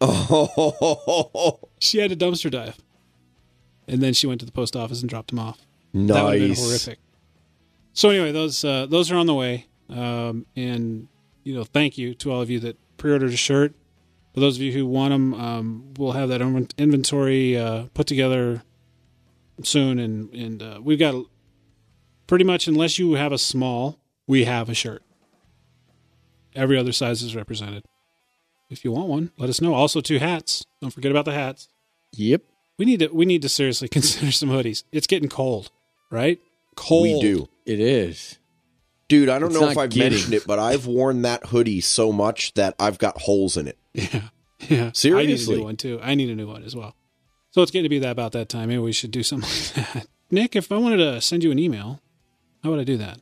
[0.00, 2.78] Oh, she had a dumpster dive.
[3.88, 5.58] And then she went to the post office and dropped them off.
[5.92, 6.64] That would have been nice.
[6.64, 6.98] horrific.
[7.94, 11.08] So anyway, those uh, those are on the way, um, and
[11.42, 13.74] you know, thank you to all of you that pre-ordered a shirt.
[14.34, 18.62] For those of you who want them, um, we'll have that inventory uh, put together
[19.64, 21.26] soon, and and uh, we've got
[22.32, 25.02] Pretty much, unless you have a small, we have a shirt.
[26.54, 27.84] Every other size is represented.
[28.70, 29.74] If you want one, let us know.
[29.74, 30.64] Also, two hats.
[30.80, 31.68] Don't forget about the hats.
[32.12, 32.40] Yep.
[32.78, 34.84] We need to we need to seriously consider some hoodies.
[34.92, 35.70] It's getting cold,
[36.10, 36.38] right?
[36.74, 37.02] Cold.
[37.02, 37.48] We do.
[37.66, 38.38] It is.
[39.08, 41.82] Dude, I don't It's know if I've getting- mentioned it, but I've worn that hoodie
[41.82, 43.76] so much that I've got holes in it.
[43.92, 44.28] Yeah.
[44.70, 44.78] Yeah.
[44.78, 45.56] I need a Seriously.
[45.58, 46.00] new one too.
[46.02, 46.96] I need a new one as well.
[47.50, 48.70] So it's getting to be that about that time.
[48.70, 50.06] Maybe we should do something like that.
[50.30, 52.00] Nick, if I wanted to send you an email,
[52.62, 53.18] how would I do that?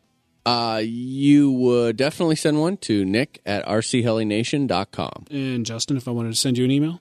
[0.46, 5.26] Uh, you would definitely send one to nick at rchelination.com.
[5.30, 7.00] And Justin, if I wanted to send you an email,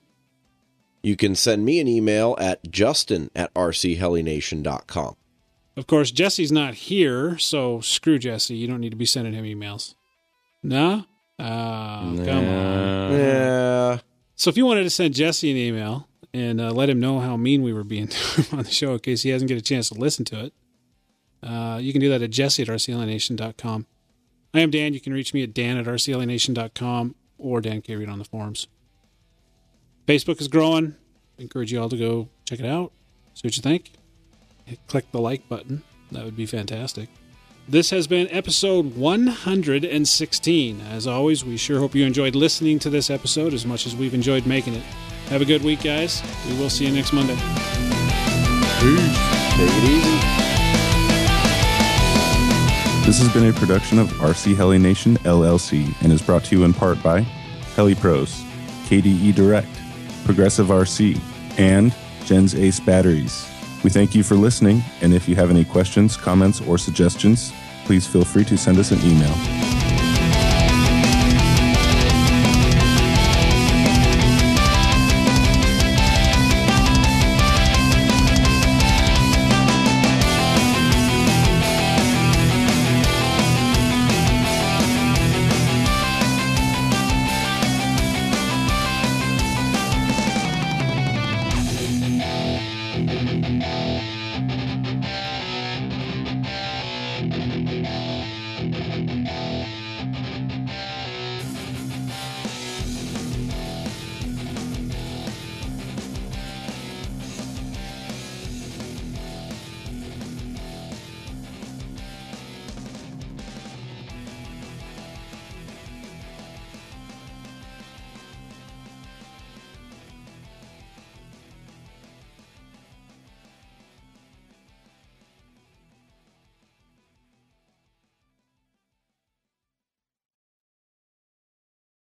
[1.02, 5.16] You can send me an email at justin at rchelination.com.
[5.76, 8.54] of course Jesse's not here, so screw Jesse.
[8.54, 9.94] You don't need to be sending him emails.
[10.62, 11.06] No?
[11.38, 11.42] Oh,
[12.24, 13.12] come on.
[13.12, 13.98] Yeah.
[14.36, 17.36] So if you wanted to send Jesse an email and uh, let him know how
[17.38, 19.62] mean we were being to him on the show in case he hasn't get a
[19.62, 20.52] chance to listen to it,
[21.42, 23.86] uh, you can do that at jesse at rchelination.com.
[24.52, 24.94] I am Dan.
[24.94, 27.96] You can reach me at dan at rchelination.com or Dan K.
[27.96, 28.66] Reed on the forums.
[30.06, 30.96] Facebook is growing.
[31.38, 32.92] I encourage you all to go check it out.
[33.34, 33.92] See what you think.
[34.86, 35.82] Click the like button.
[36.12, 37.08] That would be fantastic.
[37.68, 40.80] This has been episode 116.
[40.80, 44.14] As always, we sure hope you enjoyed listening to this episode as much as we've
[44.14, 44.82] enjoyed making it.
[45.28, 46.22] Have a good week, guys.
[46.48, 47.36] We will see you next Monday.
[49.56, 50.69] Take it easy.
[53.10, 56.62] This has been a production of RC Heli Nation LLC and is brought to you
[56.62, 57.22] in part by
[57.74, 58.44] Heli Pros,
[58.86, 59.68] KDE Direct,
[60.24, 61.20] Progressive RC,
[61.58, 61.92] and
[62.24, 63.50] Gens Ace Batteries.
[63.82, 67.52] We thank you for listening, and if you have any questions, comments, or suggestions,
[67.84, 69.79] please feel free to send us an email.